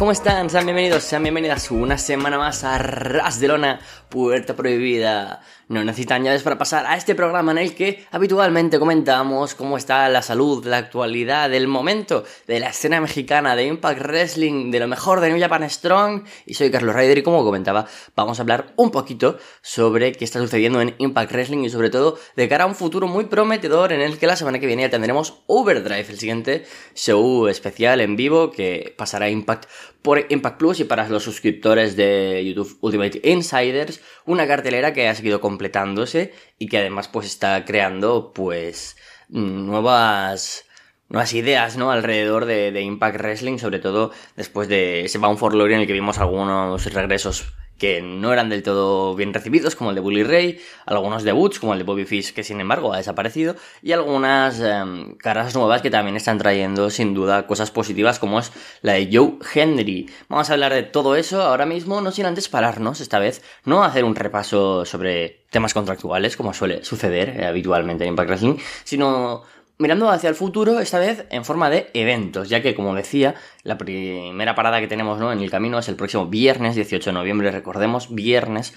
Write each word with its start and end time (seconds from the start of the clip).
¿cómo 0.00 0.12
están? 0.12 0.48
Sean 0.48 0.64
bienvenidos, 0.64 1.04
sean 1.04 1.22
bienvenidas 1.24 1.70
una 1.70 1.98
semana 1.98 2.38
más 2.38 2.64
a 2.64 2.78
Ras 2.78 3.38
de 3.38 3.48
Lona, 3.48 3.80
Puerta 4.08 4.56
Prohibida. 4.56 5.42
No 5.68 5.84
necesitan 5.84 6.24
llaves 6.24 6.42
para 6.42 6.56
pasar 6.56 6.86
a 6.86 6.96
este 6.96 7.14
programa 7.14 7.52
en 7.52 7.58
el 7.58 7.74
que 7.74 8.06
habitualmente 8.10 8.78
comentamos 8.78 9.54
cómo 9.54 9.76
está 9.76 10.08
la 10.08 10.22
salud, 10.22 10.64
la 10.64 10.78
actualidad, 10.78 11.52
el 11.52 11.68
momento 11.68 12.24
de 12.46 12.60
la 12.60 12.70
escena 12.70 13.00
mexicana 13.00 13.54
de 13.54 13.66
Impact 13.66 14.00
Wrestling, 14.00 14.70
de 14.70 14.80
lo 14.80 14.88
mejor 14.88 15.20
de 15.20 15.28
New 15.28 15.38
Japan 15.38 15.68
Strong. 15.68 16.24
Y 16.46 16.54
soy 16.54 16.70
Carlos 16.70 16.96
Ryder 16.96 17.18
y 17.18 17.22
como 17.22 17.44
comentaba, 17.44 17.86
vamos 18.16 18.38
a 18.38 18.42
hablar 18.42 18.72
un 18.76 18.90
poquito 18.90 19.38
sobre 19.60 20.12
qué 20.12 20.24
está 20.24 20.40
sucediendo 20.40 20.80
en 20.80 20.94
Impact 20.96 21.30
Wrestling 21.30 21.64
y 21.64 21.70
sobre 21.70 21.90
todo 21.90 22.18
de 22.36 22.48
cara 22.48 22.64
a 22.64 22.66
un 22.66 22.74
futuro 22.74 23.06
muy 23.06 23.26
prometedor 23.26 23.92
en 23.92 24.00
el 24.00 24.18
que 24.18 24.26
la 24.26 24.36
semana 24.36 24.58
que 24.58 24.66
viene 24.66 24.82
ya 24.82 24.90
tendremos 24.90 25.42
Overdrive, 25.46 26.06
el 26.08 26.18
siguiente 26.18 26.64
show 26.94 27.46
especial 27.48 28.00
en 28.00 28.16
vivo 28.16 28.50
que 28.50 28.94
pasará 28.96 29.26
a 29.26 29.28
Impact 29.30 29.66
por 30.02 30.26
Impact 30.28 30.58
Plus 30.58 30.80
y 30.80 30.84
para 30.84 31.08
los 31.08 31.22
suscriptores 31.22 31.96
de 31.96 32.42
YouTube 32.44 32.78
Ultimate 32.80 33.20
Insiders, 33.24 34.00
una 34.24 34.46
cartelera 34.46 34.92
que 34.92 35.08
ha 35.08 35.14
seguido 35.14 35.40
completándose 35.40 36.32
y 36.58 36.68
que 36.68 36.78
además 36.78 37.08
pues 37.08 37.26
está 37.26 37.64
creando 37.64 38.32
pues 38.34 38.96
nuevas 39.28 40.64
nuevas 41.08 41.34
ideas, 41.34 41.76
¿no? 41.76 41.90
Alrededor 41.90 42.46
de, 42.46 42.80
Impact 42.80 43.16
Wrestling, 43.18 43.58
sobre 43.58 43.80
todo 43.80 44.12
después 44.36 44.68
de 44.68 45.04
ese 45.04 45.18
Bound 45.18 45.38
for 45.38 45.52
Glory 45.52 45.74
en 45.74 45.80
el 45.80 45.86
que 45.86 45.92
vimos 45.92 46.18
algunos 46.18 46.92
regresos 46.92 47.52
que 47.80 48.02
no 48.02 48.32
eran 48.32 48.50
del 48.50 48.62
todo 48.62 49.16
bien 49.16 49.32
recibidos, 49.32 49.74
como 49.74 49.90
el 49.90 49.96
de 49.96 50.02
Bully 50.02 50.22
Ray, 50.22 50.60
algunos 50.84 51.24
debuts, 51.24 51.58
como 51.58 51.72
el 51.72 51.78
de 51.78 51.84
Bobby 51.84 52.04
Fish, 52.04 52.32
que 52.34 52.44
sin 52.44 52.60
embargo 52.60 52.92
ha 52.92 52.98
desaparecido, 52.98 53.56
y 53.82 53.92
algunas 53.92 54.60
em, 54.60 55.16
caras 55.16 55.56
nuevas 55.56 55.80
que 55.80 55.90
también 55.90 56.14
están 56.14 56.38
trayendo 56.38 56.90
sin 56.90 57.14
duda 57.14 57.46
cosas 57.46 57.70
positivas, 57.70 58.18
como 58.18 58.38
es 58.38 58.52
la 58.82 58.92
de 58.92 59.08
Joe 59.10 59.38
Henry. 59.54 60.10
Vamos 60.28 60.50
a 60.50 60.52
hablar 60.52 60.74
de 60.74 60.82
todo 60.82 61.16
eso 61.16 61.42
ahora 61.42 61.64
mismo, 61.64 62.02
no 62.02 62.12
sin 62.12 62.26
antes 62.26 62.48
pararnos, 62.48 63.00
esta 63.00 63.18
vez, 63.18 63.42
no 63.64 63.82
hacer 63.82 64.04
un 64.04 64.14
repaso 64.14 64.84
sobre 64.84 65.40
temas 65.48 65.72
contractuales, 65.72 66.36
como 66.36 66.52
suele 66.52 66.84
suceder 66.84 67.40
eh, 67.40 67.46
habitualmente 67.46 68.04
en 68.04 68.10
Impact 68.10 68.28
Wrestling, 68.28 68.56
sino 68.84 69.42
mirando 69.80 70.10
hacia 70.10 70.28
el 70.28 70.34
futuro, 70.34 70.78
esta 70.78 70.98
vez 70.98 71.26
en 71.30 71.44
forma 71.44 71.70
de 71.70 71.90
eventos, 71.94 72.48
ya 72.48 72.62
que, 72.62 72.74
como 72.74 72.94
decía, 72.94 73.34
la 73.62 73.78
primera 73.78 74.54
parada 74.54 74.78
que 74.80 74.86
tenemos 74.86 75.18
¿no? 75.18 75.32
en 75.32 75.40
el 75.40 75.50
camino 75.50 75.78
es 75.78 75.88
el 75.88 75.96
próximo 75.96 76.26
viernes 76.26 76.74
18 76.74 77.10
de 77.10 77.14
noviembre, 77.14 77.50
recordemos, 77.50 78.14
viernes 78.14 78.74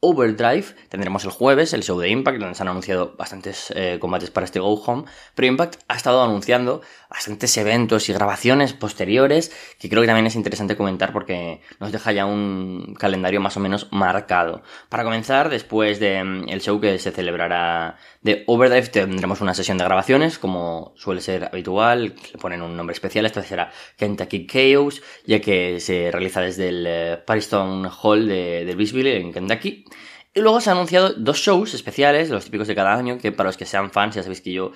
Overdrive. 0.00 0.66
Tendremos 0.88 1.24
el 1.24 1.30
jueves 1.30 1.72
el 1.72 1.82
show 1.82 1.98
de 1.98 2.08
Impact, 2.08 2.38
donde 2.38 2.54
se 2.54 2.62
han 2.62 2.68
anunciado 2.68 3.14
bastantes 3.16 3.72
eh, 3.74 3.98
combates 4.00 4.30
para 4.30 4.44
este 4.44 4.60
Go 4.60 4.74
Home. 4.74 5.04
Pero 5.34 5.48
Impact 5.48 5.82
ha 5.88 5.96
estado 5.96 6.22
anunciando 6.22 6.82
bastantes 7.16 7.56
eventos 7.56 8.10
y 8.10 8.12
grabaciones 8.12 8.74
posteriores, 8.74 9.50
que 9.78 9.88
creo 9.88 10.02
que 10.02 10.06
también 10.06 10.26
es 10.26 10.34
interesante 10.34 10.76
comentar 10.76 11.14
porque 11.14 11.62
nos 11.80 11.90
deja 11.90 12.12
ya 12.12 12.26
un 12.26 12.94
calendario 12.98 13.40
más 13.40 13.56
o 13.56 13.60
menos 13.60 13.88
marcado. 13.90 14.62
Para 14.90 15.02
comenzar, 15.02 15.48
después 15.48 15.98
del 15.98 16.26
mm, 16.44 16.58
show 16.58 16.78
que 16.78 16.98
se 16.98 17.12
celebrará 17.12 17.96
de 18.20 18.44
Overdrive, 18.46 18.88
tendremos 18.88 19.40
una 19.40 19.54
sesión 19.54 19.78
de 19.78 19.84
grabaciones, 19.84 20.38
como 20.38 20.92
suele 20.96 21.22
ser 21.22 21.44
habitual. 21.44 22.16
Le 22.32 22.38
ponen 22.38 22.60
un 22.60 22.76
nombre 22.76 22.92
especial. 22.92 23.24
Esta 23.24 23.42
será 23.42 23.72
Kentucky 23.96 24.46
Chaos, 24.46 25.00
ya 25.24 25.40
que 25.40 25.80
se 25.80 26.10
realiza 26.12 26.42
desde 26.42 26.68
el 26.68 26.84
eh, 26.86 27.22
Pariston 27.26 27.88
Hall 28.02 28.28
de, 28.28 28.66
de 28.66 29.16
en 29.16 29.32
Kentucky. 29.32 29.86
Y 30.34 30.40
luego 30.40 30.60
se 30.60 30.68
han 30.68 30.76
anunciado 30.76 31.14
dos 31.14 31.38
shows 31.38 31.72
especiales, 31.72 32.28
los 32.28 32.44
típicos 32.44 32.68
de 32.68 32.74
cada 32.74 32.94
año, 32.94 33.16
que 33.16 33.32
para 33.32 33.48
los 33.48 33.56
que 33.56 33.64
sean 33.64 33.90
fans, 33.90 34.16
ya 34.16 34.22
sabéis 34.22 34.42
que 34.42 34.52
yo 34.52 34.72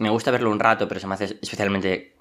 me 0.00 0.10
gusta 0.10 0.30
verlo 0.30 0.50
un 0.50 0.58
rato, 0.58 0.88
pero 0.88 0.98
se 0.98 1.06
me 1.06 1.14
hace 1.14 1.38
especialmente 1.40 2.16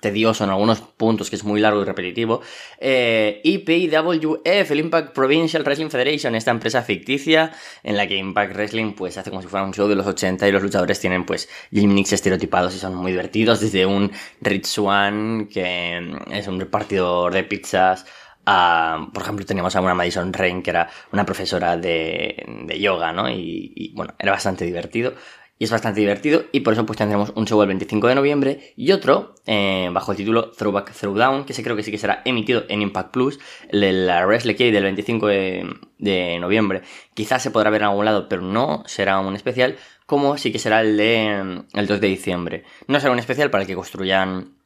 tedioso 0.00 0.44
en 0.44 0.50
algunos 0.50 0.80
puntos, 0.80 1.28
que 1.28 1.36
es 1.36 1.44
muy 1.44 1.60
largo 1.60 1.82
y 1.82 1.84
repetitivo. 1.84 2.40
Eh, 2.78 3.40
IPWF, 3.44 4.70
el 4.70 4.80
Impact 4.80 5.12
Provincial 5.12 5.62
Wrestling 5.62 5.90
Federation, 5.90 6.34
esta 6.34 6.52
empresa 6.52 6.82
ficticia 6.82 7.52
en 7.82 7.96
la 7.96 8.06
que 8.06 8.16
Impact 8.16 8.54
Wrestling 8.54 8.92
pues 8.92 9.18
hace 9.18 9.30
como 9.30 9.42
si 9.42 9.48
fuera 9.48 9.64
un 9.64 9.74
show 9.74 9.88
de 9.88 9.96
los 9.96 10.06
80 10.06 10.48
y 10.48 10.52
los 10.52 10.62
luchadores 10.62 11.00
tienen 11.00 11.26
pues 11.26 11.48
gimmicks 11.70 12.12
estereotipados 12.12 12.74
y 12.74 12.78
son 12.78 12.94
muy 12.94 13.10
divertidos, 13.12 13.60
desde 13.60 13.86
un 13.86 14.10
Rich 14.40 14.66
Swan, 14.66 15.48
que 15.52 16.16
es 16.30 16.46
un 16.46 16.60
repartidor 16.60 17.34
de 17.34 17.44
pizzas, 17.44 18.06
por 19.12 19.22
ejemplo, 19.22 19.44
teníamos 19.44 19.76
a 19.76 19.80
una 19.80 19.94
Madison 19.94 20.32
Rain, 20.32 20.62
que 20.62 20.70
era 20.70 20.88
una 21.12 21.26
profesora 21.26 21.76
de, 21.76 22.76
yoga, 22.80 23.12
¿no? 23.12 23.28
Y, 23.28 23.92
bueno, 23.94 24.14
era 24.18 24.32
bastante 24.32 24.64
divertido. 24.64 25.14
Y 25.58 25.64
es 25.64 25.70
bastante 25.70 26.00
divertido. 26.00 26.44
Y 26.52 26.60
por 26.60 26.72
eso 26.72 26.86
pues 26.86 26.98
tendremos 26.98 27.32
un 27.34 27.46
show 27.46 27.60
el 27.62 27.68
25 27.68 28.06
de 28.06 28.14
noviembre 28.14 28.74
y 28.76 28.92
otro 28.92 29.34
eh, 29.46 29.88
bajo 29.92 30.12
el 30.12 30.18
título 30.18 30.50
Throwback 30.52 30.92
Throwdown, 30.92 31.44
que 31.44 31.52
ese 31.52 31.62
creo 31.62 31.76
que 31.76 31.82
sí 31.82 31.90
que 31.90 31.98
será 31.98 32.22
emitido 32.24 32.64
en 32.68 32.82
Impact 32.82 33.10
Plus. 33.12 33.40
La 33.70 34.24
Wrestle 34.26 34.56
Key 34.56 34.70
del 34.70 34.84
25 34.84 35.26
de, 35.26 35.66
de, 35.98 36.38
noviembre. 36.38 36.82
Quizás 37.14 37.42
se 37.42 37.50
podrá 37.50 37.70
ver 37.70 37.82
en 37.82 37.88
algún 37.88 38.04
lado, 38.04 38.28
pero 38.28 38.42
no 38.42 38.84
será 38.86 39.18
un 39.18 39.34
especial. 39.34 39.76
Como 40.06 40.38
sí 40.38 40.52
que 40.52 40.58
será 40.58 40.80
el 40.80 40.96
de 40.96 41.64
el 41.72 41.86
2 41.86 42.00
de 42.00 42.06
diciembre. 42.06 42.64
No 42.86 43.00
será 43.00 43.12
un 43.12 43.18
especial 43.18 43.50
para 43.50 43.62
el 43.62 43.68
que 43.68 43.74
construyan 43.74 44.58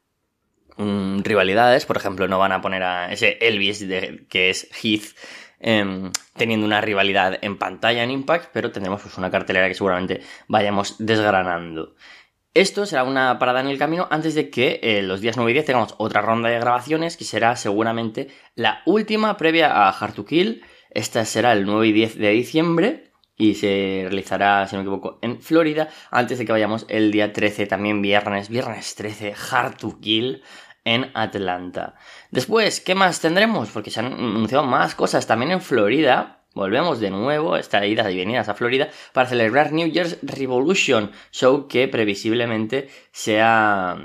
rivalidades, 0.77 1.87
por 1.87 1.97
ejemplo, 1.97 2.29
no 2.29 2.39
van 2.39 2.53
a 2.53 2.61
poner 2.61 2.83
a 2.83 3.13
ese 3.13 3.39
Elvis 3.41 3.85
que 4.29 4.51
es 4.51 4.69
Heath 4.83 5.15
em, 5.63 6.11
teniendo 6.37 6.67
una 6.67 6.81
rivalidad 6.81 7.39
en 7.41 7.57
pantalla 7.57 8.03
en 8.03 8.11
Impact, 8.11 8.51
pero 8.53 8.71
tendremos 8.71 9.01
pues, 9.01 9.17
una 9.17 9.31
cartelera 9.31 9.69
que 9.69 9.75
seguramente 9.75 10.21
vayamos 10.49 10.97
desgranando. 10.99 11.95
Esto 12.55 12.85
será 12.85 13.05
una 13.05 13.39
parada 13.39 13.61
en 13.61 13.69
el 13.69 13.79
camino 13.79 14.09
antes 14.11 14.35
de 14.35 14.51
que 14.51 14.79
eh, 14.83 15.03
los 15.03 15.23
días 15.23 15.39
9 15.39 15.51
y 15.51 15.55
10 15.55 15.65
tengamos 15.65 15.95
otra 15.97 16.21
ronda 16.21 16.51
de 16.51 16.59
grabaciones 16.59 17.17
que 17.17 17.25
será 17.25 17.57
seguramente 17.57 18.29
la 18.55 18.83
última 18.85 19.39
previa 19.39 19.73
a 19.73 19.89
Hard 19.89 20.13
to 20.13 20.27
Kill. 20.27 20.63
Esta 20.91 21.25
será 21.25 21.53
el 21.53 21.65
9 21.65 21.87
y 21.87 21.93
10 21.93 22.19
de 22.19 22.31
diciembre 22.31 23.13
y 23.39 23.55
se 23.55 24.03
realizará, 24.03 24.69
si 24.69 24.77
no 24.77 24.83
me 24.83 24.89
equivoco, 24.89 25.19
en 25.23 25.41
Florida 25.41 25.89
antes 26.11 26.39
de 26.39 26.45
que 26.45 26.53
vayamos 26.53 26.85
el 26.89 27.11
día 27.11 27.33
13, 27.33 27.67
también 27.67 28.03
viernes, 28.03 28.51
viernes 28.51 28.95
13, 28.97 29.35
Hard 29.51 29.79
to 29.79 29.99
Kill 29.99 30.43
en 30.85 31.11
Atlanta. 31.15 31.95
Después, 32.31 32.81
¿qué 32.81 32.95
más 32.95 33.21
tendremos? 33.21 33.71
Porque 33.71 33.91
se 33.91 34.01
han 34.01 34.13
anunciado 34.13 34.65
más 34.65 34.95
cosas 34.95 35.27
también 35.27 35.53
en 35.53 35.61
Florida. 35.61 36.41
Volvemos 36.55 37.01
de 37.01 37.11
nuevo, 37.11 37.57
esta 37.57 37.87
idas 37.87 38.13
y 38.13 38.17
venidas 38.17 38.49
a 38.49 38.55
Florida, 38.55 38.89
para 39.13 39.29
celebrar 39.29 39.73
New 39.73 39.89
Year's 39.89 40.19
Revolution, 40.23 41.11
show 41.31 41.67
que 41.67 41.89
previsiblemente 41.89 42.89
sea 43.11 43.97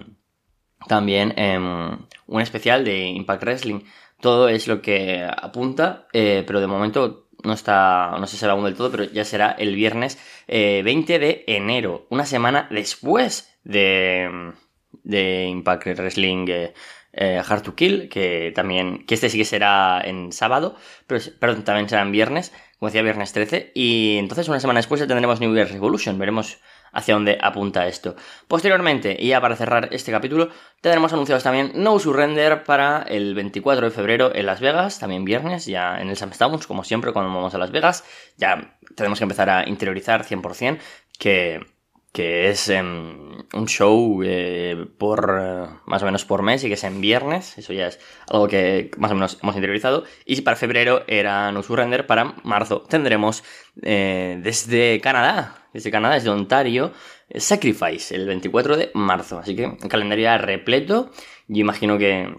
también 0.87 1.33
em, 1.35 1.97
un 2.27 2.41
especial 2.41 2.85
de 2.85 3.07
Impact 3.07 3.43
Wrestling. 3.43 3.81
Todo 4.21 4.47
es 4.47 4.67
lo 4.67 4.81
que 4.81 5.27
apunta, 5.29 6.07
eh, 6.13 6.43
pero 6.47 6.61
de 6.61 6.67
momento 6.67 7.27
no 7.43 7.53
está, 7.53 8.15
no 8.19 8.27
se 8.27 8.37
sabe 8.37 8.53
aún 8.53 8.63
del 8.63 8.75
todo, 8.75 8.91
pero 8.91 9.03
ya 9.03 9.25
será 9.25 9.51
el 9.51 9.75
viernes 9.75 10.17
20 10.47 11.15
eh, 11.15 11.19
de 11.19 11.43
enero, 11.47 12.07
una 12.09 12.25
semana 12.25 12.67
después 12.71 13.53
de 13.63 14.53
de 15.03 15.45
Impact 15.45 15.85
Wrestling 15.97 16.45
eh, 16.49 16.73
eh, 17.13 17.41
Hard 17.45 17.63
to 17.63 17.75
Kill, 17.75 18.09
que 18.09 18.51
también, 18.55 19.05
que 19.05 19.15
este 19.15 19.29
sí 19.29 19.37
que 19.37 19.45
será 19.45 20.01
en 20.03 20.31
sábado, 20.31 20.75
pero, 21.07 21.21
pero, 21.39 21.55
también 21.63 21.89
será 21.89 22.01
en 22.01 22.11
viernes, 22.11 22.53
como 22.77 22.89
decía, 22.89 23.01
viernes 23.01 23.33
13, 23.33 23.71
y 23.73 24.17
entonces 24.19 24.47
una 24.49 24.59
semana 24.59 24.79
después 24.79 24.99
ya 24.99 25.07
tendremos 25.07 25.39
New 25.39 25.53
Year's 25.55 25.71
Revolution, 25.71 26.19
veremos 26.19 26.59
hacia 26.91 27.13
dónde 27.13 27.37
apunta 27.41 27.87
esto. 27.87 28.15
Posteriormente, 28.47 29.15
y 29.19 29.29
ya 29.29 29.41
para 29.41 29.55
cerrar 29.55 29.89
este 29.91 30.11
capítulo, 30.11 30.49
tendremos 30.81 31.13
anunciados 31.13 31.43
también 31.43 31.71
No 31.75 31.97
Surrender 31.99 32.63
para 32.63 33.01
el 33.03 33.33
24 33.35 33.87
de 33.87 33.91
febrero 33.91 34.31
en 34.33 34.45
Las 34.45 34.61
Vegas, 34.61 34.99
también 34.99 35.25
viernes, 35.25 35.65
ya 35.65 35.99
en 35.99 36.09
el 36.09 36.17
Sam 36.17 36.31
como 36.67 36.83
siempre 36.83 37.13
cuando 37.13 37.33
vamos 37.33 37.55
a 37.55 37.57
Las 37.57 37.71
Vegas, 37.71 38.03
ya 38.37 38.77
tenemos 38.95 39.19
que 39.19 39.23
empezar 39.23 39.49
a 39.49 39.67
interiorizar 39.67 40.23
100% 40.23 40.79
que 41.17 41.76
que 42.11 42.49
es 42.49 42.69
em, 42.69 43.43
un 43.53 43.67
show 43.67 44.21
eh, 44.23 44.87
por 44.97 45.39
eh, 45.39 45.67
más 45.85 46.01
o 46.01 46.05
menos 46.05 46.25
por 46.25 46.41
mes 46.41 46.63
y 46.63 46.67
que 46.67 46.73
es 46.73 46.83
en 46.83 47.01
viernes, 47.01 47.57
eso 47.57 47.73
ya 47.73 47.87
es 47.87 47.99
algo 48.27 48.47
que 48.47 48.91
más 48.97 49.11
o 49.11 49.15
menos 49.15 49.37
hemos 49.41 49.55
interiorizado. 49.55 50.03
Y 50.25 50.41
para 50.41 50.57
febrero 50.57 51.03
era 51.07 51.51
No 51.51 51.63
Surrender, 51.63 52.07
para 52.07 52.35
marzo 52.43 52.81
tendremos 52.81 53.43
eh, 53.83 54.39
desde 54.41 54.99
Canadá, 55.01 55.67
desde 55.73 55.91
Canadá, 55.91 56.15
desde 56.15 56.29
Ontario, 56.29 56.93
Sacrifice, 57.35 58.15
el 58.15 58.25
24 58.25 58.77
de 58.77 58.91
marzo. 58.93 59.39
Así 59.39 59.55
que 59.55 59.77
calendario 59.89 60.37
repleto. 60.37 61.11
Yo 61.47 61.61
imagino 61.61 61.97
que 61.97 62.33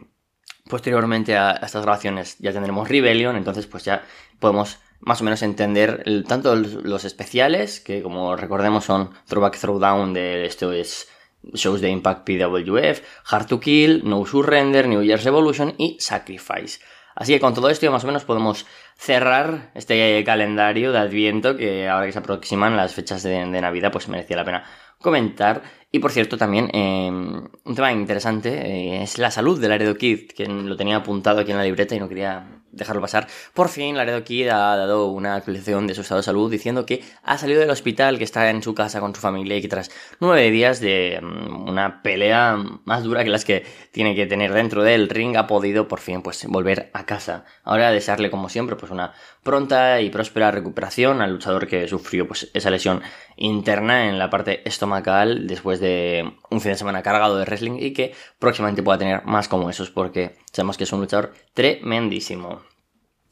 posteriormente 0.68 1.36
a 1.36 1.52
estas 1.52 1.82
grabaciones 1.82 2.36
ya 2.38 2.52
tendremos 2.52 2.88
Rebellion, 2.88 3.36
entonces 3.36 3.66
pues 3.66 3.84
ya 3.84 4.02
podemos 4.38 4.78
más 5.00 5.20
o 5.20 5.24
menos 5.24 5.42
entender 5.42 6.04
tanto 6.26 6.54
los 6.56 7.04
especiales, 7.04 7.80
que 7.80 8.02
como 8.02 8.36
recordemos 8.36 8.84
son 8.84 9.10
Throwback 9.26 9.58
Throwdown 9.58 10.12
de 10.12 10.46
esto 10.46 10.72
es 10.72 11.08
shows 11.52 11.80
de 11.80 11.90
Impact 11.90 12.26
PWF, 12.26 13.00
Hard 13.30 13.46
to 13.46 13.60
Kill, 13.60 14.02
No 14.04 14.26
Surrender, 14.26 14.88
New 14.88 15.02
Year's 15.02 15.24
Revolution 15.24 15.74
y 15.78 15.96
Sacrifice. 16.00 16.80
Así 17.14 17.32
que 17.32 17.40
con 17.40 17.52
todo 17.52 17.68
esto 17.68 17.90
más 17.90 18.04
o 18.04 18.06
menos 18.06 18.24
podemos 18.24 18.64
cerrar 18.96 19.72
este 19.74 20.22
calendario 20.24 20.92
de 20.92 20.98
Adviento 20.98 21.56
que 21.56 21.88
ahora 21.88 22.06
que 22.06 22.12
se 22.12 22.20
aproximan 22.20 22.76
las 22.76 22.94
fechas 22.94 23.24
de, 23.24 23.44
Navidad 23.44 23.90
pues 23.90 24.08
merecía 24.08 24.36
la 24.36 24.44
pena 24.44 24.64
comentar. 25.00 25.62
Y 25.90 25.98
por 25.98 26.12
cierto, 26.12 26.38
también 26.38 26.70
eh, 26.72 27.10
un 27.10 27.74
tema 27.74 27.92
interesante 27.92 28.50
eh, 28.50 29.02
es 29.02 29.18
la 29.18 29.32
salud 29.32 29.60
del 29.60 29.70
Laredo 29.70 29.96
Kid, 29.96 30.28
que 30.28 30.46
lo 30.46 30.76
tenía 30.76 30.96
apuntado 30.96 31.40
aquí 31.40 31.50
en 31.50 31.56
la 31.56 31.64
libreta 31.64 31.96
y 31.96 31.98
no 31.98 32.08
quería 32.08 32.57
dejarlo 32.72 33.00
pasar. 33.02 33.26
Por 33.54 33.68
fin, 33.68 33.96
Laredo 33.96 34.24
Kid 34.24 34.48
ha 34.48 34.76
dado 34.76 35.06
una 35.06 35.34
actualización 35.34 35.86
de 35.86 35.94
su 35.94 36.02
estado 36.02 36.20
de 36.20 36.24
salud 36.24 36.50
diciendo 36.50 36.86
que 36.86 37.02
ha 37.22 37.38
salido 37.38 37.60
del 37.60 37.70
hospital, 37.70 38.18
que 38.18 38.24
está 38.24 38.50
en 38.50 38.62
su 38.62 38.74
casa 38.74 39.00
con 39.00 39.14
su 39.14 39.20
familia 39.20 39.56
y 39.56 39.62
que 39.62 39.68
tras 39.68 39.90
nueve 40.20 40.50
días 40.50 40.80
de 40.80 41.18
mm, 41.22 41.68
una 41.68 42.02
pelea 42.02 42.56
más 42.84 43.02
dura 43.02 43.24
que 43.24 43.30
las 43.30 43.44
que 43.44 43.64
tiene 43.92 44.14
que 44.14 44.26
tener 44.26 44.52
dentro 44.52 44.82
del 44.82 45.08
ring 45.08 45.36
ha 45.36 45.46
podido 45.46 45.88
por 45.88 46.00
fin 46.00 46.22
pues 46.22 46.46
volver 46.46 46.90
a 46.92 47.04
casa. 47.06 47.44
Ahora 47.64 47.90
desearle 47.90 48.30
como 48.30 48.48
siempre 48.48 48.76
pues 48.76 48.92
una 48.92 49.12
pronta 49.42 50.00
y 50.00 50.10
próspera 50.10 50.50
recuperación 50.50 51.22
al 51.22 51.32
luchador 51.32 51.66
que 51.66 51.88
sufrió 51.88 52.26
pues 52.28 52.50
esa 52.54 52.70
lesión 52.70 53.02
interna 53.38 54.08
en 54.08 54.18
la 54.18 54.30
parte 54.30 54.68
estomacal 54.68 55.46
después 55.46 55.80
de 55.80 56.32
un 56.50 56.60
fin 56.60 56.72
de 56.72 56.78
semana 56.78 57.02
cargado 57.02 57.38
de 57.38 57.44
wrestling 57.44 57.78
y 57.78 57.92
que 57.92 58.14
próximamente 58.38 58.82
pueda 58.82 58.98
tener 58.98 59.24
más 59.24 59.48
como 59.48 59.70
esos 59.70 59.90
porque 59.90 60.36
sabemos 60.52 60.76
que 60.76 60.84
es 60.84 60.92
un 60.92 61.00
luchador 61.00 61.32
tremendísimo. 61.54 62.62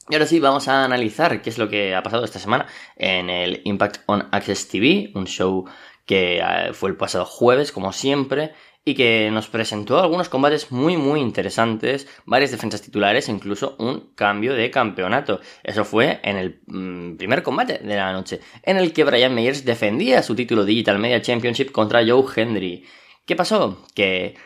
Y 0.09 0.15
ahora 0.15 0.27
sí, 0.27 0.39
vamos 0.39 0.69
a 0.69 0.85
analizar 0.85 1.43
qué 1.43 1.51
es 1.51 1.59
lo 1.59 1.69
que 1.69 1.95
ha 1.95 2.03
pasado 2.03 2.25
esta 2.25 2.39
semana 2.39 2.67
en 2.95 3.29
el 3.29 3.61
Impact 3.65 4.03
on 4.07 4.29
Access 4.31 4.69
TV, 4.69 5.11
un 5.15 5.27
show 5.27 5.65
que 6.05 6.39
eh, 6.39 6.73
fue 6.73 6.91
el 6.91 6.97
pasado 6.97 7.25
jueves, 7.25 7.73
como 7.73 7.93
siempre, 7.93 8.53
y 8.89 8.95
que 8.95 9.31
nos 9.33 9.49
presentó 9.49 9.99
algunos 9.99 10.29
combates 10.29 10.71
muy 10.71 10.97
muy 10.97 11.21
interesantes, 11.21 12.07
varias 12.25 12.53
defensas 12.53 12.81
titulares 12.81 13.29
e 13.29 13.33
incluso 13.33 13.75
un 13.81 14.13
cambio 14.15 14.55
de 14.55 14.71
campeonato. 14.71 15.41
Eso 15.65 15.85
fue 15.85 16.21
en 16.23 16.37
el 16.37 16.61
mm, 16.69 17.17
primer 17.17 17.43
combate 17.43 17.79
de 17.79 17.97
la 17.97 18.13
noche, 18.13 18.41
en 18.63 18.77
el 18.77 18.93
que 18.93 19.03
Brian 19.03 19.35
Meyers 19.35 19.65
defendía 19.65 20.23
su 20.23 20.37
título 20.37 20.65
Digital 20.65 21.01
Media 21.01 21.21
Championship 21.21 21.73
contra 21.73 22.07
Joe 22.07 22.25
Hendry. 22.35 22.87
¿Qué 23.27 23.35
pasó? 23.35 23.85
Que 23.93 24.37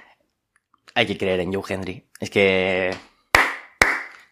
hay 0.95 1.05
que 1.05 1.19
creer 1.19 1.41
en 1.41 1.53
Joe 1.53 1.63
Hendry. 1.69 2.09
Es 2.19 2.31
que 2.31 2.97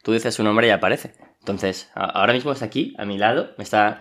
tú 0.03 0.15
dices 0.15 0.35
su 0.35 0.43
nombre 0.43 0.69
y 0.69 0.71
aparece. 0.71 1.13
Entonces, 1.41 1.91
ahora 1.95 2.33
mismo 2.33 2.53
está 2.53 2.65
aquí, 2.65 2.95
a 2.97 3.05
mi 3.05 3.19
lado, 3.19 3.55
me 3.59 3.65
está 3.65 4.01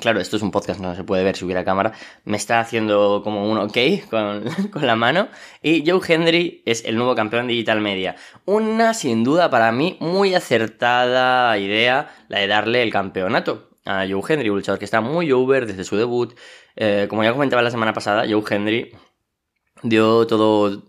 Claro, 0.00 0.20
esto 0.20 0.36
es 0.36 0.42
un 0.42 0.50
podcast, 0.50 0.80
no 0.80 0.94
se 0.94 1.04
puede 1.04 1.22
ver 1.22 1.36
si 1.36 1.44
hubiera 1.44 1.62
cámara. 1.62 1.92
Me 2.24 2.38
está 2.38 2.60
haciendo 2.60 3.20
como 3.22 3.50
un 3.50 3.58
ok 3.58 4.08
con, 4.08 4.44
con, 4.72 4.86
la 4.86 4.96
mano. 4.96 5.28
Y 5.62 5.88
Joe 5.88 6.00
Hendry 6.06 6.62
es 6.64 6.84
el 6.86 6.96
nuevo 6.96 7.14
campeón 7.14 7.46
digital 7.46 7.82
media. 7.82 8.16
Una, 8.46 8.94
sin 8.94 9.22
duda, 9.22 9.50
para 9.50 9.72
mí, 9.72 9.98
muy 10.00 10.34
acertada 10.34 11.58
idea 11.58 12.08
la 12.28 12.38
de 12.38 12.46
darle 12.46 12.82
el 12.82 12.90
campeonato 12.90 13.68
a 13.84 14.06
Joe 14.08 14.22
Hendry, 14.26 14.48
un 14.48 14.56
luchador 14.56 14.78
que 14.78 14.86
está 14.86 15.02
muy 15.02 15.30
over 15.32 15.66
desde 15.66 15.84
su 15.84 15.96
debut. 15.96 16.34
Eh, 16.74 17.06
como 17.10 17.22
ya 17.22 17.32
comentaba 17.32 17.60
la 17.60 17.70
semana 17.70 17.92
pasada, 17.92 18.24
Joe 18.28 18.42
Hendry 18.48 18.92
dio 19.82 20.26
todo 20.26 20.84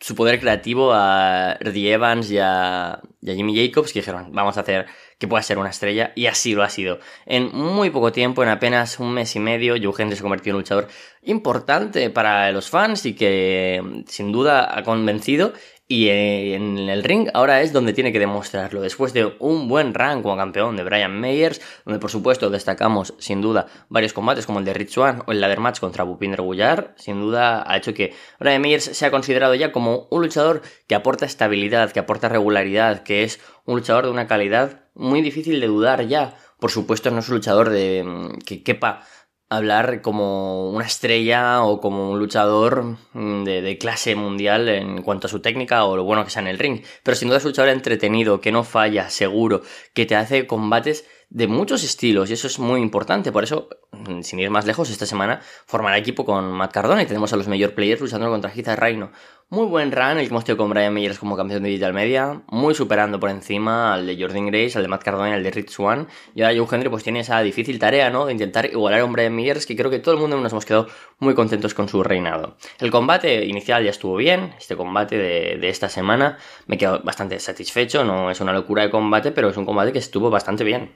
su 0.00 0.16
poder 0.16 0.40
creativo 0.40 0.92
a 0.92 1.56
Eddie 1.60 1.92
Evans 1.92 2.28
y 2.30 2.38
a, 2.38 3.00
y 3.20 3.30
a 3.30 3.34
Jimmy 3.34 3.54
Jacobs, 3.54 3.92
que 3.92 4.00
dijeron, 4.00 4.32
vamos 4.32 4.56
a 4.56 4.60
hacer 4.60 4.86
que 5.22 5.28
pueda 5.28 5.40
ser 5.44 5.58
una 5.58 5.70
estrella, 5.70 6.10
y 6.16 6.26
así 6.26 6.52
lo 6.52 6.64
ha 6.64 6.68
sido. 6.68 6.98
En 7.26 7.52
muy 7.52 7.90
poco 7.90 8.10
tiempo, 8.10 8.42
en 8.42 8.48
apenas 8.48 8.98
un 8.98 9.14
mes 9.14 9.36
y 9.36 9.38
medio, 9.38 9.76
Joe 9.80 9.94
Hendry 9.96 10.16
se 10.16 10.22
convirtió 10.22 10.50
en 10.50 10.56
un 10.56 10.62
luchador 10.62 10.88
importante 11.22 12.10
para 12.10 12.50
los 12.50 12.68
fans 12.68 13.06
y 13.06 13.14
que 13.14 14.02
sin 14.08 14.32
duda 14.32 14.76
ha 14.76 14.82
convencido 14.82 15.52
y 15.86 16.08
en 16.08 16.88
el 16.88 17.04
ring 17.04 17.28
ahora 17.34 17.60
es 17.60 17.72
donde 17.72 17.92
tiene 17.92 18.12
que 18.12 18.18
demostrarlo. 18.18 18.80
Después 18.80 19.12
de 19.12 19.36
un 19.38 19.68
buen 19.68 19.94
run 19.94 20.22
como 20.22 20.36
campeón 20.36 20.74
de 20.74 20.82
Brian 20.82 21.20
Meyers, 21.20 21.60
donde 21.84 22.00
por 22.00 22.10
supuesto 22.10 22.50
destacamos 22.50 23.14
sin 23.18 23.40
duda 23.42 23.66
varios 23.88 24.12
combates 24.12 24.46
como 24.46 24.58
el 24.58 24.64
de 24.64 24.74
Rich 24.74 24.90
Swan 24.90 25.22
o 25.26 25.30
el 25.30 25.40
ladder 25.40 25.60
match 25.60 25.78
contra 25.78 26.02
Bupinder 26.02 26.40
Gullar, 26.40 26.94
sin 26.96 27.20
duda 27.20 27.62
ha 27.70 27.76
hecho 27.76 27.94
que 27.94 28.12
Brian 28.40 28.60
Meyers 28.60 28.84
sea 28.84 29.12
considerado 29.12 29.54
ya 29.54 29.70
como 29.70 30.08
un 30.10 30.22
luchador 30.22 30.62
que 30.88 30.96
aporta 30.96 31.26
estabilidad, 31.26 31.92
que 31.92 32.00
aporta 32.00 32.28
regularidad, 32.28 33.04
que 33.04 33.22
es 33.22 33.38
un 33.64 33.76
luchador 33.76 34.06
de 34.06 34.10
una 34.10 34.26
calidad 34.26 34.81
muy 34.94 35.22
difícil 35.22 35.60
de 35.60 35.66
dudar 35.66 36.06
ya. 36.06 36.36
Por 36.58 36.70
supuesto 36.70 37.10
no 37.10 37.20
es 37.20 37.28
un 37.28 37.36
luchador 37.36 37.70
de 37.70 38.04
mm, 38.04 38.38
que 38.46 38.62
quepa 38.62 39.04
hablar 39.48 40.00
como 40.00 40.70
una 40.70 40.86
estrella 40.86 41.62
o 41.62 41.80
como 41.80 42.10
un 42.10 42.18
luchador 42.18 42.96
mm, 43.12 43.44
de, 43.44 43.78
clase 43.78 44.14
mundial 44.14 44.68
en 44.68 45.02
cuanto 45.02 45.26
a 45.26 45.30
su 45.30 45.40
técnica 45.40 45.84
o 45.84 45.96
lo 45.96 46.04
bueno 46.04 46.24
que 46.24 46.30
sea 46.30 46.42
en 46.42 46.48
el 46.48 46.58
ring. 46.58 46.82
Pero 47.02 47.16
sin 47.16 47.28
duda 47.28 47.38
es 47.38 47.44
un 47.44 47.50
luchador 47.50 47.70
entretenido, 47.70 48.40
que 48.40 48.52
no 48.52 48.64
falla, 48.64 49.10
seguro, 49.10 49.62
que 49.94 50.06
te 50.06 50.16
hace 50.16 50.46
combates 50.46 51.06
de 51.32 51.46
muchos 51.46 51.82
estilos 51.82 52.28
y 52.28 52.34
eso 52.34 52.46
es 52.46 52.58
muy 52.58 52.80
importante. 52.80 53.32
Por 53.32 53.42
eso, 53.42 53.68
mm, 53.92 54.20
sin 54.20 54.38
ir 54.38 54.50
más 54.50 54.66
lejos, 54.66 54.90
esta 54.90 55.06
semana 55.06 55.40
formará 55.66 55.96
equipo 55.96 56.26
con 56.26 56.52
Matt 56.52 56.72
Cardona 56.72 57.02
y 57.02 57.06
tenemos 57.06 57.32
a 57.32 57.36
los 57.36 57.48
mayor 57.48 57.74
players 57.74 58.02
luchando 58.02 58.28
contra 58.28 58.50
Heath 58.50 58.68
Reino. 58.78 59.12
Muy 59.48 59.66
buen 59.66 59.92
run 59.92 60.18
el 60.18 60.20
que 60.20 60.30
hemos 60.30 60.44
tenido 60.44 60.62
con 60.62 60.70
Brian 60.70 60.92
Meyers 60.92 61.18
como 61.18 61.36
campeón 61.36 61.62
de 61.62 61.70
Digital 61.70 61.92
Media, 61.94 62.42
muy 62.48 62.74
superando 62.74 63.18
por 63.18 63.30
encima 63.30 63.94
al 63.94 64.06
de 64.06 64.16
Jordan 64.18 64.46
Grace, 64.46 64.76
al 64.76 64.82
de 64.82 64.88
Matt 64.88 65.04
Cardona 65.04 65.30
y 65.30 65.32
al 65.32 65.42
de 65.42 65.50
Rich 65.50 65.70
Swan. 65.70 66.06
Y 66.34 66.42
ahora 66.42 66.56
Joe 66.56 66.66
Hendry 66.70 66.90
pues 66.90 67.02
tiene 67.02 67.20
esa 67.20 67.40
difícil 67.40 67.78
tarea, 67.78 68.10
¿no? 68.10 68.26
De 68.26 68.32
intentar 68.32 68.66
igualar 68.66 69.00
a 69.00 69.04
un 69.04 69.12
Brian 69.12 69.34
Meyers 69.34 69.66
que 69.66 69.76
creo 69.76 69.90
que 69.90 69.98
todo 69.98 70.14
el 70.14 70.20
mundo 70.20 70.38
nos 70.38 70.52
hemos 70.52 70.64
quedado 70.66 70.88
muy 71.18 71.34
contentos 71.34 71.72
con 71.74 71.88
su 71.88 72.02
reinado. 72.02 72.56
El 72.78 72.90
combate 72.90 73.44
inicial 73.46 73.84
ya 73.84 73.90
estuvo 73.90 74.16
bien, 74.16 74.54
este 74.58 74.76
combate 74.76 75.16
de, 75.16 75.58
de 75.58 75.68
esta 75.68 75.88
semana 75.88 76.38
me 76.66 76.78
quedo 76.78 77.02
bastante 77.02 77.38
satisfecho, 77.38 78.04
no 78.04 78.30
es 78.30 78.40
una 78.40 78.52
locura 78.52 78.82
de 78.82 78.90
combate, 78.90 79.32
pero 79.32 79.48
es 79.50 79.56
un 79.56 79.66
combate 79.66 79.92
que 79.92 79.98
estuvo 79.98 80.30
bastante 80.30 80.64
bien. 80.64 80.92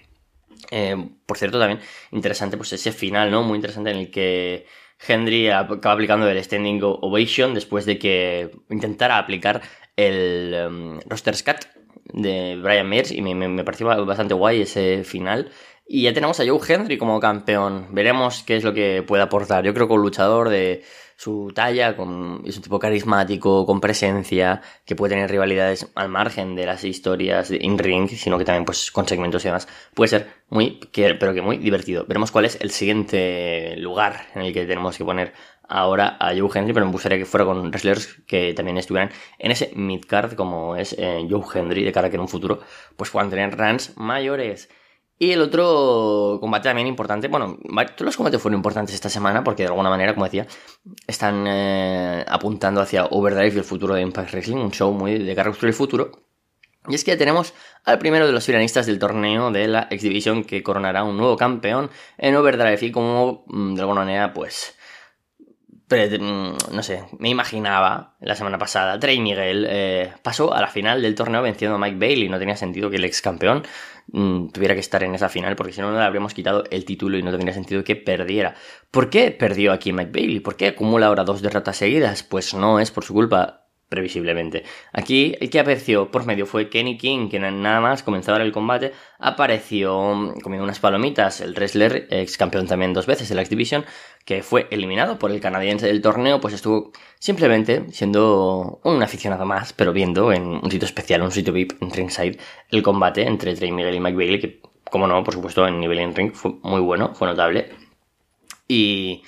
Eh, 0.70 0.96
por 1.26 1.38
cierto, 1.38 1.58
también 1.58 1.80
interesante 2.12 2.56
pues 2.56 2.72
ese 2.72 2.92
final, 2.92 3.30
¿no? 3.30 3.42
Muy 3.42 3.56
interesante 3.56 3.90
en 3.90 3.98
el 3.98 4.10
que 4.10 4.66
Henry 5.06 5.48
acaba 5.48 5.92
aplicando 5.92 6.28
el 6.28 6.42
Standing 6.42 6.80
Ovation 6.82 7.54
después 7.54 7.86
de 7.86 7.98
que 7.98 8.50
intentara 8.70 9.18
aplicar 9.18 9.62
el 9.96 10.54
um, 10.68 11.00
roster 11.06 11.36
scat 11.36 11.64
de 12.04 12.58
Brian 12.62 12.88
Mears 12.88 13.10
y 13.10 13.20
me, 13.20 13.34
me, 13.34 13.64
pareció 13.64 13.86
bastante 14.06 14.34
guay 14.34 14.62
ese 14.62 15.04
final. 15.04 15.50
Y 15.88 16.02
ya 16.02 16.12
tenemos 16.12 16.40
a 16.40 16.46
Joe 16.46 16.60
Henry 16.66 16.98
como 16.98 17.20
campeón. 17.20 17.88
Veremos 17.92 18.42
qué 18.42 18.56
es 18.56 18.64
lo 18.64 18.74
que 18.74 19.04
puede 19.06 19.22
aportar. 19.22 19.64
Yo 19.64 19.72
creo 19.72 19.86
que 19.86 19.94
un 19.94 20.02
luchador 20.02 20.48
de 20.48 20.82
su 21.17 21.51
talla, 21.55 21.96
con, 21.96 22.43
es 22.44 22.56
un 22.56 22.63
tipo 22.63 22.79
carismático, 22.79 23.65
con 23.65 23.81
presencia, 23.81 24.61
que 24.85 24.94
puede 24.94 25.15
tener 25.15 25.31
rivalidades 25.31 25.91
al 25.94 26.11
margen 26.11 26.55
de 26.55 26.67
las 26.67 26.85
historias 26.85 27.49
de 27.49 27.58
in-ring, 27.61 28.08
sino 28.08 28.37
que 28.37 28.44
también 28.44 28.67
pues 28.67 28.91
con 28.91 29.08
segmentos 29.08 29.44
y 29.44 29.49
demás. 29.49 29.67
Puede 29.94 30.08
ser 30.08 30.29
muy, 30.51 30.79
pero 30.93 31.35
que 31.35 31.43
muy 31.43 31.56
divertido. 31.56 32.05
Veremos 32.06 32.31
cuál 32.31 32.44
es 32.44 32.58
el 32.61 32.70
siguiente 32.70 33.77
lugar 33.79 34.27
en 34.35 34.43
el 34.43 34.53
que 34.53 34.67
tenemos 34.67 34.96
que 34.99 35.05
poner 35.05 35.32
ahora 35.69 36.17
a 36.20 36.35
Joe 36.37 36.51
Henry, 36.55 36.73
pero 36.73 36.87
me 36.87 36.93
gustaría 36.93 37.19
que 37.19 37.25
fuera 37.25 37.44
con 37.44 37.70
wrestlers 37.70 38.23
que 38.27 38.55
también 38.55 38.79
estuvieran 38.79 39.11
en 39.39 39.51
ese 39.51 39.73
midcard 39.75 40.35
como 40.35 40.77
es 40.77 40.94
eh, 40.99 41.27
Joe 41.29 41.43
Henry, 41.55 41.82
de 41.82 41.93
cara 41.93 42.08
a 42.08 42.11
que 42.11 42.17
en 42.17 42.23
un 42.23 42.29
futuro 42.29 42.61
pues 42.96 43.11
puedan 43.11 43.31
tener 43.31 43.56
runs 43.56 43.96
mayores. 43.96 44.69
Y 45.19 45.31
el 45.31 45.41
otro 45.41 46.39
combate 46.41 46.69
también 46.69 46.87
importante, 46.87 47.29
bueno, 47.29 47.58
todos 47.96 48.01
los 48.06 48.17
combates 48.17 48.41
fueron 48.41 48.58
importantes 48.58 48.94
esta 48.94 49.08
semana 49.08 49.43
porque 49.43 49.63
de 49.63 49.69
alguna 49.69 49.89
manera, 49.89 50.13
como 50.13 50.27
decía, 50.27 50.46
están 51.06 51.46
eh, 51.46 52.25
apuntando 52.29 52.82
hacia 52.82 53.06
Overdrive 53.06 53.55
y 53.55 53.58
el 53.58 53.65
futuro 53.65 53.94
de 53.94 54.03
Impact 54.03 54.32
Wrestling, 54.32 54.56
un 54.56 54.73
show 54.73 54.93
muy 54.93 55.19
de 55.19 55.35
cara 55.35 55.51
el 55.58 55.73
futuro. 55.73 56.13
Y 56.89 56.94
es 56.94 57.03
que 57.03 57.13
ya 57.13 57.17
tenemos 57.17 57.55
al 57.85 57.99
primero 57.99 58.27
de 58.27 58.32
los 58.32 58.44
finalistas 58.44 58.87
del 58.87 58.99
torneo 58.99 59.51
de 59.51 59.67
la 59.69 59.89
X 59.91 60.03
Division 60.03 60.44
que 60.44 60.63
coronará 60.63 61.03
un 61.03 61.17
nuevo 61.17 61.37
campeón 61.37 61.91
en 62.19 62.37
Overdrive 62.37 62.79
y 62.87 62.93
como 62.93 63.44
mm, 63.49 63.75
de 63.75 63.81
alguna 63.81 64.01
manera 64.03 64.32
pues 64.35 64.77
Mm, 65.89 66.56
no 66.73 66.82
sé, 66.82 67.05
me 67.20 67.29
imaginaba 67.29 68.17
la 68.20 68.35
semana 68.35 68.58
pasada, 68.58 68.99
Trey 68.99 69.20
Miguel 69.20 69.67
eh, 69.70 70.13
pasó 70.20 70.53
a 70.53 70.61
la 70.61 70.67
final 70.67 71.01
del 71.01 71.15
torneo 71.15 71.43
venciendo 71.43 71.77
a 71.77 71.79
Mike 71.79 71.96
Bailey. 71.99 72.29
No 72.29 72.39
tenía 72.41 72.56
sentido 72.56 72.91
que 72.91 72.96
el 72.96 73.05
ex 73.05 73.23
campeón 73.23 73.63
mm, 74.13 74.48
tuviera 74.48 74.75
que 74.75 74.81
estar 74.81 75.03
en 75.03 75.15
esa 75.15 75.29
final 75.29 75.56
porque 75.56 75.72
si 75.72 75.81
no, 75.81 75.91
no 75.91 75.98
le 75.98 76.05
habríamos 76.05 76.34
quitado 76.34 76.65
el 76.70 76.84
título 76.84 77.19
y 77.19 77.22
no 77.22 77.31
tendría 77.31 77.55
sentido 77.55 77.84
que 77.84 77.96
perdiera. 77.96 78.55
¿Por 78.91 79.10
qué 79.10 79.31
perdió 79.31 79.72
aquí 79.72 79.93
Mike 79.93 80.10
Bailey? 80.13 80.41
¿Por 80.41 80.56
qué 80.56 80.69
acumula 80.69 81.06
ahora 81.06 81.25
dos 81.25 81.43
derrotas 81.43 81.77
seguidas? 81.77 82.22
Pues 82.22 82.55
no 82.55 82.81
es 82.81 82.91
por 82.91 83.05
su 83.05 83.15
culpa 83.15 83.66
previsiblemente. 83.88 84.64
Aquí 84.93 85.36
el 85.40 85.50
que 85.50 85.60
apareció 85.60 86.10
por 86.10 86.26
medio 86.26 86.46
fue 86.46 86.69
Kenny 86.69 86.98
King, 86.98 87.28
que 87.28 87.38
nada 87.38 87.81
más 87.81 88.02
comenzó 88.02 88.34
el 88.36 88.52
combate, 88.52 88.93
apareció 89.19 90.14
mm, 90.14 90.40
comiendo 90.40 90.64
unas 90.64 90.81
palomitas, 90.81 91.40
el 91.40 91.55
wrestler, 91.55 92.08
ex 92.10 92.36
campeón 92.36 92.66
también 92.66 92.93
dos 92.93 93.06
veces 93.06 93.28
de 93.28 93.34
la 93.34 93.43
X 93.43 93.50
Division, 93.50 93.84
que 94.24 94.43
fue 94.43 94.66
eliminado 94.70 95.19
por 95.19 95.31
el 95.31 95.40
canadiense 95.40 95.86
del 95.86 96.02
torneo, 96.02 96.40
pues 96.40 96.55
estuvo 96.55 96.93
simplemente 97.19 97.86
siendo 97.93 98.81
un 98.82 99.02
aficionado 99.02 99.46
más, 99.46 99.72
pero 99.72 99.93
viendo 99.93 100.32
en 100.32 100.46
un 100.46 100.70
sitio 100.70 100.86
especial, 100.86 101.22
un 101.22 101.31
sitio 101.31 101.52
VIP 101.52 101.81
en 101.81 101.90
ringside, 101.90 102.38
el 102.70 102.82
combate 102.82 103.26
entre 103.26 103.55
Trey 103.55 103.70
Miguel 103.70 103.94
y 103.94 104.00
Mike 104.00 104.16
Bailey, 104.16 104.40
que 104.40 104.60
como 104.90 105.06
no, 105.06 105.22
por 105.24 105.34
supuesto, 105.34 105.66
en 105.66 105.81
nivel 105.81 105.98
en 105.98 106.14
ring 106.14 106.32
fue 106.32 106.52
muy 106.62 106.81
bueno, 106.81 107.14
fue 107.14 107.28
notable. 107.28 107.70
Y 108.69 109.22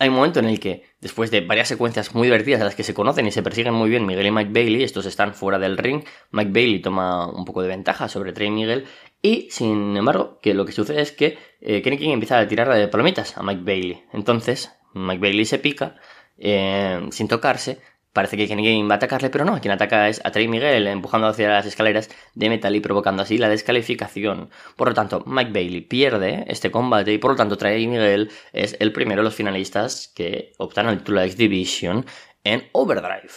hay 0.00 0.08
un 0.08 0.14
momento 0.14 0.40
en 0.40 0.46
el 0.46 0.58
que, 0.58 0.82
después 1.02 1.30
de 1.30 1.42
varias 1.42 1.68
secuencias 1.68 2.14
muy 2.14 2.26
divertidas 2.26 2.62
a 2.62 2.64
las 2.64 2.74
que 2.74 2.82
se 2.82 2.94
conocen 2.94 3.26
y 3.26 3.32
se 3.32 3.42
persiguen 3.42 3.74
muy 3.74 3.90
bien 3.90 4.06
Miguel 4.06 4.26
y 4.26 4.30
Mike 4.30 4.50
Bailey, 4.50 4.82
estos 4.82 5.04
están 5.04 5.34
fuera 5.34 5.58
del 5.58 5.76
ring, 5.76 6.02
Mike 6.30 6.50
Bailey 6.52 6.80
toma 6.80 7.30
un 7.30 7.44
poco 7.44 7.60
de 7.60 7.68
ventaja 7.68 8.08
sobre 8.08 8.32
Trey 8.32 8.50
Miguel 8.50 8.86
y, 9.20 9.48
sin 9.50 9.94
embargo, 9.94 10.38
que 10.40 10.54
lo 10.54 10.64
que 10.64 10.72
sucede 10.72 11.02
es 11.02 11.12
que 11.12 11.36
eh, 11.60 11.82
Kenny 11.82 11.98
King 11.98 12.10
empieza 12.12 12.38
a 12.38 12.48
tirar 12.48 12.72
de 12.72 12.88
palomitas 12.88 13.36
a 13.36 13.42
Mike 13.42 13.60
Bailey. 13.62 14.02
Entonces, 14.14 14.72
Mike 14.94 15.20
Bailey 15.20 15.44
se 15.44 15.58
pica 15.58 15.96
eh, 16.38 17.06
sin 17.10 17.28
tocarse, 17.28 17.78
Parece 18.12 18.36
que 18.36 18.48
Kenny 18.48 18.64
King 18.64 18.88
va 18.88 18.94
a 18.94 18.96
atacarle, 18.96 19.30
pero 19.30 19.44
no, 19.44 19.60
quien 19.60 19.70
ataca 19.70 20.08
es 20.08 20.20
a 20.24 20.32
Trey 20.32 20.48
Miguel, 20.48 20.88
empujando 20.88 21.28
hacia 21.28 21.48
las 21.48 21.66
escaleras 21.66 22.10
de 22.34 22.48
metal 22.48 22.74
y 22.74 22.80
provocando 22.80 23.22
así 23.22 23.38
la 23.38 23.48
descalificación. 23.48 24.50
Por 24.76 24.88
lo 24.88 24.94
tanto, 24.94 25.22
Mike 25.26 25.52
Bailey 25.52 25.82
pierde 25.82 26.44
este 26.48 26.72
combate 26.72 27.12
y 27.12 27.18
por 27.18 27.30
lo 27.30 27.36
tanto 27.36 27.56
Trey 27.56 27.86
Miguel 27.86 28.32
es 28.52 28.76
el 28.80 28.92
primero 28.92 29.20
de 29.20 29.24
los 29.24 29.34
finalistas 29.36 30.12
que 30.14 30.52
optan 30.58 30.88
al 30.88 30.98
título 30.98 31.20
de 31.20 31.26
X 31.26 31.36
Division 31.36 32.04
en 32.42 32.68
Overdrive. 32.72 33.30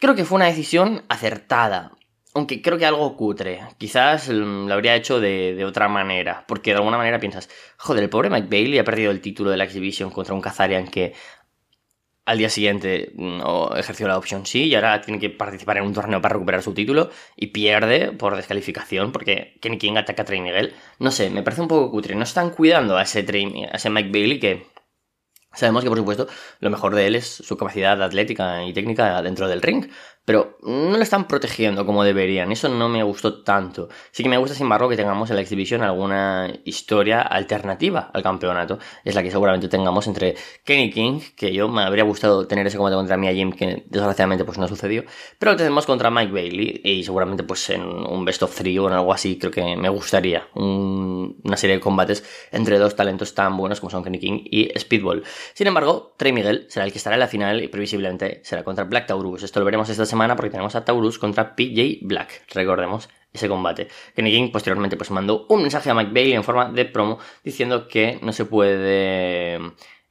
Creo 0.00 0.16
que 0.16 0.24
fue 0.24 0.36
una 0.36 0.46
decisión 0.46 1.04
acertada, 1.08 1.92
aunque 2.34 2.60
creo 2.60 2.78
que 2.78 2.86
algo 2.86 3.16
cutre. 3.16 3.60
Quizás 3.78 4.28
lo 4.28 4.74
habría 4.74 4.96
hecho 4.96 5.20
de, 5.20 5.64
otra 5.64 5.88
manera, 5.88 6.44
porque 6.48 6.72
de 6.72 6.78
alguna 6.78 6.98
manera 6.98 7.20
piensas, 7.20 7.48
joder, 7.76 8.02
el 8.02 8.10
pobre 8.10 8.28
Mike 8.28 8.48
Bailey 8.50 8.78
ha 8.80 8.84
perdido 8.84 9.12
el 9.12 9.20
título 9.20 9.50
de 9.50 9.56
la 9.56 9.64
X 9.64 9.74
Division 9.74 10.10
contra 10.10 10.34
un 10.34 10.40
Kazarian 10.40 10.88
que 10.88 11.14
al 12.26 12.38
día 12.38 12.48
siguiente 12.48 13.12
mm, 13.14 13.40
ejerció 13.76 14.08
la 14.08 14.16
opción 14.16 14.46
sí 14.46 14.64
y 14.64 14.74
ahora 14.74 15.00
tiene 15.00 15.20
que 15.20 15.30
participar 15.30 15.76
en 15.78 15.84
un 15.84 15.92
torneo 15.92 16.20
para 16.20 16.34
recuperar 16.34 16.62
su 16.62 16.72
título 16.74 17.10
y 17.36 17.48
pierde 17.48 18.12
por 18.12 18.36
descalificación 18.36 19.12
porque 19.12 19.58
Kenny 19.60 19.78
King 19.78 19.96
ataca 19.96 20.22
a 20.22 20.24
Trey 20.24 20.40
Miguel. 20.40 20.74
No 20.98 21.10
sé, 21.10 21.30
me 21.30 21.42
parece 21.42 21.62
un 21.62 21.68
poco 21.68 21.90
cutre. 21.90 22.14
No 22.14 22.24
están 22.24 22.50
cuidando 22.50 22.96
a 22.96 23.02
ese, 23.02 23.20
a 23.20 23.76
ese 23.76 23.90
Mike 23.90 24.10
Bailey 24.10 24.40
que 24.40 24.66
sabemos 25.52 25.84
que 25.84 25.88
por 25.88 25.98
supuesto 25.98 26.26
lo 26.60 26.70
mejor 26.70 26.94
de 26.94 27.06
él 27.06 27.16
es 27.16 27.26
su 27.26 27.56
capacidad 27.56 28.00
atlética 28.02 28.64
y 28.64 28.72
técnica 28.72 29.22
dentro 29.22 29.48
del 29.48 29.62
ring, 29.62 29.86
pero 30.24 30.58
no 30.62 30.96
lo 30.96 31.02
están 31.02 31.28
protegiendo 31.28 31.84
como 31.84 32.02
deberían. 32.02 32.50
Eso 32.50 32.68
no 32.68 32.88
me 32.88 33.02
gustó 33.02 33.42
tanto. 33.42 33.88
Sí 34.10 34.22
que 34.22 34.28
me 34.28 34.38
gusta, 34.38 34.54
sin 34.54 34.64
embargo, 34.64 34.88
que 34.88 34.96
tengamos 34.96 35.30
en 35.30 35.36
la 35.36 35.42
exhibición 35.42 35.82
alguna 35.82 36.50
historia 36.64 37.20
alternativa 37.20 38.10
al 38.12 38.22
campeonato. 38.22 38.78
Es 39.04 39.14
la 39.14 39.22
que 39.22 39.30
seguramente 39.30 39.68
tengamos 39.68 40.06
entre 40.06 40.34
Kenny 40.64 40.90
King, 40.90 41.20
que 41.36 41.52
yo 41.52 41.68
me 41.68 41.82
habría 41.82 42.04
gustado 42.04 42.46
tener 42.46 42.66
ese 42.66 42.76
combate 42.76 42.96
contra 42.96 43.16
Mia 43.16 43.32
Jim, 43.32 43.52
que 43.52 43.84
desgraciadamente 43.86 44.44
pues 44.44 44.58
no 44.58 44.66
sucedió, 44.66 45.04
pero 45.38 45.52
lo 45.52 45.58
tenemos 45.58 45.84
contra 45.86 46.10
Mike 46.10 46.32
Bailey 46.32 46.80
y 46.84 47.04
seguramente 47.04 47.42
pues 47.42 47.68
en 47.70 47.82
un 47.82 48.24
best 48.24 48.42
of 48.42 48.54
three 48.54 48.78
o 48.78 48.88
en 48.88 48.94
algo 48.94 49.12
así 49.12 49.38
creo 49.38 49.50
que 49.50 49.76
me 49.76 49.88
gustaría 49.88 50.48
una 50.54 51.56
serie 51.56 51.76
de 51.76 51.80
combates 51.80 52.24
entre 52.50 52.78
dos 52.78 52.96
talentos 52.96 53.34
tan 53.34 53.56
buenos 53.56 53.80
como 53.80 53.90
son 53.90 54.02
Kenny 54.02 54.18
King 54.18 54.40
y 54.44 54.70
Speedball. 54.78 55.22
Sin 55.52 55.66
embargo, 55.66 56.14
Trey 56.16 56.32
Miguel 56.32 56.66
será 56.68 56.86
el 56.86 56.92
que 56.92 56.98
estará 56.98 57.16
en 57.16 57.20
la 57.20 57.28
final 57.28 57.62
y 57.62 57.68
previsiblemente 57.68 58.40
será 58.44 58.64
contra 58.64 58.84
Black 58.84 59.06
Taurus. 59.06 59.42
Esto 59.42 59.60
lo 59.60 59.66
veremos 59.66 59.88
esta 59.88 60.06
semana 60.06 60.13
semana 60.14 60.36
porque 60.36 60.50
tenemos 60.50 60.76
a 60.76 60.84
Taurus 60.84 61.18
contra 61.18 61.56
PJ 61.56 61.98
Black. 62.02 62.44
Recordemos 62.54 63.08
ese 63.32 63.48
combate. 63.48 63.88
Kenny 64.14 64.30
King 64.30 64.52
posteriormente 64.52 64.96
pues 64.96 65.10
mandó 65.10 65.46
un 65.48 65.62
mensaje 65.62 65.90
a 65.90 65.94
Mike 65.94 66.12
Bailey 66.14 66.34
en 66.34 66.44
forma 66.44 66.70
de 66.70 66.84
promo 66.84 67.18
diciendo 67.42 67.88
que 67.88 68.20
no 68.22 68.32
se 68.32 68.44
puede 68.44 69.58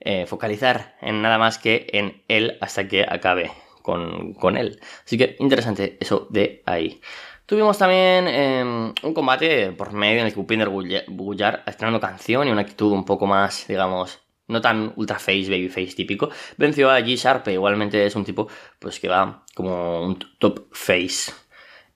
eh, 0.01 0.25
focalizar 0.27 0.97
en 1.01 1.21
nada 1.21 1.37
más 1.37 1.57
que 1.57 1.87
en 1.93 2.21
él 2.27 2.57
hasta 2.59 2.87
que 2.89 3.05
acabe 3.07 3.51
con, 3.81 4.33
con 4.33 4.57
él. 4.57 4.81
Así 5.05 5.17
que 5.17 5.37
interesante 5.39 5.97
eso 6.01 6.27
de 6.29 6.63
ahí. 6.65 6.99
Tuvimos 7.45 7.77
también 7.77 8.27
em, 8.27 8.93
un 9.03 9.13
combate 9.13 9.71
por 9.71 9.93
medio 9.93 10.21
en 10.21 10.27
el 10.27 10.33
que 10.33 10.39
Upinder 10.39 10.69
Gullar 10.69 11.63
estrenando 11.65 11.99
canción 11.99 12.47
y 12.47 12.51
una 12.51 12.61
actitud 12.61 12.91
un 12.91 13.05
poco 13.05 13.25
más, 13.25 13.67
digamos, 13.67 14.22
no 14.53 14.61
tan 14.61 14.93
ultra 14.95 15.19
face, 15.19 15.49
baby 15.49 15.67
face 15.67 15.93
típico, 15.95 16.29
venció 16.55 16.89
a 16.89 17.01
G 17.01 17.17
Sharp, 17.17 17.47
igualmente 17.49 18.05
es 18.05 18.15
un 18.15 18.23
tipo 18.23 18.47
pues 18.79 18.99
que 18.99 19.09
va 19.09 19.43
como 19.53 20.01
un 20.01 20.17
top 20.39 20.67
face. 20.71 21.33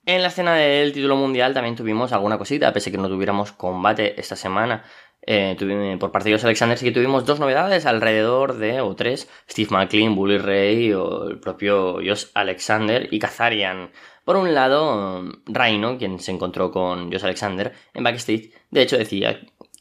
En 0.04 0.22
la 0.22 0.28
escena 0.28 0.54
del 0.54 0.92
título 0.92 1.16
mundial 1.16 1.52
también 1.52 1.76
tuvimos 1.76 2.12
alguna 2.12 2.38
cosita, 2.38 2.72
pese 2.72 2.88
a 2.88 2.92
que 2.92 2.98
no 2.98 3.08
tuviéramos 3.08 3.52
combate 3.52 4.18
esta 4.18 4.36
semana. 4.36 4.82
Eh, 5.20 5.56
por 6.00 6.10
parte 6.10 6.30
de 6.30 6.36
Alexander 6.36 6.78
sí 6.78 6.86
que 6.86 6.92
tuvimos 6.92 7.26
dos 7.26 7.38
novedades 7.38 7.84
alrededor 7.84 8.56
de, 8.56 8.80
o 8.80 8.96
tres, 8.96 9.28
Steve 9.50 9.68
McLean, 9.70 10.14
Bully 10.14 10.38
Ray 10.38 10.94
o 10.94 11.28
el 11.28 11.38
propio 11.38 11.96
Josh 11.96 12.28
Alexander 12.32 13.08
y 13.10 13.18
Kazarian. 13.18 13.90
Por 14.24 14.36
un 14.36 14.54
lado, 14.54 15.22
Rhino, 15.44 15.98
quien 15.98 16.18
se 16.20 16.32
encontró 16.32 16.70
con 16.70 17.12
Josh 17.12 17.24
Alexander 17.24 17.74
en 17.92 18.04
backstage, 18.04 18.50
de 18.70 18.80
hecho 18.80 18.96
decía 18.96 19.38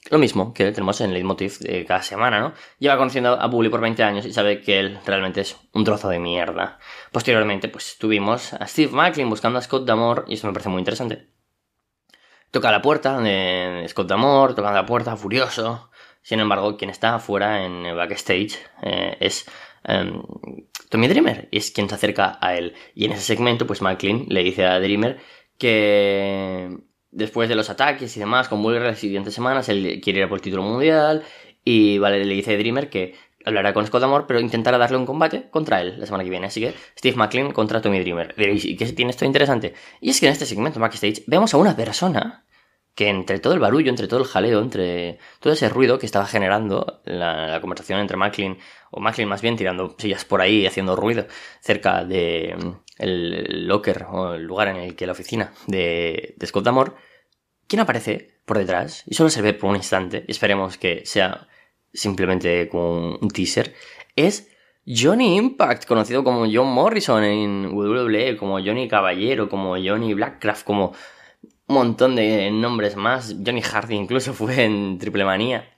lo 0.10 0.18
mismo 0.18 0.54
que 0.54 0.72
tenemos 0.72 1.02
en 1.02 1.14
Leitmotiv 1.14 1.60
de 1.60 1.86
cada 1.86 2.02
semana, 2.02 2.40
¿no? 2.40 2.54
Lleva 2.80 2.98
conociendo 2.98 3.40
a 3.40 3.48
Bully 3.48 3.70
por 3.70 3.82
20 3.82 4.04
años 4.04 4.26
y 4.26 4.34
sabe 4.34 4.62
que 4.62 4.80
él 4.80 5.00
realmente 5.06 5.42
es 5.42 5.58
un 5.74 5.84
trozo 5.84 6.10
de 6.10 6.20
mierda. 6.20 6.80
Posteriormente, 7.12 7.68
pues 7.68 7.98
tuvimos 7.98 8.54
a 8.54 8.68
Steve 8.68 8.92
Macklin 8.92 9.30
buscando 9.30 9.60
a 9.60 9.62
Scott 9.62 9.86
Damore 9.86 10.24
y 10.28 10.36
eso 10.36 10.48
me 10.48 10.54
parece 10.54 10.70
muy 10.70 10.80
interesante. 10.80 11.28
Toca 12.52 12.72
la 12.72 12.82
puerta 12.82 13.20
de 13.20 13.86
Scott 13.90 14.08
Damore, 14.08 14.54
toca 14.54 14.72
la 14.72 14.86
puerta 14.86 15.18
furioso. 15.18 15.90
Sin 16.22 16.40
embargo, 16.40 16.78
quien 16.78 16.90
está 16.90 17.16
afuera 17.16 17.64
en 17.64 17.84
backstage 17.96 18.58
eh, 18.82 19.18
es 19.20 19.46
em, 19.84 20.22
Tommy 20.90 21.08
Dreamer 21.08 21.50
es 21.52 21.72
quien 21.72 21.90
se 21.90 21.96
acerca 21.96 22.38
a 22.42 22.56
él. 22.56 22.74
Y 22.96 23.06
en 23.06 23.12
ese 23.12 23.22
segmento, 23.24 23.68
pues 23.68 23.82
Macklin 23.82 24.26
le 24.30 24.44
dice 24.44 24.66
a 24.66 24.80
Dreamer 24.80 25.20
que 25.58 26.78
después 27.18 27.50
de 27.50 27.56
los 27.56 27.70
ataques 27.70 28.16
y 28.16 28.20
demás, 28.20 28.48
con 28.48 28.62
Bully 28.62 28.80
las 28.80 29.00
siguientes 29.00 29.34
semanas, 29.34 29.68
él 29.70 30.00
quiere 30.04 30.22
ir 30.22 30.30
por 30.30 30.38
el 30.38 30.42
título 30.42 30.64
mundial. 30.64 31.24
Y 31.64 31.98
vale, 31.98 32.24
le 32.24 32.34
dice 32.34 32.54
a 32.54 32.58
Dreamer 32.58 32.90
que 32.90 33.16
hablará 33.44 33.74
con 33.74 33.86
Scott 33.86 34.04
Amor, 34.04 34.26
pero 34.28 34.40
intentará 34.40 34.78
darle 34.78 34.98
un 34.98 35.06
combate 35.06 35.50
contra 35.50 35.82
él 35.82 35.96
la 36.00 36.06
semana 36.06 36.24
que 36.24 36.30
viene. 36.30 36.48
Así 36.48 36.62
que 36.62 36.74
Steve 36.98 37.18
McLean 37.18 37.52
contra 37.52 37.82
Tommy 37.82 38.00
Dreamer. 38.00 38.36
¿y 38.38 38.76
qué 38.78 38.86
tiene 38.94 39.12
esto 39.12 39.26
interesante? 39.26 39.74
Y 40.00 40.12
es 40.12 40.20
que 40.20 40.28
en 40.28 40.34
este 40.34 40.46
segmento 40.46 40.80
backstage 40.80 41.24
vemos 41.26 41.54
a 41.54 41.58
una 41.58 41.76
persona 41.76 42.46
que 42.94 43.10
entre 43.10 43.40
todo 43.40 43.54
el 43.54 43.60
barullo, 43.60 43.90
entre 43.90 44.08
todo 44.08 44.20
el 44.20 44.26
jaleo, 44.26 44.60
entre 44.60 45.20
todo 45.40 45.54
ese 45.54 45.70
ruido 45.70 46.00
que 46.00 46.06
estaba 46.06 46.26
generando 46.26 47.02
la, 47.06 47.60
conversación 47.62 48.00
entre 48.00 48.18
Macklin, 48.18 48.58
o 48.92 49.00
Macklin 49.00 49.28
más 49.28 49.42
bien 49.42 49.56
tirando 49.56 49.96
sillas 50.00 50.26
por 50.26 50.42
ahí, 50.42 50.66
haciendo 50.66 50.96
ruido 50.96 51.28
cerca 51.62 52.04
de 52.04 52.56
mm, 52.58 53.06
locker 53.68 54.06
o 54.10 54.34
el 54.34 54.44
lugar 54.44 54.70
en 54.70 54.78
el 54.78 54.96
que 54.96 55.06
la 55.06 55.12
oficina 55.12 55.54
de, 55.68 56.34
de 56.38 56.48
Scott 56.48 56.64
Damore, 56.64 56.94
¿quién 57.68 57.82
aparece 57.82 58.40
por 58.46 58.58
detrás? 58.58 59.04
Y 59.06 59.16
solo 59.16 59.30
se 59.30 59.42
ve 59.42 59.54
por 59.54 59.70
un 59.70 59.76
instante, 59.76 60.26
esperemos 60.28 60.78
que 60.78 61.06
sea 61.06 61.48
simplemente 61.94 62.70
como 62.70 63.18
un 63.18 63.30
teaser, 63.30 63.74
es 64.16 64.50
Johnny 64.88 65.36
Impact, 65.36 65.86
conocido 65.86 66.24
como 66.24 66.46
John 66.52 66.72
Morrison 66.72 67.24
en 67.24 67.74
WWE, 67.74 68.38
como 68.38 68.60
Johnny 68.60 68.88
Caballero, 68.88 69.50
como 69.50 69.76
Johnny 69.76 70.14
Blackcraft, 70.14 70.66
como 70.66 70.94
un 71.68 71.76
montón 71.76 72.16
de 72.16 72.50
nombres 72.52 72.96
más. 72.96 73.36
Johnny 73.46 73.62
Hardy 73.62 73.96
incluso 73.96 74.34
fue 74.34 74.64
en 74.64 74.98
Triple 74.98 75.26
Manía. 75.26 75.74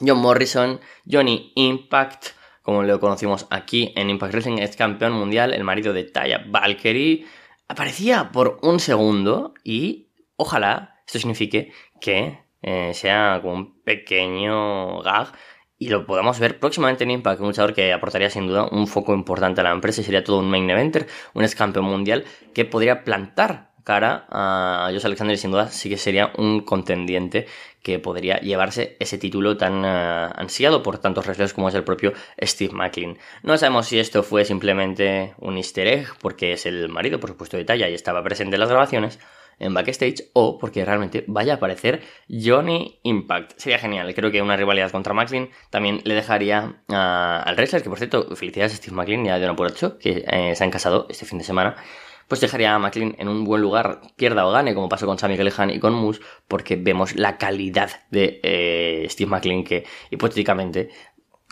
John 0.00 0.18
Morrison, 0.18 0.80
Johnny 1.08 1.52
Impact, 1.54 2.30
como 2.62 2.82
lo 2.82 2.98
conocimos 2.98 3.46
aquí 3.50 3.92
en 3.94 4.10
Impact 4.10 4.32
Wrestling, 4.32 4.58
es 4.58 4.74
campeón 4.74 5.12
mundial, 5.12 5.54
el 5.54 5.62
marido 5.62 5.92
de 5.92 6.02
Taya 6.02 6.44
Valkyrie. 6.48 7.26
Aparecía 7.68 8.32
por 8.32 8.58
un 8.62 8.80
segundo 8.80 9.54
y 9.62 10.08
ojalá 10.36 10.93
esto 11.06 11.18
signifique 11.18 11.72
que 12.00 12.38
eh, 12.62 12.92
sea 12.94 13.40
como 13.42 13.54
un 13.54 13.82
pequeño 13.82 15.02
gag 15.02 15.32
y 15.78 15.88
lo 15.88 16.06
podamos 16.06 16.38
ver 16.38 16.58
próximamente 16.58 17.04
en 17.04 17.10
Impact, 17.10 17.40
un 17.40 17.48
luchador 17.48 17.74
que 17.74 17.92
aportaría 17.92 18.30
sin 18.30 18.46
duda 18.46 18.68
un 18.70 18.86
foco 18.86 19.12
importante 19.12 19.60
a 19.60 19.64
la 19.64 19.72
empresa 19.72 20.00
y 20.00 20.04
sería 20.04 20.24
todo 20.24 20.38
un 20.38 20.48
main 20.48 20.68
eventer, 20.70 21.06
un 21.34 21.44
ex 21.44 21.54
campeón 21.54 21.84
mundial 21.84 22.24
que 22.54 22.64
podría 22.64 23.04
plantar 23.04 23.74
cara 23.84 24.26
a 24.30 24.88
Josh 24.92 25.04
Alexander 25.04 25.34
y 25.34 25.38
sin 25.38 25.50
duda 25.50 25.68
sí 25.68 25.90
que 25.90 25.98
sería 25.98 26.32
un 26.38 26.60
contendiente 26.60 27.46
que 27.82 27.98
podría 27.98 28.38
llevarse 28.40 28.96
ese 28.98 29.18
título 29.18 29.58
tan 29.58 29.84
eh, 29.84 30.30
ansiado 30.34 30.82
por 30.82 30.98
tantos 30.98 31.26
wrestlers 31.26 31.52
como 31.52 31.68
es 31.68 31.74
el 31.74 31.84
propio 31.84 32.14
Steve 32.40 32.72
McLean. 32.72 33.18
No 33.42 33.58
sabemos 33.58 33.86
si 33.86 33.98
esto 33.98 34.22
fue 34.22 34.46
simplemente 34.46 35.34
un 35.38 35.58
easter 35.58 35.86
egg 35.86 36.08
porque 36.18 36.54
es 36.54 36.64
el 36.64 36.88
marido, 36.88 37.20
por 37.20 37.28
supuesto, 37.30 37.58
de 37.58 37.66
Talla 37.66 37.90
y 37.90 37.94
estaba 37.94 38.24
presente 38.24 38.56
en 38.56 38.60
las 38.60 38.70
grabaciones 38.70 39.18
en 39.64 39.74
backstage 39.74 40.30
o 40.32 40.58
porque 40.58 40.84
realmente 40.84 41.24
vaya 41.26 41.54
a 41.54 41.56
aparecer 41.56 42.02
Johnny 42.28 43.00
Impact. 43.02 43.54
Sería 43.56 43.78
genial. 43.78 44.14
Creo 44.14 44.30
que 44.30 44.42
una 44.42 44.56
rivalidad 44.56 44.90
contra 44.90 45.14
McLean 45.14 45.50
también 45.70 46.00
le 46.04 46.14
dejaría 46.14 46.82
al 46.88 47.56
wrestler, 47.56 47.82
que 47.82 47.88
por 47.88 47.98
cierto, 47.98 48.34
felicidades 48.36 48.74
a 48.74 48.76
Steve 48.76 48.96
McLean 48.96 49.26
y 49.26 49.30
a 49.30 49.38
Jonah 49.38 49.56
Puracho, 49.56 49.98
que 49.98 50.24
eh, 50.26 50.54
se 50.54 50.64
han 50.64 50.70
casado 50.70 51.06
este 51.08 51.26
fin 51.26 51.38
de 51.38 51.44
semana 51.44 51.76
pues 52.28 52.40
dejaría 52.40 52.74
a 52.74 52.78
McLean 52.78 53.14
en 53.18 53.28
un 53.28 53.44
buen 53.44 53.60
lugar, 53.60 54.00
pierda 54.16 54.46
o 54.46 54.50
gane, 54.50 54.74
como 54.74 54.88
pasó 54.88 55.06
con 55.06 55.18
Sammy 55.18 55.36
Callahan 55.36 55.70
y 55.70 55.78
con 55.78 55.92
Moose, 55.92 56.22
porque 56.48 56.76
vemos 56.76 57.16
la 57.16 57.36
calidad 57.36 57.90
de 58.10 58.40
eh, 58.42 59.06
Steve 59.10 59.30
McLean 59.30 59.62
que 59.62 59.84
hipotéticamente 60.10 60.88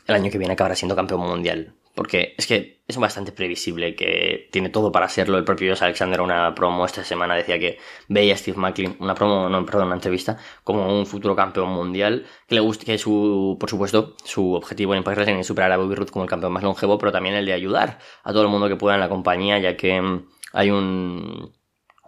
el 0.06 0.14
año 0.14 0.30
que 0.30 0.38
viene 0.38 0.54
acabará 0.54 0.74
siendo 0.74 0.96
campeón 0.96 1.20
mundial. 1.20 1.74
Porque 1.94 2.34
es 2.38 2.46
que 2.46 2.82
es 2.88 2.96
bastante 2.96 3.32
previsible 3.32 3.94
que 3.94 4.48
tiene 4.50 4.70
todo 4.70 4.90
para 4.92 5.08
serlo. 5.08 5.38
El 5.38 5.44
propio 5.44 5.74
Alexander, 5.78 6.20
una 6.20 6.54
promo 6.54 6.84
esta 6.86 7.04
semana, 7.04 7.34
decía 7.34 7.58
que 7.58 7.78
veía 8.08 8.34
a 8.34 8.36
Steve 8.36 8.56
McLean, 8.56 8.96
una 8.98 9.14
promo, 9.14 9.48
no, 9.48 9.64
perdón, 9.66 9.86
una 9.86 9.96
entrevista, 9.96 10.38
como 10.64 10.98
un 10.98 11.06
futuro 11.06 11.36
campeón 11.36 11.70
mundial. 11.70 12.24
Que 12.46 12.54
le 12.54 12.60
guste, 12.60 12.86
que 12.86 12.98
su, 12.98 13.56
por 13.60 13.68
supuesto, 13.68 14.16
su 14.24 14.54
objetivo 14.54 14.94
en 14.94 14.98
Impact 14.98 15.16
Wrestling 15.16 15.36
es 15.38 15.46
superar 15.46 15.72
a 15.72 15.76
Bobby 15.76 15.94
Roode 15.94 16.10
como 16.10 16.24
el 16.24 16.30
campeón 16.30 16.52
más 16.52 16.62
longevo, 16.62 16.98
pero 16.98 17.12
también 17.12 17.34
el 17.34 17.46
de 17.46 17.52
ayudar 17.52 17.98
a 18.24 18.32
todo 18.32 18.42
el 18.42 18.48
mundo 18.48 18.68
que 18.68 18.76
pueda 18.76 18.94
en 18.94 19.00
la 19.00 19.08
compañía, 19.08 19.58
ya 19.58 19.76
que 19.76 20.00
mm, 20.00 20.26
hay 20.54 20.70
un, 20.70 21.52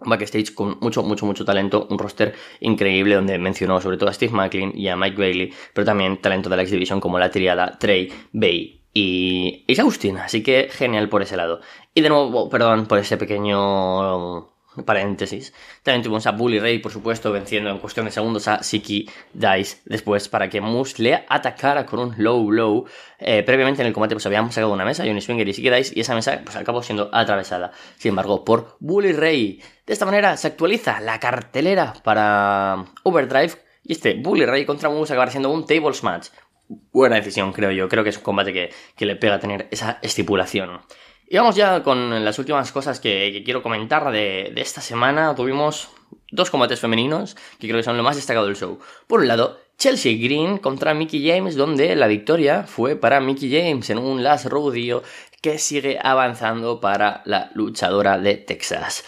backstage 0.01 0.53
con 0.53 0.77
mucho, 0.81 1.03
mucho, 1.03 1.25
mucho 1.25 1.45
talento, 1.45 1.87
un 1.89 1.97
roster 1.97 2.35
increíble 2.59 3.15
donde 3.15 3.37
mencionó 3.37 3.79
sobre 3.81 3.97
todo 3.97 4.09
a 4.09 4.13
Steve 4.13 4.33
McLean 4.33 4.71
y 4.75 4.87
a 4.87 4.95
Mike 4.95 5.17
Bailey, 5.17 5.53
pero 5.73 5.85
también 5.85 6.17
talento 6.17 6.49
de 6.49 6.57
la 6.57 6.63
X 6.63 6.71
Division 6.71 6.99
como 6.99 7.19
la 7.19 7.31
triada 7.31 7.77
Trey, 7.79 8.11
Bay 8.33 8.84
y 8.97 9.65
Ace 9.69 9.81
Austin, 9.81 10.17
así 10.17 10.41
que 10.41 10.69
genial 10.71 11.09
por 11.09 11.21
ese 11.21 11.35
lado. 11.35 11.59
Y 11.93 11.99
de 11.99 12.07
nuevo, 12.07 12.49
perdón 12.49 12.85
por 12.87 12.97
ese 12.97 13.17
pequeño 13.17 14.47
paréntesis. 14.85 15.53
También 15.83 16.01
tuvimos 16.01 16.25
a 16.27 16.31
Bully 16.31 16.59
Ray, 16.59 16.79
por 16.79 16.93
supuesto, 16.93 17.29
venciendo 17.33 17.69
en 17.69 17.79
cuestión 17.79 18.05
de 18.05 18.11
segundos 18.13 18.47
a 18.47 18.63
Siki 18.63 19.09
Dice 19.33 19.79
después 19.83 20.29
para 20.29 20.49
que 20.49 20.61
Moose 20.61 21.03
le 21.03 21.25
atacara 21.27 21.85
con 21.85 21.99
un 21.99 22.15
low 22.17 22.49
low. 22.49 22.85
Eh, 23.19 23.43
previamente 23.43 23.81
en 23.81 23.87
el 23.87 23.93
combate 23.93 24.15
pues 24.15 24.25
habíamos 24.27 24.55
sacado 24.55 24.71
una 24.71 24.85
mesa, 24.85 25.03
Johnny 25.05 25.19
Swinger 25.19 25.47
y 25.47 25.53
Siki 25.53 25.69
Dice, 25.69 25.93
y 25.93 25.99
esa 25.99 26.15
mesa 26.15 26.41
pues 26.43 26.55
acabó 26.55 26.81
siendo 26.81 27.09
atravesada, 27.11 27.71
sin 27.97 28.09
embargo, 28.09 28.45
por 28.45 28.77
Bully 28.79 29.11
Ray. 29.11 29.61
De 29.85 29.91
esta 29.91 30.05
manera 30.05 30.37
se 30.37 30.47
actualiza 30.47 31.01
la 31.01 31.19
cartelera 31.19 31.93
para 32.01 32.85
Overdrive 33.03 33.55
y 33.83 33.91
este 33.91 34.15
Bully 34.15 34.45
Ray 34.45 34.65
contra 34.65 34.89
Moose 34.89 35.11
acabará 35.11 35.31
siendo 35.31 35.51
un 35.51 35.65
tables 35.65 36.01
match. 36.01 36.27
Buena 36.67 37.17
decisión, 37.17 37.53
creo 37.53 37.71
yo. 37.71 37.87
Creo 37.89 38.03
que 38.03 38.09
es 38.09 38.17
un 38.17 38.23
combate 38.23 38.53
que, 38.53 38.73
que 38.95 39.05
le 39.05 39.15
pega 39.15 39.39
tener 39.39 39.67
esa 39.71 39.99
estipulación. 40.01 40.81
Y 41.27 41.37
vamos 41.37 41.55
ya 41.55 41.81
con 41.81 42.23
las 42.23 42.37
últimas 42.37 42.71
cosas 42.71 42.99
que, 42.99 43.41
quiero 43.43 43.63
comentar 43.63 44.11
de, 44.11 44.53
esta 44.57 44.81
semana. 44.81 45.33
Tuvimos 45.33 45.89
dos 46.31 46.51
combates 46.51 46.79
femeninos 46.79 47.35
que 47.59 47.67
creo 47.67 47.79
que 47.79 47.83
son 47.83 47.97
lo 47.97 48.03
más 48.03 48.15
destacado 48.15 48.45
del 48.45 48.55
show. 48.55 48.79
Por 49.07 49.21
un 49.21 49.27
lado, 49.27 49.59
Chelsea 49.77 50.17
Green 50.17 50.59
contra 50.59 50.93
Mickey 50.93 51.27
James, 51.27 51.55
donde 51.55 51.95
la 51.95 52.07
victoria 52.07 52.63
fue 52.63 52.95
para 52.95 53.19
Mickey 53.21 53.51
James 53.51 53.89
en 53.89 53.97
un 53.97 54.23
last 54.23 54.45
rodeo 54.45 55.01
que 55.41 55.57
sigue 55.57 55.97
avanzando 56.01 56.79
para 56.79 57.23
la 57.25 57.49
luchadora 57.55 58.19
de 58.19 58.37
Texas. 58.37 59.03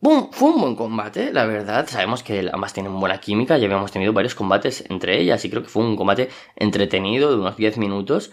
Fue 0.00 0.50
un 0.50 0.60
buen 0.60 0.76
combate, 0.76 1.32
la 1.32 1.44
verdad. 1.46 1.86
Sabemos 1.88 2.22
que 2.22 2.48
ambas 2.52 2.72
tienen 2.72 2.98
buena 3.00 3.20
química, 3.20 3.58
ya 3.58 3.66
habíamos 3.66 3.90
tenido 3.92 4.12
varios 4.12 4.34
combates 4.34 4.84
entre 4.88 5.20
ellas 5.20 5.44
y 5.44 5.50
creo 5.50 5.62
que 5.62 5.68
fue 5.68 5.84
un 5.84 5.96
combate 5.96 6.28
entretenido 6.56 7.30
de 7.30 7.36
unos 7.36 7.56
10 7.56 7.78
minutos 7.78 8.30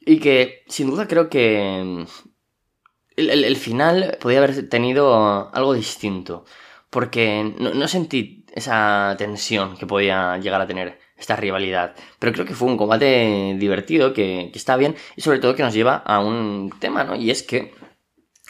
y 0.00 0.18
que 0.20 0.64
sin 0.68 0.90
duda 0.90 1.06
creo 1.08 1.28
que 1.28 2.06
el, 3.16 3.56
final 3.56 4.18
podía 4.20 4.38
haber 4.38 4.68
tenido 4.68 5.50
algo 5.54 5.74
distinto. 5.74 6.44
Porque 6.90 7.52
no, 7.58 7.88
sentí 7.88 8.46
esa 8.54 9.14
tensión 9.18 9.76
que 9.76 9.86
podía 9.86 10.38
llegar 10.38 10.60
a 10.60 10.66
tener 10.66 10.98
esta 11.16 11.36
rivalidad. 11.36 11.94
Pero 12.18 12.32
creo 12.32 12.46
que 12.46 12.54
fue 12.54 12.68
un 12.68 12.76
combate 12.76 13.56
divertido, 13.58 14.12
que, 14.12 14.50
está 14.54 14.76
bien, 14.76 14.96
y 15.16 15.22
sobre 15.22 15.40
todo 15.40 15.54
que 15.54 15.62
nos 15.62 15.74
lleva 15.74 15.96
a 15.96 16.20
un 16.20 16.72
tema, 16.78 17.04
¿no? 17.04 17.16
Y 17.16 17.30
es 17.30 17.42
que 17.42 17.74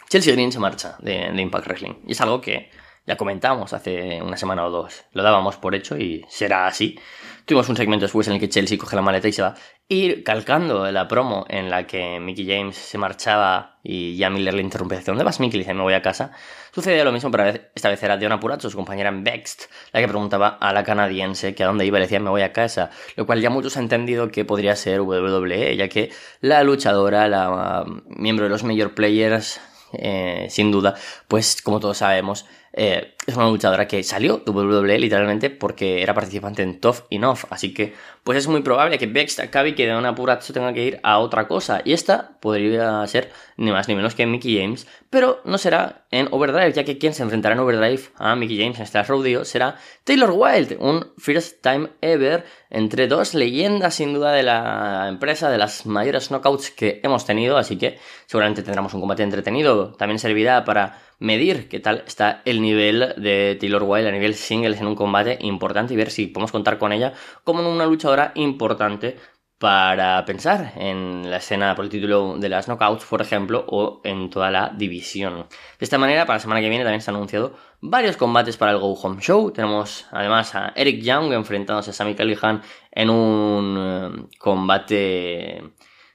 Chelsea 0.09 0.33
Green 0.33 0.51
se 0.51 0.59
marcha 0.59 0.95
de, 0.99 1.31
Impact 1.35 1.67
Wrestling. 1.67 1.95
Y 2.07 2.13
es 2.13 2.21
algo 2.21 2.39
que 2.39 2.69
ya 3.05 3.17
comentamos 3.17 3.73
hace 3.73 4.21
una 4.21 4.37
semana 4.37 4.65
o 4.65 4.69
dos. 4.69 5.05
Lo 5.13 5.23
dábamos 5.23 5.57
por 5.57 5.75
hecho 5.75 5.97
y 5.97 6.25
será 6.29 6.67
así. 6.67 6.99
Tuvimos 7.45 7.69
un 7.69 7.77
segmento 7.77 8.05
después 8.05 8.27
en 8.27 8.33
el 8.33 8.39
que 8.39 8.49
Chelsea 8.49 8.77
coge 8.77 8.95
la 8.95 9.01
maleta 9.01 9.27
y 9.27 9.31
se 9.31 9.41
va. 9.41 9.55
Y 9.87 10.23
calcando 10.23 10.91
la 10.91 11.07
promo 11.07 11.45
en 11.47 11.69
la 11.69 11.87
que 11.87 12.19
Mickey 12.19 12.45
James 12.45 12.75
se 12.75 12.97
marchaba 12.97 13.79
y 13.81 14.17
ya 14.17 14.29
Miller 14.29 14.53
le 14.53 14.61
interrumpe, 14.61 14.99
¿dónde 14.99 15.23
vas 15.23 15.39
Mickey? 15.39 15.57
Le 15.57 15.63
dice, 15.63 15.73
me 15.73 15.81
voy 15.81 15.93
a 15.93 16.01
casa. 16.01 16.31
Sucedía 16.73 17.05
lo 17.05 17.13
mismo, 17.13 17.31
pero 17.31 17.45
esta 17.73 17.89
vez 17.89 18.03
era 18.03 18.39
Purazzo, 18.39 18.69
su 18.69 18.75
compañera 18.75 19.07
en 19.07 19.23
Vext, 19.23 19.71
la 19.93 20.01
que 20.01 20.07
preguntaba 20.09 20.57
a 20.59 20.73
la 20.73 20.83
canadiense 20.83 21.55
que 21.55 21.63
a 21.63 21.67
dónde 21.67 21.85
iba 21.85 21.97
y 21.97 22.01
le 22.01 22.05
decía, 22.05 22.19
me 22.19 22.29
voy 22.29 22.41
a 22.41 22.51
casa. 22.51 22.91
Lo 23.15 23.25
cual 23.25 23.39
ya 23.39 23.49
muchos 23.49 23.77
han 23.77 23.83
entendido 23.83 24.29
que 24.29 24.43
podría 24.43 24.75
ser 24.75 24.99
WWE, 24.99 25.77
ya 25.77 25.87
que 25.87 26.11
la 26.41 26.63
luchadora, 26.63 27.29
la 27.29 27.83
uh, 27.83 28.03
miembro 28.07 28.43
de 28.43 28.49
los 28.49 28.65
Major 28.65 28.93
Players, 28.93 29.61
eh, 29.93 30.47
sin 30.49 30.71
duda, 30.71 30.95
pues 31.27 31.61
como 31.61 31.79
todos 31.79 31.97
sabemos, 31.97 32.45
eh, 32.73 33.15
es 33.27 33.35
una 33.35 33.49
luchadora 33.49 33.89
que 33.89 34.03
salió 34.03 34.37
de 34.37 34.51
WWE 34.51 34.97
literalmente 34.99 35.49
porque 35.49 36.01
era 36.01 36.13
participante 36.13 36.63
en 36.63 36.79
Tough 36.79 36.99
Enough. 37.09 37.39
Así 37.49 37.73
que, 37.73 37.93
pues 38.23 38.37
es 38.37 38.47
muy 38.47 38.61
probable 38.61 38.97
que 38.97 39.05
Bex 39.05 39.39
acabe 39.39 39.75
que 39.75 39.85
de 39.85 39.97
una 39.97 40.15
pura 40.15 40.39
tenga 40.39 40.71
que 40.71 40.85
ir 40.85 40.99
a 41.03 41.19
otra 41.19 41.45
cosa. 41.45 41.81
Y 41.83 41.91
esta 41.91 42.37
podría 42.39 43.05
ser 43.05 43.29
ni 43.57 43.69
más 43.69 43.89
ni 43.89 43.95
menos 43.95 44.15
que 44.15 44.25
Mickey 44.25 44.57
James, 44.57 44.87
pero 45.09 45.41
no 45.43 45.57
será 45.57 46.05
en 46.09 46.29
Overdrive, 46.31 46.71
ya 46.71 46.85
que 46.85 46.97
quien 46.97 47.13
se 47.13 47.21
enfrentará 47.21 47.55
en 47.55 47.59
Overdrive 47.59 48.03
a 48.15 48.33
Mickey 48.37 48.57
James 48.57 48.77
en 48.77 48.83
este 48.83 49.03
rodeo 49.03 49.43
será 49.43 49.75
Taylor 50.05 50.31
Wilde, 50.31 50.77
un 50.79 51.11
first 51.17 51.61
time 51.61 51.89
ever 51.99 52.45
entre 52.69 53.07
dos 53.07 53.33
leyendas 53.33 53.95
sin 53.95 54.13
duda 54.13 54.31
de 54.31 54.43
la 54.43 55.07
empresa, 55.09 55.49
de 55.49 55.57
las 55.57 55.85
mayores 55.85 56.29
knockouts 56.29 56.71
que 56.71 57.01
hemos 57.03 57.25
tenido. 57.25 57.57
Así 57.57 57.77
que 57.77 57.99
seguramente 58.25 58.63
tendremos 58.63 58.93
un 58.93 59.01
combate 59.01 59.23
entretenido. 59.23 59.93
También 59.95 60.19
servirá 60.19 60.63
para 60.63 60.99
medir 61.19 61.67
qué 61.67 61.79
tal 61.79 62.03
está 62.05 62.41
el 62.45 62.61
nivel 62.61 63.13
de 63.17 63.57
Taylor 63.59 63.83
Wilde 63.83 64.09
a 64.09 64.11
nivel 64.11 64.35
singles 64.35 64.79
en 64.79 64.87
un 64.87 64.95
combate 64.95 65.37
importante 65.41 65.93
y 65.93 65.97
ver 65.97 66.11
si 66.11 66.27
podemos 66.27 66.51
contar 66.51 66.77
con 66.77 66.91
ella 66.91 67.13
como 67.43 67.69
una 67.69 67.85
luchadora 67.85 68.31
importante 68.35 69.17
para 69.57 70.23
pensar 70.25 70.73
en 70.75 71.29
la 71.29 71.37
escena 71.37 71.73
por 71.73 71.85
el 71.85 71.89
título 71.89 72.37
de 72.37 72.47
las 72.47 72.67
knockouts, 72.67 73.05
por 73.05 73.21
ejemplo, 73.21 73.65
o 73.67 74.01
en 74.03 74.29
toda 74.29 74.51
la 74.51 74.69
división. 74.69 75.47
De 75.79 75.83
esta 75.83 75.97
manera, 75.97 76.25
para 76.25 76.37
la 76.37 76.41
semana 76.41 76.61
que 76.61 76.69
viene 76.69 76.83
también 76.83 77.01
se 77.01 77.09
han 77.09 77.15
anunciado 77.15 77.55
varios 77.81 78.17
combates 78.17 78.55
para 78.55 78.71
el 78.71 78.77
Go 78.77 78.93
Home 78.93 79.19
Show. 79.19 79.51
Tenemos 79.51 80.05
además 80.11 80.53
a 80.53 80.73
Eric 80.75 81.01
Young 81.01 81.33
enfrentándose 81.33 81.89
a 81.89 81.93
Sammy 81.93 82.13
Callihan 82.13 82.61
en 82.91 83.09
un 83.09 84.27
eh, 84.29 84.37
combate 84.37 85.63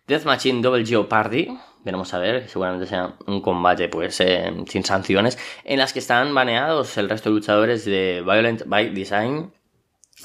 Death 0.06 0.24
Machine 0.24 0.62
Double 0.62 0.86
Jeopardy, 0.86 1.58
veremos 1.84 2.12
a 2.14 2.18
ver, 2.18 2.48
seguramente 2.48 2.86
sea 2.86 3.14
un 3.26 3.40
combate 3.40 3.88
pues 3.88 4.20
eh, 4.20 4.52
sin 4.68 4.84
sanciones, 4.84 5.38
en 5.64 5.78
las 5.78 5.92
que 5.92 5.98
están 5.98 6.34
baneados 6.34 6.96
el 6.98 7.08
resto 7.08 7.30
de 7.30 7.36
luchadores 7.36 7.84
de 7.84 8.22
Violent 8.24 8.64
by 8.66 8.90
Design. 8.90 9.52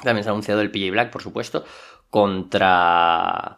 También 0.03 0.23
se 0.23 0.29
ha 0.29 0.31
anunciado 0.31 0.61
el 0.61 0.71
PJ 0.71 0.91
Black, 0.91 1.11
por 1.11 1.21
supuesto, 1.21 1.65
contra 2.09 3.57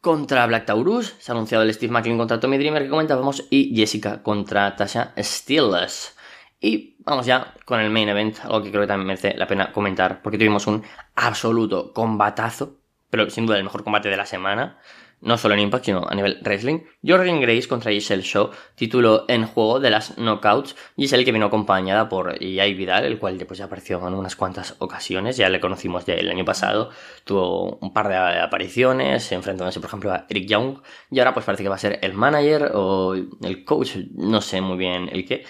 contra 0.00 0.46
Black 0.46 0.66
Taurus. 0.66 1.14
Se 1.18 1.32
ha 1.32 1.34
anunciado 1.34 1.64
el 1.64 1.72
Steve 1.72 1.92
McLean 1.92 2.18
contra 2.18 2.40
Tommy 2.40 2.58
Dreamer 2.58 2.82
que 2.82 2.90
comentábamos 2.90 3.46
y 3.50 3.74
Jessica 3.74 4.22
contra 4.22 4.76
Tasha 4.76 5.14
Steelers. 5.16 6.16
Y 6.60 6.96
vamos 7.00 7.26
ya 7.26 7.54
con 7.64 7.80
el 7.80 7.90
main 7.90 8.08
event, 8.08 8.38
algo 8.44 8.62
que 8.62 8.70
creo 8.70 8.82
que 8.82 8.88
también 8.88 9.06
merece 9.06 9.34
la 9.36 9.46
pena 9.46 9.72
comentar, 9.72 10.22
porque 10.22 10.38
tuvimos 10.38 10.66
un 10.66 10.84
absoluto 11.16 11.92
combatazo, 11.92 12.76
pero 13.10 13.28
sin 13.30 13.46
duda 13.46 13.58
el 13.58 13.64
mejor 13.64 13.82
combate 13.82 14.08
de 14.08 14.16
la 14.16 14.26
semana 14.26 14.78
no 15.22 15.38
solo 15.38 15.54
en 15.54 15.60
Impact, 15.60 15.86
sino 15.86 16.06
a 16.06 16.14
nivel 16.14 16.38
wrestling. 16.42 16.80
Jordan 17.06 17.40
Grace 17.40 17.66
contra 17.68 17.90
Giselle 17.90 18.22
Shaw, 18.22 18.50
título 18.74 19.24
en 19.28 19.46
juego 19.46 19.80
de 19.80 19.90
las 19.90 20.16
Knockouts. 20.16 20.76
Giselle 20.96 21.24
que 21.24 21.32
vino 21.32 21.46
acompañada 21.46 22.08
por 22.08 22.38
Jay 22.38 22.74
Vidal, 22.74 23.04
el 23.04 23.18
cual 23.18 23.38
después 23.38 23.58
ya 23.58 23.66
apareció 23.66 24.06
en 24.06 24.14
unas 24.14 24.36
cuantas 24.36 24.76
ocasiones, 24.80 25.36
ya 25.36 25.48
le 25.48 25.60
conocimos 25.60 26.04
del 26.04 26.28
año 26.30 26.44
pasado, 26.44 26.90
tuvo 27.24 27.78
un 27.80 27.92
par 27.92 28.08
de 28.08 28.16
apariciones, 28.16 29.30
enfrentándose 29.32 29.80
por 29.80 29.88
ejemplo 29.88 30.12
a 30.12 30.26
Eric 30.28 30.48
Young, 30.48 30.78
y 31.10 31.18
ahora 31.18 31.34
pues 31.34 31.46
parece 31.46 31.62
que 31.62 31.68
va 31.68 31.76
a 31.76 31.78
ser 31.78 31.98
el 32.02 32.14
manager 32.14 32.72
o 32.74 33.14
el 33.14 33.64
coach, 33.64 33.96
no 34.14 34.40
sé 34.40 34.60
muy 34.60 34.76
bien 34.76 35.08
el 35.12 35.24
qué, 35.24 35.44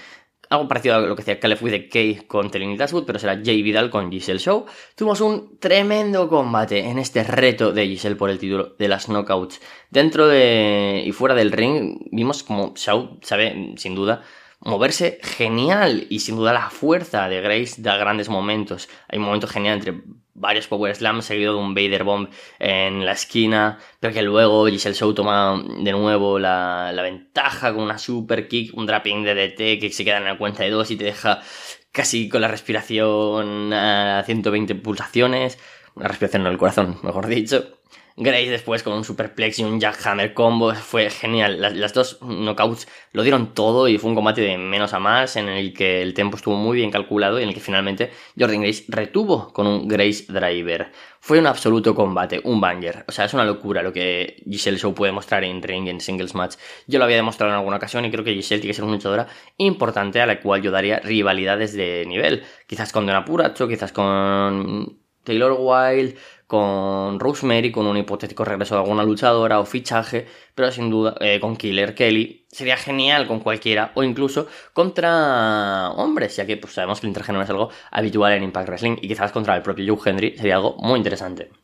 algo 0.53 0.69
parecido 0.69 0.97
a 0.97 1.01
lo 1.01 1.17
que 1.17 1.23
hacía 1.23 1.41
Caleb 1.41 1.63
with 1.63 1.89
Kay 1.91 2.27
con 2.27 2.51
Telling 2.51 2.77
Dashwood, 2.77 3.05
pero 3.07 3.19
será 3.19 3.41
Jay 3.43 3.63
Vidal 3.63 3.89
con 3.91 4.13
Giselle 4.13 4.39
Show. 4.39 4.67
Tuvimos 4.95 5.21
un 5.23 5.59
tremendo 5.59 6.29
combate 6.29 6.81
en 6.91 6.99
este 6.99 7.25
reto 7.25 7.73
de 7.73 7.87
Giselle 7.87 8.17
por 8.17 8.29
el 8.29 8.39
título 8.39 8.75
de 8.79 8.89
las 8.89 9.07
Knockouts. 9.07 9.61
Dentro 9.91 10.29
de 10.29 11.03
y 11.07 11.13
fuera 11.13 11.35
del 11.35 11.53
ring, 11.53 11.99
vimos 12.11 12.43
como 12.43 12.75
Shaw 12.77 13.19
sabe, 13.23 13.75
sin 13.77 13.95
duda, 13.95 14.23
moverse 14.61 15.19
genial 15.23 16.07
y 16.11 16.21
sin 16.21 16.37
duda 16.37 16.53
la 16.53 16.69
fuerza 16.69 17.29
de 17.29 17.41
Grace 17.41 17.81
da 17.81 17.97
grandes 17.97 18.29
momentos. 18.29 18.91
Hay 19.09 19.19
un 19.19 19.25
momento 19.25 19.47
genial 19.47 19.79
entre 19.79 20.03
varios 20.35 20.67
Power 20.67 20.95
Slams 20.95 21.25
seguido 21.25 21.55
de 21.55 21.61
un 21.61 21.75
Vader 21.75 22.05
Bomb 22.05 22.29
en 22.59 23.05
la 23.05 23.13
esquina, 23.13 23.79
pero 24.01 24.15
que 24.15 24.23
luego 24.23 24.67
Giselle 24.67 24.95
Show 24.95 25.15
toma 25.15 25.63
de 25.81 25.93
nuevo 25.93 26.39
la, 26.39 26.93
ventaja 27.03 27.73
con 27.75 27.83
una 27.83 27.99
super 27.99 28.49
kick, 28.49 28.77
un 28.77 28.87
dropping 28.87 29.25
de 29.25 29.35
DT 29.35 29.81
que 29.81 29.91
se 29.93 30.05
queda 30.05 30.19
en 30.19 30.25
la 30.25 30.39
cuenta 30.39 30.63
de 30.63 30.71
dos 30.71 30.91
y 30.91 30.97
te 30.97 31.05
deja 31.05 31.43
casi 31.91 32.29
con 32.29 32.41
la 32.41 32.49
respiración 32.49 33.73
a 33.73 34.23
120 34.25 34.75
pulsaciones, 34.77 35.59
una 35.95 36.09
respiración 36.09 36.47
en 36.47 36.53
el 36.53 36.59
corazón, 36.59 36.99
mejor 37.03 37.27
dicho. 37.27 37.79
Grace 38.17 38.51
después 38.51 38.83
con 38.83 38.93
un 38.93 39.05
superplex 39.05 39.59
y 39.59 39.65
un 39.65 39.81
jackhammer 39.81 40.35
combo, 40.35 40.75
fue 40.75 41.09
genial. 41.11 41.61
Las, 41.61 41.95
dos 41.95 42.19
knockouts 42.21 42.87
lo 43.13 43.23
dieron 43.23 43.55
todo 43.55 43.89
y 43.89 43.99
fue 43.99 44.11
un 44.11 44.15
combate 44.15 44.43
de 44.43 44.59
menos 44.59 44.93
a 44.93 44.99
más 44.99 45.37
en 45.37 45.49
el 45.49 45.73
que 45.73 46.03
el 46.03 46.13
tempo 46.13 46.37
estuvo 46.37 46.57
muy 46.57 46.77
bien 46.77 46.91
calculado 46.91 47.41
y 47.41 47.43
en 47.43 47.49
el 47.49 47.55
que 47.55 47.61
finalmente 47.61 48.11
Jordan 48.39 48.63
Grace 48.63 48.85
retuvo 48.89 49.53
con 49.53 49.67
un 49.67 49.89
Grace 49.89 50.27
Driver. 50.29 50.93
Fue 51.21 51.39
un 51.39 51.47
absoluto 51.47 51.95
combate, 51.95 52.41
un 52.45 52.61
banger. 52.61 53.05
O 53.09 53.13
sea, 53.13 53.25
es 53.25 53.35
una 53.35 53.45
locura 53.45 53.83
lo 53.83 53.93
que 53.93 54.43
Giselle 54.45 54.79
Show 54.79 54.95
puede 54.95 55.13
mostrar 55.13 55.45
en 55.45 55.63
ring, 55.63 55.89
en 55.89 56.01
singles 56.01 56.35
match. 56.35 56.57
Yo 56.87 56.99
lo 56.99 57.05
había 57.05 57.17
demostrado 57.17 57.53
en 57.53 57.59
alguna 57.59 57.77
ocasión 57.77 58.05
y 58.05 58.11
creo 58.11 58.25
que 58.25 58.35
Giselle 58.35 58.61
tiene 58.61 58.73
que 58.73 58.77
ser 58.77 58.85
una 58.85 58.95
luchadora 58.95 59.29
importante 59.57 60.21
a 60.21 60.27
la 60.27 60.41
cual 60.41 60.63
yo 60.63 60.71
daría 60.71 60.99
rivalidades 61.01 61.73
de 61.75 62.05
nivel. 62.07 62.43
Quizás 62.67 62.93
con 62.93 63.07
Dona 63.07 63.25
Puracho, 63.25 63.69
quizás 63.69 63.93
con 63.93 64.99
Taylor 65.25 65.57
Wilde, 65.59 66.17
con 66.53 67.19
Rosemary, 67.19 67.73
con 67.73 67.87
un 67.87 67.97
hipotético 67.97 68.45
regreso 68.45 68.75
de 68.75 68.83
alguna 68.83 69.05
luchadora 69.05 69.59
o 69.59 69.65
fichaje, 69.65 70.27
pero 70.55 70.71
sin 70.71 70.91
duda 70.91 71.15
eh, 71.21 71.41
con 71.41 71.57
Killer 71.57 71.95
Kelly. 71.95 72.45
Sería 72.51 72.77
genial 72.77 73.27
con 73.27 73.41
cualquiera, 73.41 73.93
o 73.95 74.03
incluso 74.03 74.49
contra 74.75 75.93
hombres, 75.93 76.37
ya 76.37 76.45
que 76.45 76.59
pues, 76.59 76.75
sabemos 76.75 77.01
que 77.01 77.07
el 77.07 77.13
intergénero 77.13 77.43
es 77.43 77.49
algo 77.49 77.71
habitual 77.91 78.35
en 78.35 78.43
Impact 78.43 78.69
Wrestling, 78.69 78.97
y 79.01 79.09
quizás 79.09 79.33
contra 79.33 79.57
el 79.57 79.63
propio 79.63 79.97
Joe 79.97 80.11
Henry 80.11 80.37
sería 80.37 80.57
algo 80.57 80.77
muy 80.77 80.99
interesante. 80.99 81.62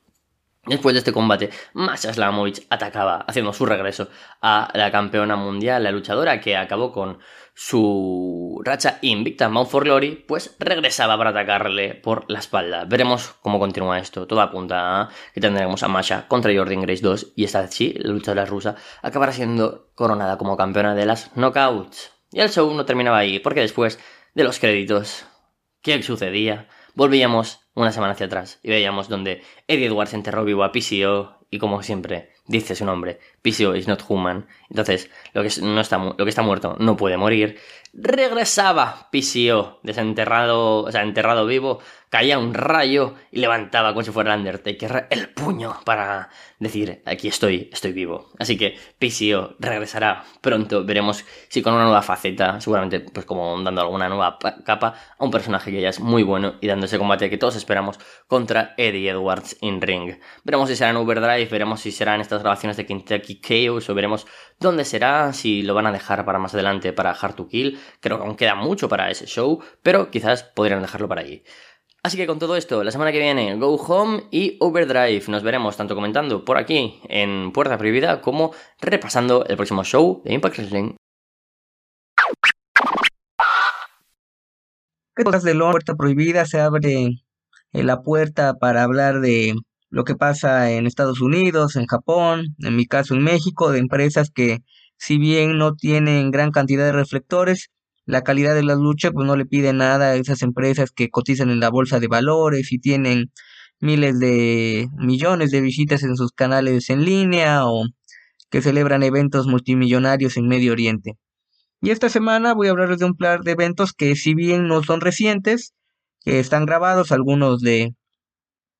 Después 0.68 0.94
de 0.94 0.98
este 0.98 1.12
combate, 1.12 1.50
Masha 1.72 2.12
Slamovich 2.12 2.66
atacaba, 2.70 3.24
haciendo 3.26 3.52
su 3.52 3.64
regreso 3.66 4.08
a 4.42 4.70
la 4.74 4.90
campeona 4.90 5.36
mundial, 5.36 5.82
la 5.82 5.90
luchadora 5.90 6.40
que 6.40 6.56
acabó 6.56 6.92
con 6.92 7.18
su 7.54 8.60
racha 8.64 8.98
invicta 9.02 9.48
Mount 9.48 9.68
for 9.68 9.82
Glory, 9.82 10.24
pues 10.28 10.54
regresaba 10.60 11.18
para 11.18 11.30
atacarle 11.30 11.94
por 11.94 12.24
la 12.30 12.38
espalda. 12.38 12.84
Veremos 12.84 13.34
cómo 13.42 13.58
continúa 13.58 13.98
esto. 13.98 14.26
Todo 14.26 14.40
apunta 14.40 15.08
que 15.34 15.40
tendremos 15.40 15.82
a 15.82 15.88
Masha 15.88 16.28
contra 16.28 16.54
Jordan 16.54 16.82
Grace 16.82 17.02
2 17.02 17.32
y 17.34 17.44
esta 17.44 17.66
sí, 17.66 17.94
la 17.98 18.12
luchadora 18.12 18.44
rusa 18.44 18.76
acabará 19.02 19.32
siendo 19.32 19.90
coronada 19.94 20.38
como 20.38 20.56
campeona 20.56 20.94
de 20.94 21.06
las 21.06 21.32
Knockouts. 21.34 22.12
Y 22.30 22.40
el 22.40 22.50
show 22.50 22.72
no 22.72 22.84
terminaba 22.84 23.18
ahí, 23.18 23.38
porque 23.40 23.60
después 23.60 23.98
de 24.34 24.44
los 24.44 24.60
créditos, 24.60 25.24
¿qué 25.82 26.00
sucedía? 26.02 26.68
Volvíamos 26.94 27.60
una 27.78 27.92
semana 27.92 28.12
hacia 28.12 28.26
atrás. 28.26 28.58
Y 28.62 28.70
veíamos 28.70 29.08
donde 29.08 29.42
Eddie 29.66 29.86
Edwards 29.86 30.14
enterró 30.14 30.44
vivo 30.44 30.64
a 30.64 30.72
PCO 30.72 31.38
y 31.50 31.58
como 31.58 31.82
siempre 31.82 32.30
dice 32.46 32.74
su 32.74 32.84
nombre, 32.84 33.20
PCO 33.42 33.74
is 33.74 33.88
not 33.88 34.02
human, 34.08 34.46
entonces 34.68 35.10
lo 35.32 35.42
que, 35.42 35.50
no 35.62 35.80
está, 35.80 35.98
lo 35.98 36.16
que 36.16 36.28
está 36.28 36.42
muerto 36.42 36.76
no 36.78 36.96
puede 36.96 37.16
morir, 37.16 37.58
regresaba 37.94 39.08
PCO 39.10 39.80
desenterrado, 39.82 40.82
o 40.82 40.92
sea, 40.92 41.02
enterrado 41.02 41.46
vivo 41.46 41.80
caía 42.10 42.38
un 42.38 42.54
rayo 42.54 43.14
y 43.30 43.40
levantaba 43.40 43.90
como 43.92 44.02
si 44.02 44.10
fuera 44.10 44.34
Undertaker 44.34 45.06
el 45.10 45.28
puño 45.30 45.76
para 45.84 46.30
decir 46.58 47.02
aquí 47.04 47.28
estoy, 47.28 47.68
estoy 47.72 47.92
vivo. 47.92 48.30
Así 48.38 48.56
que 48.56 48.76
PCO 48.98 49.56
regresará 49.58 50.24
pronto, 50.40 50.84
veremos 50.84 51.24
si 51.48 51.62
con 51.62 51.74
una 51.74 51.84
nueva 51.84 52.02
faceta, 52.02 52.60
seguramente 52.60 53.00
pues 53.00 53.26
como 53.26 53.60
dando 53.62 53.80
alguna 53.80 54.08
nueva 54.08 54.38
capa 54.64 54.94
a 55.18 55.24
un 55.24 55.30
personaje 55.30 55.70
que 55.70 55.80
ya 55.80 55.90
es 55.90 56.00
muy 56.00 56.22
bueno 56.22 56.54
y 56.60 56.66
dando 56.66 56.86
ese 56.86 56.98
combate 56.98 57.30
que 57.30 57.38
todos 57.38 57.56
esperamos 57.56 57.98
contra 58.26 58.74
Eddie 58.76 59.10
Edwards 59.10 59.56
in 59.60 59.80
ring. 59.80 60.18
Veremos 60.44 60.68
si 60.68 60.76
será 60.76 60.90
en 60.90 60.96
Overdrive, 60.96 61.46
veremos 61.46 61.80
si 61.80 61.92
será 61.92 62.14
en 62.14 62.20
estas 62.20 62.40
grabaciones 62.40 62.76
de 62.76 62.86
Kentucky 62.86 63.40
Chaos 63.40 63.88
o 63.88 63.94
veremos 63.94 64.26
dónde 64.58 64.84
será, 64.84 65.32
si 65.32 65.62
lo 65.62 65.74
van 65.74 65.86
a 65.86 65.92
dejar 65.92 66.24
para 66.24 66.38
más 66.38 66.54
adelante 66.54 66.92
para 66.92 67.12
Hard 67.12 67.34
to 67.34 67.48
Kill. 67.48 67.78
Creo 68.00 68.18
que 68.18 68.24
aún 68.24 68.36
queda 68.36 68.54
mucho 68.54 68.88
para 68.88 69.10
ese 69.10 69.26
show, 69.26 69.62
pero 69.82 70.10
quizás 70.10 70.42
podrían 70.42 70.82
dejarlo 70.82 71.08
para 71.08 71.22
allí. 71.22 71.42
Así 72.02 72.16
que 72.16 72.26
con 72.26 72.38
todo 72.38 72.56
esto, 72.56 72.84
la 72.84 72.92
semana 72.92 73.10
que 73.10 73.18
viene, 73.18 73.56
Go 73.56 73.74
Home 73.74 74.24
y 74.30 74.56
Overdrive. 74.60 75.24
Nos 75.28 75.42
veremos 75.42 75.76
tanto 75.76 75.94
comentando 75.94 76.44
por 76.44 76.56
aquí 76.56 77.00
en 77.08 77.50
Puerta 77.52 77.76
Prohibida 77.76 78.20
como 78.20 78.52
repasando 78.80 79.44
el 79.46 79.56
próximo 79.56 79.82
show 79.84 80.22
de 80.24 80.34
Impact 80.34 80.58
Wrestling. 80.58 80.94
de 85.42 85.54
la 85.54 85.70
Puerta 85.70 85.96
Prohibida 85.96 86.46
se 86.46 86.60
abre 86.60 87.24
eh, 87.72 87.82
la 87.82 88.02
puerta 88.02 88.54
para 88.54 88.84
hablar 88.84 89.20
de 89.20 89.54
lo 89.90 90.04
que 90.04 90.14
pasa 90.14 90.70
en 90.70 90.86
Estados 90.86 91.20
Unidos, 91.20 91.74
en 91.74 91.86
Japón, 91.86 92.54
en 92.58 92.76
mi 92.76 92.86
caso 92.86 93.14
en 93.14 93.24
México, 93.24 93.72
de 93.72 93.80
empresas 93.80 94.30
que 94.30 94.58
si 94.96 95.18
bien 95.18 95.58
no 95.58 95.74
tienen 95.74 96.30
gran 96.30 96.52
cantidad 96.52 96.84
de 96.84 96.92
reflectores, 96.92 97.70
la 98.08 98.22
calidad 98.22 98.54
de 98.54 98.62
la 98.62 98.74
lucha 98.74 99.10
pues 99.12 99.26
no 99.26 99.36
le 99.36 99.44
pide 99.44 99.74
nada 99.74 100.12
a 100.12 100.14
esas 100.16 100.40
empresas 100.40 100.90
que 100.92 101.10
cotizan 101.10 101.50
en 101.50 101.60
la 101.60 101.68
bolsa 101.68 102.00
de 102.00 102.08
valores 102.08 102.72
y 102.72 102.78
tienen 102.78 103.30
miles 103.80 104.18
de 104.18 104.88
millones 104.96 105.50
de 105.50 105.60
visitas 105.60 106.02
en 106.02 106.16
sus 106.16 106.32
canales 106.32 106.88
en 106.88 107.04
línea 107.04 107.66
o 107.66 107.84
que 108.50 108.62
celebran 108.62 109.02
eventos 109.02 109.46
multimillonarios 109.46 110.38
en 110.38 110.48
Medio 110.48 110.72
Oriente. 110.72 111.18
Y 111.82 111.90
esta 111.90 112.08
semana 112.08 112.54
voy 112.54 112.68
a 112.68 112.70
hablarles 112.70 112.98
de 112.98 113.04
un 113.04 113.14
par 113.14 113.42
de 113.42 113.52
eventos 113.52 113.92
que 113.92 114.16
si 114.16 114.34
bien 114.34 114.68
no 114.68 114.82
son 114.82 115.02
recientes, 115.02 115.74
que 116.24 116.40
están 116.40 116.64
grabados, 116.64 117.12
algunos 117.12 117.60
de 117.60 117.94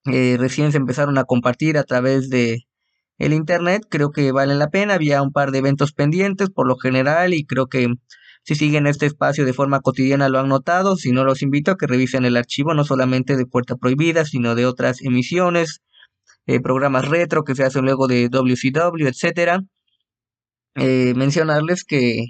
eh, 0.06 0.36
recién 0.38 0.72
se 0.72 0.78
empezaron 0.78 1.18
a 1.18 1.24
compartir 1.24 1.76
a 1.76 1.84
través 1.84 2.30
de 2.30 2.60
el 3.18 3.34
internet, 3.34 3.82
creo 3.90 4.10
que 4.10 4.32
valen 4.32 4.58
la 4.58 4.70
pena, 4.70 4.94
había 4.94 5.20
un 5.20 5.32
par 5.32 5.50
de 5.50 5.58
eventos 5.58 5.92
pendientes 5.92 6.48
por 6.48 6.66
lo 6.66 6.78
general 6.78 7.34
y 7.34 7.44
creo 7.44 7.66
que 7.66 7.88
si 8.48 8.54
siguen 8.54 8.87
este 8.87 9.04
espacio 9.04 9.44
de 9.44 9.52
forma 9.52 9.80
cotidiana 9.80 10.30
lo 10.30 10.38
han 10.38 10.48
notado, 10.48 10.96
si 10.96 11.12
no 11.12 11.22
los 11.22 11.42
invito 11.42 11.70
a 11.70 11.76
que 11.76 11.87
revisen 11.87 12.24
el 12.24 12.34
archivo 12.34 12.72
no 12.72 12.82
solamente 12.82 13.37
de 13.37 13.44
Puerta 13.44 13.76
Prohibida, 13.76 14.24
sino 14.24 14.54
de 14.54 14.64
otras 14.64 15.02
emisiones, 15.02 15.82
eh, 16.46 16.58
programas 16.58 17.06
retro 17.08 17.44
que 17.44 17.54
se 17.54 17.64
hacen 17.64 17.84
luego 17.84 18.06
de 18.06 18.30
WCW, 18.30 19.06
etcétera. 19.06 19.61
Eh, 20.76 21.12
mencionarles 21.14 21.84
que 21.84 22.28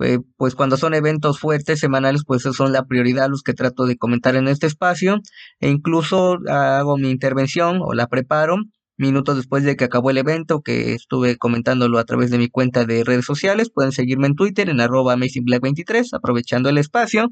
eh, 0.00 0.18
pues 0.36 0.56
cuando 0.56 0.76
son 0.76 0.94
eventos 0.94 1.38
fuertes 1.38 1.78
semanales 1.78 2.22
pues 2.26 2.42
son 2.42 2.72
la 2.72 2.86
prioridad 2.86 3.28
los 3.28 3.42
que 3.44 3.54
trato 3.54 3.86
de 3.86 3.96
comentar 3.96 4.34
en 4.34 4.48
este 4.48 4.66
espacio 4.66 5.20
e 5.60 5.68
incluso 5.68 6.38
hago 6.48 6.96
mi 6.96 7.10
intervención 7.10 7.78
o 7.82 7.92
la 7.94 8.08
preparo 8.08 8.56
minutos 8.96 9.36
después 9.36 9.64
de 9.64 9.76
que 9.76 9.84
acabó 9.84 10.10
el 10.10 10.18
evento, 10.18 10.60
que 10.62 10.94
estuve 10.94 11.36
comentándolo 11.36 11.98
a 11.98 12.04
través 12.04 12.30
de 12.30 12.38
mi 12.38 12.48
cuenta 12.48 12.84
de 12.84 13.04
redes 13.04 13.24
sociales. 13.24 13.70
Pueden 13.70 13.92
seguirme 13.92 14.26
en 14.26 14.34
Twitter 14.34 14.68
en 14.68 14.80
arroba 14.80 15.14
AmazingBlack23, 15.14 16.08
aprovechando 16.12 16.68
el 16.68 16.78
espacio. 16.78 17.28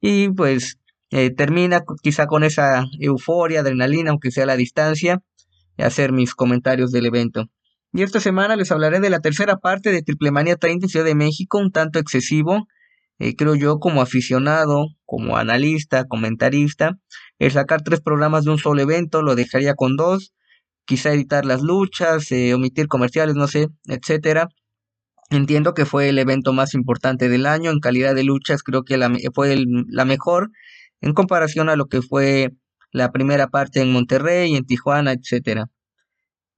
Y 0.00 0.28
pues 0.30 0.78
eh, 1.10 1.30
termina 1.30 1.82
quizá 2.02 2.26
con 2.26 2.44
esa 2.44 2.84
euforia, 3.00 3.60
adrenalina, 3.60 4.10
aunque 4.10 4.30
sea 4.30 4.46
la 4.46 4.56
distancia, 4.56 5.22
hacer 5.78 6.12
mis 6.12 6.34
comentarios 6.34 6.92
del 6.92 7.06
evento. 7.06 7.46
Y 7.92 8.02
esta 8.02 8.20
semana 8.20 8.56
les 8.56 8.72
hablaré 8.72 9.00
de 9.00 9.10
la 9.10 9.20
tercera 9.20 9.56
parte 9.56 9.92
de 9.92 10.02
Triple 10.02 10.32
Manía 10.32 10.56
30 10.56 10.86
en 10.86 10.90
Ciudad 10.90 11.06
de 11.06 11.14
México, 11.14 11.58
un 11.58 11.70
tanto 11.70 11.98
excesivo, 11.98 12.66
eh, 13.20 13.36
creo 13.36 13.54
yo, 13.54 13.78
como 13.78 14.02
aficionado, 14.02 14.88
como 15.04 15.36
analista, 15.36 16.04
comentarista. 16.04 16.98
El 17.38 17.52
sacar 17.52 17.82
tres 17.82 18.00
programas 18.00 18.44
de 18.44 18.50
un 18.50 18.58
solo 18.58 18.82
evento 18.82 19.22
lo 19.22 19.36
dejaría 19.36 19.74
con 19.74 19.96
dos 19.96 20.34
quizá 20.84 21.12
editar 21.12 21.44
las 21.44 21.62
luchas, 21.62 22.30
eh, 22.32 22.54
omitir 22.54 22.88
comerciales, 22.88 23.34
no 23.34 23.48
sé, 23.48 23.68
etcétera. 23.86 24.48
Entiendo 25.30 25.74
que 25.74 25.86
fue 25.86 26.08
el 26.10 26.18
evento 26.18 26.52
más 26.52 26.74
importante 26.74 27.28
del 27.28 27.46
año 27.46 27.70
en 27.70 27.80
calidad 27.80 28.14
de 28.14 28.24
luchas, 28.24 28.62
creo 28.62 28.82
que 28.84 28.96
la, 28.98 29.10
fue 29.34 29.56
la 29.88 30.04
mejor 30.04 30.50
en 31.00 31.12
comparación 31.14 31.68
a 31.68 31.76
lo 31.76 31.86
que 31.86 32.02
fue 32.02 32.50
la 32.92 33.10
primera 33.10 33.48
parte 33.48 33.80
en 33.80 33.92
Monterrey, 33.92 34.54
en 34.54 34.64
Tijuana, 34.64 35.12
etcétera. 35.12 35.66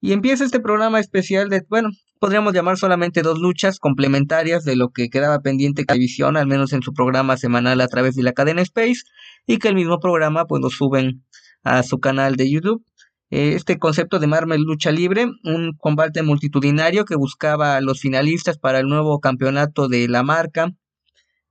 Y 0.01 0.13
empieza 0.13 0.45
este 0.45 0.61
programa 0.61 1.01
especial 1.01 1.49
de, 1.49 1.63
bueno, 1.69 1.89
podríamos 2.21 2.53
llamar 2.53 2.77
solamente 2.77 3.23
dos 3.23 3.39
luchas 3.39 3.79
complementarias 3.79 4.65
de 4.65 4.77
lo 4.77 4.91
que 4.91 5.09
quedaba 5.09 5.41
pendiente 5.41 5.85
televisión, 5.85 6.37
al 6.37 6.47
menos 6.47 6.73
en 6.73 6.83
su 6.83 6.93
programa 6.93 7.37
semanal 7.37 7.81
a 7.81 7.89
través 7.89 8.15
de 8.15 8.23
la 8.23 8.33
cadena 8.33 8.63
Space, 8.63 9.03
y 9.47 9.59
que 9.59 9.69
el 9.69 9.75
mismo 9.75 9.99
programa 9.99 10.45
pues 10.45 10.61
lo 10.63 10.71
suben 10.71 11.25
a 11.63 11.83
su 11.83 11.99
canal 11.99 12.37
de 12.37 12.51
YouTube. 12.51 12.85
Eh, 13.31 13.55
este 13.55 13.79
concepto 13.79 14.21
de 14.21 14.29
Marvel 14.29 14.63
Lucha 14.63 14.93
Libre, 14.93 15.27
un 15.43 15.73
combate 15.77 16.23
multitudinario 16.23 17.05
que 17.05 17.17
buscaba 17.17 17.77
a 17.77 17.81
los 17.81 18.01
finalistas 18.01 18.57
para 18.57 18.79
el 18.79 18.87
nuevo 18.87 19.19
campeonato 19.19 19.89
de 19.89 20.07
la 20.07 20.23
marca. 20.23 20.71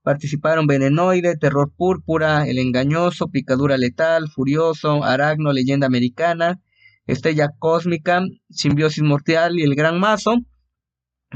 Participaron 0.02 0.68
Venenoide, 0.68 1.36
Terror 1.36 1.74
Púrpura, 1.76 2.48
El 2.48 2.60
Engañoso, 2.60 3.28
Picadura 3.28 3.78
Letal, 3.78 4.30
Furioso, 4.30 5.04
Aragno, 5.04 5.52
Leyenda 5.52 5.88
Americana, 5.88 6.62
Estrella 7.08 7.50
Cósmica, 7.60 8.24
Simbiosis 8.50 9.04
Mortal 9.04 9.60
y 9.60 9.64
El 9.64 9.76
Gran 9.76 10.00
Mazo. 10.00 10.36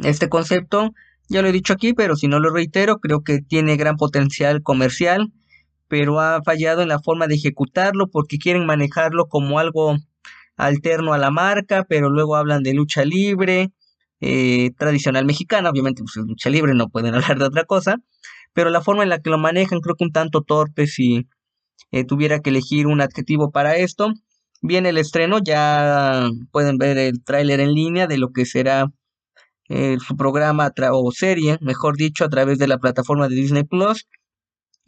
Este 0.04 0.30
concepto, 0.30 0.94
ya 1.28 1.42
lo 1.42 1.50
he 1.50 1.52
dicho 1.52 1.74
aquí, 1.74 1.94
pero 1.94 2.16
si 2.16 2.30
no 2.30 2.40
lo 2.40 2.50
reitero, 2.50 3.00
creo 3.00 3.24
que 3.24 3.42
tiene 3.42 3.76
gran 3.76 3.98
potencial 3.98 4.64
comercial, 4.64 5.34
pero 5.90 6.22
ha 6.22 6.42
fallado 6.44 6.82
en 6.82 6.88
la 6.88 7.00
forma 7.00 7.28
de 7.28 7.36
ejecutarlo 7.36 8.08
porque 8.08 8.38
quieren 8.38 8.66
manejarlo 8.66 9.28
como 9.28 9.60
algo 9.60 9.98
alterno 10.60 11.14
a 11.14 11.18
la 11.18 11.32
marca, 11.32 11.86
pero 11.88 12.10
luego 12.10 12.36
hablan 12.36 12.64
de 12.64 12.74
lucha 12.74 13.06
libre, 13.06 13.72
eh, 14.20 14.72
tradicional 14.78 15.26
mexicana, 15.26 15.70
obviamente 15.70 16.04
pues 16.04 16.18
es 16.18 16.26
lucha 16.26 16.50
libre, 16.50 16.74
no 16.76 16.90
pueden 16.90 17.16
hablar 17.16 17.40
de 17.40 17.46
otra 17.46 17.64
cosa, 17.64 17.98
pero 18.54 18.70
la 18.70 18.82
forma 18.82 19.04
en 19.04 19.10
la 19.10 19.20
que 19.20 19.30
lo 19.30 19.38
manejan 19.38 19.80
creo 19.80 19.96
que 19.96 20.04
un 20.04 20.12
tanto 20.12 20.42
torpe 20.42 20.86
si 20.88 21.28
eh, 21.92 22.04
tuviera 22.04 22.40
que 22.42 22.50
elegir 22.52 22.88
un 22.88 23.02
adjetivo 23.02 23.52
para 23.52 23.78
esto. 23.78 24.12
Viene 24.62 24.90
el 24.90 24.98
estreno, 24.98 25.40
ya 25.40 26.30
pueden 26.52 26.78
ver 26.78 26.98
el 26.98 27.24
tráiler 27.24 27.62
en 27.62 27.74
línea 27.74 28.08
de 28.08 28.18
lo 28.18 28.32
que 28.32 28.46
será 28.46 28.88
eh, 29.70 29.98
su 30.06 30.18
programa 30.18 30.72
o 30.92 31.12
serie, 31.12 31.58
mejor 31.62 31.96
dicho, 31.96 32.26
a 32.26 32.30
través 32.30 32.60
de 32.60 32.68
la 32.68 32.80
plataforma 32.80 33.30
de 33.30 33.36
Disney 33.36 33.64
Plus, 33.64 34.08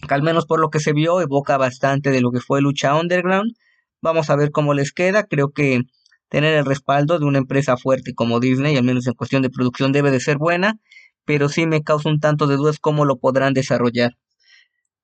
que 0.05 0.13
al 0.13 0.23
menos 0.23 0.45
por 0.45 0.59
lo 0.59 0.69
que 0.69 0.79
se 0.81 0.91
vio 0.93 1.21
evoca 1.21 1.57
bastante 1.57 2.11
de 2.11 2.21
lo 2.21 2.31
que 2.31 2.41
fue 2.41 2.61
Lucha 2.61 2.95
Underground 2.99 3.53
Vamos 4.01 4.29
a 4.29 4.35
ver 4.35 4.51
cómo 4.51 4.73
les 4.73 4.91
queda. 4.91 5.23
Creo 5.23 5.51
que 5.51 5.81
tener 6.29 6.55
el 6.55 6.65
respaldo 6.65 7.19
de 7.19 7.25
una 7.25 7.39
empresa 7.39 7.77
fuerte 7.77 8.13
como 8.13 8.39
Disney, 8.39 8.77
al 8.77 8.83
menos 8.83 9.05
en 9.07 9.13
cuestión 9.13 9.41
de 9.41 9.49
producción, 9.49 9.91
debe 9.91 10.11
de 10.11 10.19
ser 10.19 10.37
buena, 10.37 10.79
pero 11.25 11.49
sí 11.49 11.65
me 11.65 11.83
causa 11.83 12.09
un 12.09 12.19
tanto 12.19 12.47
de 12.47 12.55
dudas 12.55 12.79
cómo 12.79 13.05
lo 13.05 13.17
podrán 13.17 13.53
desarrollar. 13.53 14.13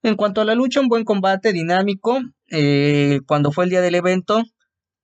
En 0.03 0.15
cuanto 0.15 0.41
a 0.41 0.45
la 0.45 0.55
lucha, 0.55 0.79
un 0.79 0.87
buen 0.87 1.03
combate 1.03 1.53
dinámico. 1.53 2.19
Eh, 2.49 3.19
cuando 3.27 3.51
fue 3.51 3.65
el 3.65 3.69
día 3.71 3.81
del 3.81 3.95
evento, 3.95 4.43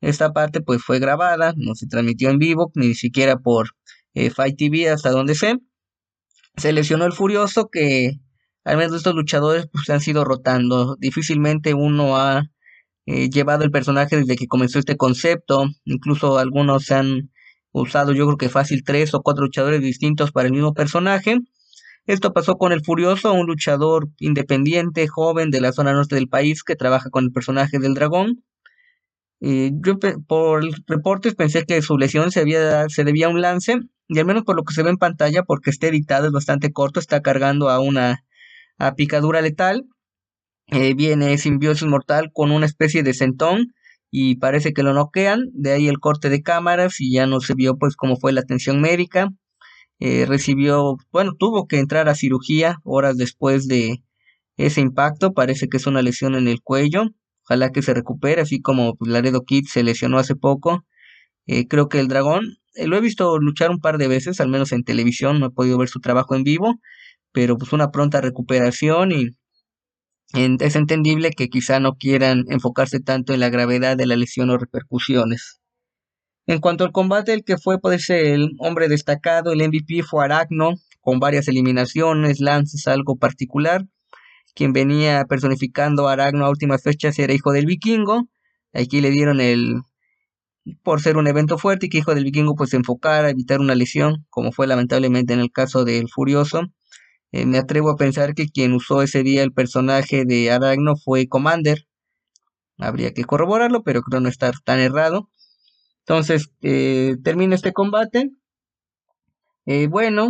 esta 0.02 0.34
parte 0.34 0.62
pues 0.62 0.82
fue 0.82 1.00
grabada, 1.00 1.54
no 1.58 1.76
se 1.76 1.88
transmitió 1.88 2.30
en 2.30 2.40
vivo, 2.40 2.72
ni 2.76 2.94
siquiera 2.94 3.38
por 3.38 3.72
eh, 4.14 4.30
Fight 4.30 4.58
TV 4.58 4.90
hasta 4.90 5.12
donde 5.12 5.36
sé. 5.36 5.58
Se 6.58 6.72
lesionó 6.72 7.06
el 7.06 7.14
Furioso 7.14 7.70
que 7.70 8.20
al 8.64 8.78
menos 8.78 8.96
estos 8.96 9.16
luchadores 9.16 9.68
pues 9.72 9.90
han 9.90 10.02
sido 10.02 10.24
rotando. 10.24 10.96
Difícilmente 11.00 11.74
uno 11.74 12.18
ha 12.18 12.44
eh, 13.06 13.30
llevado 13.30 13.64
el 13.64 13.72
personaje 13.72 14.18
desde 14.18 14.36
que 14.36 14.48
comenzó 14.48 14.80
este 14.80 14.98
concepto. 14.98 15.66
Incluso 15.86 16.38
algunos 16.40 16.86
se 16.86 16.96
han 16.96 17.32
usado, 17.72 18.14
yo 18.14 18.26
creo 18.26 18.38
que 18.38 18.50
fácil, 18.50 18.84
tres 18.84 19.14
o 19.14 19.22
cuatro 19.22 19.46
luchadores 19.46 19.82
distintos 19.82 20.32
para 20.32 20.48
el 20.48 20.54
mismo 20.54 20.74
personaje. 20.74 21.40
Esto 22.06 22.34
pasó 22.34 22.58
con 22.58 22.72
el 22.74 22.84
Furioso, 22.84 23.34
un 23.34 23.48
luchador 23.48 24.10
independiente, 24.20 25.08
joven 25.08 25.52
de 25.52 25.62
la 25.62 25.72
zona 25.72 25.94
norte 25.94 26.16
del 26.16 26.28
país 26.28 26.64
que 26.64 26.76
trabaja 26.76 27.10
con 27.10 27.26
el 27.26 27.32
personaje 27.32 27.80
del 27.80 27.94
dragón. 27.94 28.44
yo 29.40 30.00
por 30.28 30.64
reportes 30.88 31.36
pensé 31.36 31.66
que 31.66 31.82
su 31.82 31.98
lesión 31.98 32.32
se, 32.32 32.42
había, 32.42 32.88
debía 32.88 33.28
a 33.28 33.30
un 33.30 33.42
lance, 33.42 33.78
y 34.08 34.20
al 34.20 34.26
menos 34.26 34.44
por 34.44 34.56
lo 34.56 34.64
que 34.64 34.74
se 34.74 34.84
ve 34.84 34.90
en 34.90 34.98
pantalla, 34.98 35.44
porque 35.44 35.70
está 35.70 35.88
editado, 35.88 36.28
es 36.28 36.32
bastante 36.34 36.72
corto, 36.72 37.00
está 37.00 37.22
cargando 37.22 37.70
a 37.70 37.80
una 37.80 38.24
picadura 38.98 39.42
letal. 39.42 39.86
Eh, 40.68 40.94
viene 40.96 41.38
simbiosis 41.38 41.88
mortal 41.88 42.32
con 42.34 42.52
una 42.52 42.66
especie 42.66 43.04
de 43.04 43.14
centón 43.14 43.74
y 44.10 44.36
parece 44.38 44.74
que 44.74 44.84
lo 44.84 44.94
noquean, 44.94 45.50
de 45.54 45.74
ahí 45.74 45.88
el 45.88 46.00
corte 46.00 46.30
de 46.30 46.42
cámaras 46.42 47.02
y 47.02 47.12
ya 47.14 47.28
no 47.28 47.42
se 47.42 47.54
vio 47.56 47.78
pues 47.78 47.96
cómo 47.96 48.18
fue 48.18 48.32
la 48.34 48.42
atención 48.42 48.82
médica. 48.82 49.30
Eh, 50.00 50.26
recibió, 50.28 50.98
bueno, 51.12 51.34
tuvo 51.38 51.68
que 51.68 51.80
entrar 51.80 52.10
a 52.10 52.16
cirugía 52.16 52.78
horas 52.84 53.18
después 53.18 53.68
de 53.68 54.04
ese 54.58 54.82
impacto, 54.82 55.34
parece 55.34 55.68
que 55.70 55.78
es 55.78 55.88
una 55.88 56.02
lesión 56.02 56.36
en 56.36 56.48
el 56.48 56.62
cuello, 56.62 57.06
ojalá 57.46 57.72
que 57.72 57.82
se 57.82 57.94
recupere, 57.94 58.42
así 58.42 58.62
como 58.62 58.96
pues, 58.96 59.12
Laredo 59.12 59.44
Kid 59.46 59.66
se 59.68 59.84
lesionó 59.84 60.20
hace 60.20 60.36
poco. 60.36 60.86
Eh, 61.48 61.68
creo 61.68 61.90
que 61.90 62.00
el 62.00 62.08
dragón, 62.08 62.58
lo 62.76 62.98
he 62.98 63.02
visto 63.02 63.38
luchar 63.40 63.72
un 63.72 63.80
par 63.80 63.98
de 63.98 64.08
veces, 64.08 64.40
al 64.42 64.50
menos 64.50 64.72
en 64.72 64.84
televisión, 64.84 65.40
no 65.40 65.48
he 65.48 65.52
podido 65.52 65.78
ver 65.78 65.90
su 65.90 66.00
trabajo 66.00 66.36
en 66.36 66.44
vivo, 66.44 66.80
pero 67.32 67.58
pues 67.58 67.74
una 67.74 67.92
pronta 67.92 68.22
recuperación 68.22 69.12
y 69.12 69.30
es 70.34 70.76
entendible 70.76 71.32
que 71.32 71.50
quizá 71.50 71.80
no 71.80 71.94
quieran 71.94 72.46
enfocarse 72.48 73.00
tanto 73.00 73.34
en 73.34 73.40
la 73.40 73.50
gravedad 73.50 73.96
de 73.96 74.08
la 74.08 74.16
lesión 74.16 74.50
o 74.50 74.58
repercusiones. 74.58 75.60
En 76.46 76.60
cuanto 76.60 76.84
al 76.84 76.92
combate, 76.92 77.34
el 77.34 77.44
que 77.44 77.58
fue 77.58 77.80
pues, 77.80 78.10
el 78.10 78.52
hombre 78.60 78.90
destacado, 78.90 79.54
el 79.54 79.66
MVP 79.68 80.04
fue 80.04 80.26
Aragno, 80.26 80.74
con 81.02 81.20
varias 81.20 81.48
eliminaciones, 81.48 82.40
lances, 82.42 82.88
algo 82.88 83.16
particular. 83.16 83.86
Quien 84.56 84.74
venía 84.74 85.26
personificando 85.26 86.08
a 86.08 86.14
Aragno 86.14 86.46
a 86.46 86.50
últimas 86.50 86.84
fechas 86.84 87.18
era 87.20 87.34
hijo 87.34 87.52
del 87.52 87.66
vikingo. 87.66 88.28
Aquí 88.74 89.02
le 89.02 89.12
dieron 89.12 89.40
el, 89.40 89.82
por 90.82 91.02
ser 91.02 91.18
un 91.18 91.28
evento 91.28 91.58
fuerte 91.58 91.86
y 91.86 91.90
que 91.90 92.00
hijo 92.00 92.16
del 92.16 92.24
vikingo 92.24 92.56
pues 92.56 92.72
se 92.72 92.78
enfocara 92.78 93.28
a 93.28 93.32
evitar 93.32 93.60
una 93.60 93.76
lesión, 93.76 94.26
como 94.30 94.52
fue 94.52 94.68
lamentablemente 94.68 95.34
en 95.34 95.40
el 95.40 95.52
caso 95.52 95.86
del 95.86 96.10
Furioso. 96.10 96.64
Eh, 97.34 97.48
me 97.48 97.58
atrevo 97.58 97.90
a 97.90 97.98
pensar 97.98 98.36
que 98.36 98.48
quien 98.48 98.74
usó 98.74 99.02
ese 99.02 99.24
día 99.24 99.42
el 99.42 99.52
personaje 99.52 100.24
de 100.24 100.52
Aragno 100.52 100.96
fue 100.96 101.28
Commander. 101.28 101.88
Habría 102.78 103.12
que 103.14 103.24
corroborarlo, 103.24 103.82
pero 103.82 104.04
creo 104.04 104.22
no 104.22 104.30
estar 104.30 104.54
tan 104.64 104.80
errado. 104.80 105.30
Entonces, 106.02 106.52
eh, 106.62 107.16
termina 107.24 107.56
este 107.56 107.74
combate. 107.74 108.30
Eh, 109.66 109.88
bueno, 109.88 110.30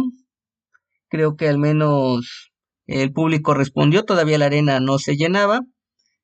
creo 1.10 1.36
que 1.36 1.50
al 1.50 1.58
menos 1.58 2.52
el 2.88 3.12
público 3.12 3.54
respondió. 3.54 4.06
Todavía 4.06 4.38
la 4.38 4.46
arena 4.46 4.80
no 4.80 4.98
se 4.98 5.18
llenaba. 5.18 5.60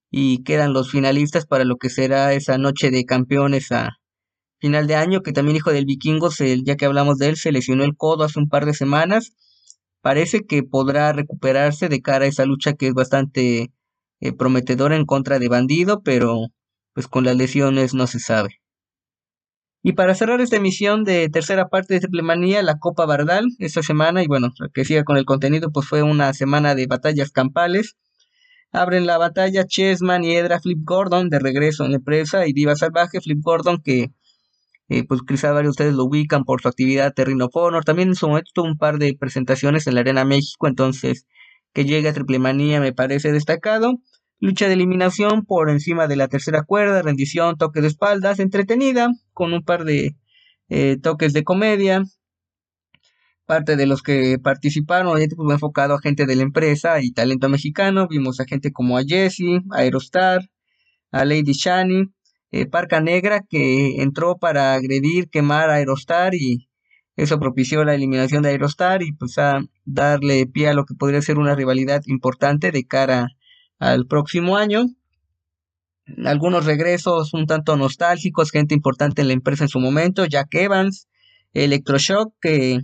Y 0.10 0.44
quedan 0.44 0.72
los 0.72 0.92
finalistas 0.92 1.46
para 1.46 1.65
lo 1.65 1.76
que 1.76 1.89
será 1.89 2.34
esa 2.34 2.58
noche 2.58 2.89
de 2.89 3.04
campeones 3.04 3.74
a 3.74 3.98
final 4.60 4.88
de 4.88 4.96
año. 4.96 5.24
Que 5.24 5.34
también, 5.34 5.58
hijo 5.58 5.74
del 5.74 5.86
vikingo, 5.86 6.30
ya 6.63 6.78
que 6.78 6.86
hablamos 6.86 7.18
de 7.18 7.30
él, 7.30 7.36
se 7.36 7.52
lesionó 7.52 7.84
el 7.84 7.98
codo 7.98 8.24
hace 8.24 8.39
un 8.39 8.48
par 8.48 8.65
de 8.65 8.74
semanas 8.74 9.34
parece 10.02 10.42
que 10.46 10.64
podrá 10.64 11.14
recuperarse 11.14 11.90
de 11.90 12.02
cara 12.02 12.26
a 12.26 12.28
esa 12.28 12.46
lucha 12.46 12.74
que 12.74 12.88
es 12.88 12.94
bastante 12.94 13.72
eh, 14.22 14.34
prometedora 14.34 14.96
en 14.96 15.06
contra 15.06 15.40
de 15.40 15.50
Bandido, 15.50 16.02
pero 16.04 16.48
pues 16.94 17.08
con 17.08 17.26
las 17.26 17.36
lesiones 17.36 17.94
no 17.94 18.08
se 18.08 18.20
sabe. 18.20 18.60
Y 19.82 19.94
para 19.94 20.14
cerrar 20.14 20.42
esta 20.42 20.58
emisión 20.58 21.06
de 21.06 21.30
tercera 21.30 21.70
parte 21.70 21.94
de 21.94 22.02
Triple 22.02 22.22
Manía, 22.22 22.62
la 22.64 22.80
Copa 22.80 23.06
Bardal, 23.06 23.48
esta 23.60 23.82
semana, 23.82 24.22
y 24.22 24.28
bueno, 24.28 24.50
que 24.74 24.84
siga 24.84 25.06
con 25.06 25.16
el 25.16 25.24
contenido, 25.24 25.72
pues 25.72 25.88
fue 25.88 26.04
una 26.04 26.34
semana 26.34 26.76
de 26.76 26.86
batallas 26.88 27.32
campales. 27.32 27.96
Abren 28.72 29.06
la 29.06 29.18
batalla 29.18 29.66
Chessman 29.66 30.24
y 30.24 30.36
Edra 30.36 30.60
Flip 30.60 30.80
Gordon 30.84 31.30
de 31.30 31.40
regreso 31.40 31.86
en 31.86 31.92
la 31.92 31.98
empresa 31.98 32.46
y 32.46 32.54
Diva 32.54 32.76
Salvaje 32.76 33.22
Flip 33.22 33.40
Gordon 33.42 33.82
que 33.82 34.12
eh, 34.89 35.06
pues 35.08 35.21
quizá 35.21 35.52
varios 35.52 35.75
de 35.75 35.84
ustedes 35.84 35.93
lo 35.93 36.06
ubican 36.06 36.43
por 36.43 36.62
su 36.62 36.67
actividad 36.67 37.13
Terrino 37.13 37.49
Honor. 37.54 37.86
También 37.86 38.10
en 38.10 38.15
su 38.15 38.28
momento 38.28 38.49
tuvo 38.54 38.67
un 38.67 38.78
par 38.78 38.97
de 38.97 39.15
presentaciones 39.17 39.86
en 39.88 39.95
la 39.95 40.02
Arena 40.02 40.25
México, 40.25 40.67
entonces 40.67 41.28
que 41.73 41.86
llegue 41.86 42.10
a 42.10 42.13
Triple 42.13 42.39
Manía 42.39 42.80
me 42.80 42.93
parece 42.93 43.32
destacado. 43.32 43.99
Lucha 44.39 44.67
de 44.67 44.73
eliminación 44.73 45.45
por 45.45 45.69
encima 45.69 46.08
de 46.08 46.15
la 46.15 46.28
tercera 46.28 46.63
cuerda, 46.63 47.02
rendición, 47.02 47.58
toque 47.58 47.82
de 47.82 47.88
espaldas, 47.88 48.39
entretenida, 48.39 49.10
con 49.34 49.54
un 49.54 49.63
par 49.63 49.84
de 49.84 50.15
eh, 50.69 50.97
toques 50.97 51.34
de 51.34 51.43
comedia. 51.43 52.04
Parte 53.45 53.75
de 53.75 53.86
los 53.86 54.02
que 54.02 54.38
participaron, 54.39 55.08
obviamente, 55.08 55.36
pues, 55.36 55.52
enfocado 55.52 55.95
a 55.95 56.02
gente 56.02 56.25
de 56.25 56.36
la 56.36 56.43
empresa 56.43 57.02
y 57.02 57.12
talento 57.12 57.49
mexicano. 57.49 58.08
Vimos 58.08 58.39
a 58.39 58.45
gente 58.45 58.71
como 58.71 58.97
a 58.97 59.04
Jesse, 59.04 59.62
a 59.71 59.80
Aerostar, 59.80 60.41
a 61.12 61.25
Lady 61.25 61.54
Shani, 61.54 62.06
eh, 62.52 62.66
Parca 62.66 63.02
Negra 63.02 63.42
que 63.48 64.02
entró 64.02 64.38
para 64.38 64.74
agredir, 64.74 65.30
quemar 65.30 65.70
a 65.70 65.76
Aerostar 65.76 66.34
y 66.36 66.68
eso 67.16 67.40
propició 67.40 67.84
la 67.84 67.96
eliminación 67.96 68.44
de 68.44 68.50
Aerostar 68.50 69.04
y 69.04 69.12
pues 69.12 69.38
a 69.38 69.62
darle 69.86 70.48
pie 70.48 70.70
a 70.70 70.74
lo 70.74 70.86
que 70.86 70.96
podría 70.96 71.22
ser 71.22 71.38
una 71.38 71.56
rivalidad 71.56 72.02
importante 72.06 72.72
de 72.72 72.86
cara 72.86 73.28
al 73.78 74.08
próximo 74.08 74.58
año. 74.58 74.86
Algunos 76.26 76.66
regresos 76.66 77.34
un 77.34 77.46
tanto 77.46 77.78
nostálgicos, 77.78 78.52
gente 78.52 78.74
importante 78.74 79.22
en 79.22 79.28
la 79.28 79.34
empresa 79.34 79.66
en 79.66 79.70
su 79.70 79.80
momento, 79.80 80.26
Jack 80.26 80.48
Evans, 80.56 81.08
Electroshock, 81.54 82.34
que 82.42 82.80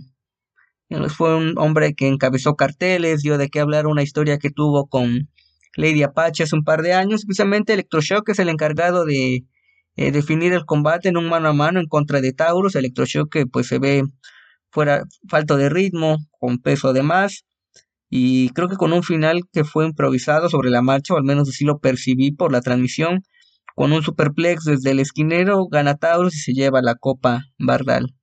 fue 1.08 1.34
un 1.34 1.58
hombre 1.58 1.94
que 1.94 2.06
encabezó 2.06 2.54
carteles, 2.54 3.22
dio 3.22 3.38
de 3.38 3.48
qué 3.48 3.60
hablar 3.60 3.86
una 3.86 4.02
historia 4.02 4.38
que 4.38 4.50
tuvo 4.50 4.86
con 4.86 5.28
Lady 5.76 6.02
Apache 6.02 6.44
hace 6.44 6.54
un 6.54 6.62
par 6.62 6.82
de 6.82 6.92
años. 6.92 7.24
Precisamente 7.24 7.72
Electroshock 7.72 8.28
es 8.28 8.38
el 8.38 8.48
encargado 8.48 9.04
de 9.04 9.44
eh, 9.96 10.12
definir 10.12 10.52
el 10.52 10.64
combate 10.64 11.08
en 11.08 11.16
un 11.16 11.28
mano 11.28 11.48
a 11.48 11.52
mano 11.52 11.80
en 11.80 11.86
contra 11.86 12.20
de 12.20 12.32
Taurus, 12.32 12.74
Electroshock 12.74 13.32
que 13.32 13.46
pues 13.46 13.66
se 13.66 13.78
ve 13.78 14.04
fuera 14.70 15.04
falto 15.28 15.56
de 15.56 15.70
ritmo, 15.70 16.18
con 16.38 16.58
peso 16.58 16.92
de 16.92 17.02
más, 17.02 17.44
y 18.10 18.50
creo 18.50 18.68
que 18.68 18.76
con 18.76 18.92
un 18.92 19.02
final 19.02 19.42
que 19.52 19.64
fue 19.64 19.86
improvisado 19.86 20.48
sobre 20.50 20.70
la 20.70 20.82
marcha, 20.82 21.14
o 21.14 21.16
al 21.16 21.24
menos 21.24 21.48
así 21.48 21.64
lo 21.64 21.78
percibí 21.78 22.30
por 22.30 22.52
la 22.52 22.60
transmisión, 22.60 23.22
con 23.74 23.92
un 23.92 24.02
superplex 24.02 24.64
desde 24.64 24.90
el 24.90 25.00
esquinero, 25.00 25.66
gana 25.66 25.96
Taurus 25.96 26.34
y 26.34 26.38
se 26.38 26.52
lleva 26.52 26.82
la 26.82 26.94
copa 26.94 27.44
Bardal. 27.58 28.14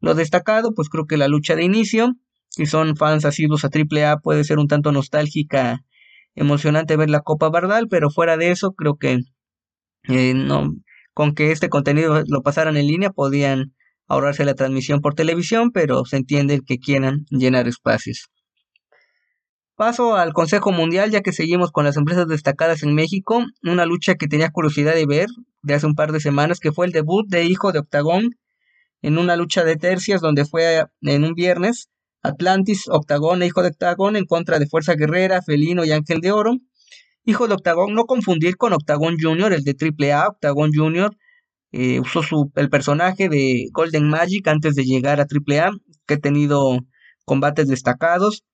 Lo 0.00 0.14
destacado, 0.14 0.74
pues 0.74 0.88
creo 0.88 1.06
que 1.06 1.16
la 1.16 1.28
lucha 1.28 1.56
de 1.56 1.64
inicio, 1.64 2.14
si 2.50 2.66
son 2.66 2.96
fans 2.96 3.24
asiduos 3.24 3.64
a 3.64 3.68
AAA, 3.68 4.18
puede 4.18 4.44
ser 4.44 4.58
un 4.58 4.68
tanto 4.68 4.92
nostálgica, 4.92 5.80
emocionante 6.34 6.96
ver 6.96 7.10
la 7.10 7.20
copa 7.20 7.48
Bardal, 7.48 7.88
pero 7.88 8.10
fuera 8.10 8.36
de 8.36 8.50
eso, 8.50 8.72
creo 8.72 8.96
que 8.96 9.20
eh, 10.08 10.34
no, 10.34 10.74
con 11.14 11.34
que 11.34 11.52
este 11.52 11.68
contenido 11.68 12.22
lo 12.26 12.42
pasaran 12.42 12.76
en 12.76 12.86
línea 12.86 13.10
podían 13.10 13.74
ahorrarse 14.06 14.44
la 14.44 14.54
transmisión 14.54 15.00
por 15.00 15.14
televisión, 15.14 15.70
pero 15.72 16.04
se 16.04 16.16
entiende 16.16 16.60
que 16.66 16.78
quieran 16.78 17.24
llenar 17.30 17.68
espacios. 17.68 18.28
Paso 19.76 20.14
al 20.16 20.32
Consejo 20.32 20.70
Mundial, 20.70 21.10
ya 21.10 21.22
que 21.22 21.32
seguimos 21.32 21.72
con 21.72 21.84
las 21.84 21.96
empresas 21.96 22.28
destacadas 22.28 22.82
en 22.82 22.94
México, 22.94 23.44
una 23.62 23.86
lucha 23.86 24.14
que 24.14 24.28
tenía 24.28 24.50
curiosidad 24.50 24.94
de 24.94 25.06
ver 25.06 25.26
de 25.62 25.74
hace 25.74 25.86
un 25.86 25.94
par 25.94 26.12
de 26.12 26.20
semanas, 26.20 26.60
que 26.60 26.70
fue 26.70 26.86
el 26.86 26.92
debut 26.92 27.26
de 27.28 27.44
Hijo 27.44 27.72
de 27.72 27.80
Octagón, 27.80 28.36
en 29.02 29.18
una 29.18 29.36
lucha 29.36 29.64
de 29.64 29.76
tercias 29.76 30.20
donde 30.20 30.44
fue 30.44 30.84
en 31.02 31.24
un 31.24 31.34
viernes 31.34 31.88
Atlantis, 32.22 32.88
Octagón 32.88 33.42
e 33.42 33.46
Hijo 33.46 33.62
de 33.62 33.68
Octagón 33.68 34.16
en 34.16 34.24
contra 34.24 34.58
de 34.58 34.66
Fuerza 34.66 34.94
Guerrera, 34.94 35.42
Felino 35.42 35.84
y 35.84 35.92
Ángel 35.92 36.20
de 36.20 36.32
Oro, 36.32 36.56
hijo 37.24 37.48
de 37.48 37.54
Octagon, 37.54 37.94
no 37.94 38.04
confundir 38.04 38.56
con 38.56 38.72
Octagon 38.72 39.16
Jr., 39.20 39.52
el 39.52 39.64
de 39.64 39.76
AAA, 39.78 40.28
Octagon 40.28 40.70
Jr. 40.74 41.16
Eh, 41.72 42.00
usó 42.00 42.22
su, 42.22 42.52
el 42.54 42.70
personaje 42.70 43.28
de 43.28 43.66
Golden 43.72 44.08
Magic 44.08 44.46
antes 44.48 44.74
de 44.74 44.84
llegar 44.84 45.20
a 45.20 45.26
AAA, 45.26 45.72
que 46.06 46.14
ha 46.14 46.18
tenido 46.18 46.78
combates 47.24 47.68
destacados. 47.68 48.44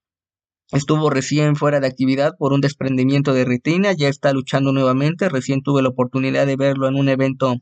Estuvo 0.71 1.09
recién 1.09 1.55
fuera 1.55 1.79
de 1.79 1.87
actividad 1.87 2.33
por 2.37 2.53
un 2.53 2.61
desprendimiento 2.61 3.33
de 3.33 3.45
retina, 3.45 3.91
ya 3.93 4.07
está 4.07 4.31
luchando 4.31 4.71
nuevamente. 4.71 5.29
Recién 5.29 5.61
tuve 5.61 5.81
la 5.81 5.89
oportunidad 5.89 6.47
de 6.47 6.55
verlo 6.55 6.87
en 6.87 6.95
un 6.95 7.09
evento 7.09 7.55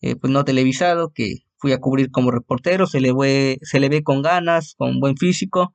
eh, 0.00 0.14
pues 0.16 0.32
no 0.32 0.44
televisado 0.44 1.10
que 1.12 1.38
fui 1.58 1.72
a 1.72 1.78
cubrir 1.78 2.10
como 2.10 2.30
reportero. 2.30 2.86
Se 2.86 3.00
le, 3.00 3.12
ve, 3.12 3.58
se 3.62 3.80
le 3.80 3.88
ve 3.88 4.02
con 4.02 4.22
ganas, 4.22 4.74
con 4.78 5.00
buen 5.00 5.16
físico, 5.16 5.72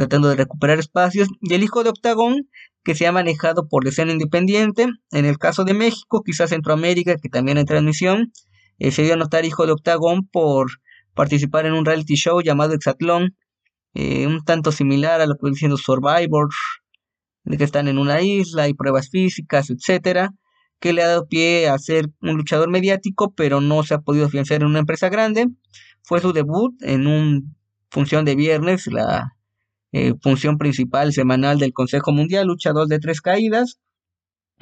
tratando 0.00 0.30
de 0.30 0.36
recuperar 0.36 0.78
espacios. 0.78 1.28
Y 1.42 1.52
el 1.52 1.62
hijo 1.62 1.84
de 1.84 1.90
Octagon 1.90 2.48
que 2.82 2.94
se 2.94 3.06
ha 3.06 3.12
manejado 3.12 3.68
por 3.68 3.86
escena 3.86 4.12
independiente. 4.12 4.86
En 5.10 5.26
el 5.26 5.36
caso 5.36 5.64
de 5.64 5.74
México, 5.74 6.22
quizás 6.24 6.48
Centroamérica, 6.48 7.16
que 7.16 7.28
también 7.28 7.58
en 7.58 7.66
transmisión, 7.66 8.32
eh, 8.78 8.92
se 8.92 9.02
dio 9.02 9.12
a 9.12 9.16
notar 9.16 9.44
hijo 9.44 9.66
de 9.66 9.72
Octagón 9.72 10.26
por 10.26 10.70
participar 11.14 11.66
en 11.66 11.74
un 11.74 11.84
reality 11.84 12.14
show 12.14 12.40
llamado 12.40 12.72
Exatlón, 12.72 13.36
eh, 13.92 14.26
un 14.26 14.42
tanto 14.42 14.72
similar 14.72 15.20
a 15.20 15.26
lo 15.26 15.34
que 15.34 15.40
viene 15.42 15.54
diciendo 15.56 15.76
Survivor, 15.76 16.48
de 17.44 17.58
que 17.58 17.64
están 17.64 17.86
en 17.86 17.98
una 17.98 18.22
isla 18.22 18.68
y 18.68 18.74
pruebas 18.74 19.10
físicas, 19.10 19.68
etcétera. 19.68 20.30
que 20.78 20.94
le 20.94 21.02
ha 21.02 21.08
dado 21.08 21.26
pie 21.28 21.68
a 21.68 21.76
ser 21.78 22.06
un 22.22 22.38
luchador 22.38 22.70
mediático, 22.70 23.34
pero 23.34 23.60
no 23.60 23.82
se 23.82 23.92
ha 23.92 23.98
podido 23.98 24.24
afianzar 24.24 24.62
en 24.62 24.68
una 24.68 24.78
empresa 24.78 25.10
grande. 25.10 25.46
Fue 26.02 26.22
su 26.22 26.32
debut 26.32 26.72
en 26.82 27.06
una 27.06 27.42
función 27.90 28.24
de 28.24 28.34
viernes, 28.34 28.86
la 28.86 29.36
eh, 29.92 30.14
función 30.22 30.58
principal 30.58 31.12
semanal 31.12 31.58
del 31.58 31.72
Consejo 31.72 32.12
Mundial, 32.12 32.46
luchador 32.46 32.86
de 32.88 32.98
tres 32.98 33.20
caídas. 33.20 33.78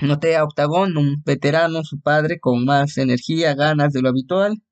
Noté 0.01 0.37
a 0.37 0.45
Octagón, 0.45 0.97
un 0.97 1.23
veterano, 1.25 1.83
su 1.85 2.01
padre, 2.01 2.39
con 2.41 2.65
más 2.65 2.99
energía, 2.99 3.55
ganas 3.55 3.93
de 3.93 4.03
lo 4.03 4.09
habitual. 4.11 4.63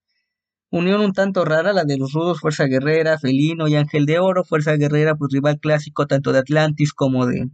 Unión 0.71 1.01
un 1.01 1.13
tanto 1.13 1.45
rara, 1.45 1.73
la 1.73 1.85
de 1.85 1.97
los 1.97 2.13
rudos, 2.13 2.41
Fuerza 2.41 2.67
Guerrera, 2.67 3.19
Felino 3.19 3.69
y 3.69 3.77
Ángel 3.77 4.07
de 4.07 4.19
Oro. 4.19 4.45
Fuerza 4.45 4.77
Guerrera, 4.77 5.17
pues 5.17 5.33
rival 5.33 5.59
clásico 5.61 6.07
tanto 6.07 6.33
de 6.33 6.41
Atlantis 6.41 6.93
como 6.93 7.27
de 7.27 7.49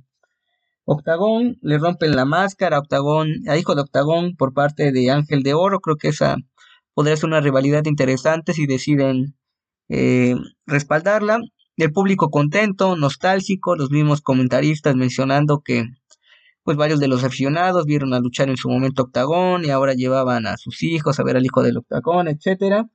Octagón. 0.84 1.58
Le 1.62 1.78
rompen 1.78 2.16
la 2.16 2.24
máscara, 2.24 2.78
Octagón, 2.78 3.28
a 3.48 3.56
hijo 3.56 3.74
de 3.74 3.82
Octagón 3.82 4.36
por 4.36 4.52
parte 4.54 4.92
de 4.92 5.10
Ángel 5.10 5.42
de 5.42 5.54
Oro. 5.54 5.80
Creo 5.80 5.96
que 5.96 6.08
esa 6.08 6.36
podría 6.94 7.16
ser 7.16 7.28
una 7.28 7.40
rivalidad 7.40 7.84
interesante 7.86 8.52
si 8.54 8.66
deciden 8.66 9.36
eh, 9.88 10.34
respaldarla. 10.66 11.40
El 11.76 11.92
público 11.92 12.30
contento, 12.30 12.96
nostálgico, 12.96 13.76
los 13.76 13.90
mismos 13.90 14.20
comentaristas 14.20 14.94
mencionando 14.94 15.60
que 15.60 15.86
pues 16.64 16.76
varios 16.76 17.00
de 17.00 17.08
los 17.08 17.24
aficionados 17.24 17.86
vieron 17.86 18.14
a 18.14 18.20
luchar 18.20 18.48
en 18.48 18.56
su 18.56 18.68
momento 18.68 19.02
Octagón 19.02 19.64
y 19.64 19.70
ahora 19.70 19.94
llevaban 19.94 20.46
a 20.46 20.56
sus 20.56 20.82
hijos 20.82 21.18
a 21.18 21.24
ver 21.24 21.36
al 21.36 21.44
hijo 21.44 21.62
del 21.62 21.78
Octagón, 21.78 22.28
etcétera. 22.28 22.86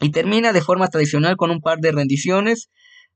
Y 0.00 0.10
termina 0.10 0.52
de 0.52 0.60
forma 0.60 0.88
tradicional 0.88 1.36
con 1.36 1.50
un 1.50 1.60
par 1.60 1.78
de 1.78 1.90
rendiciones. 1.90 2.68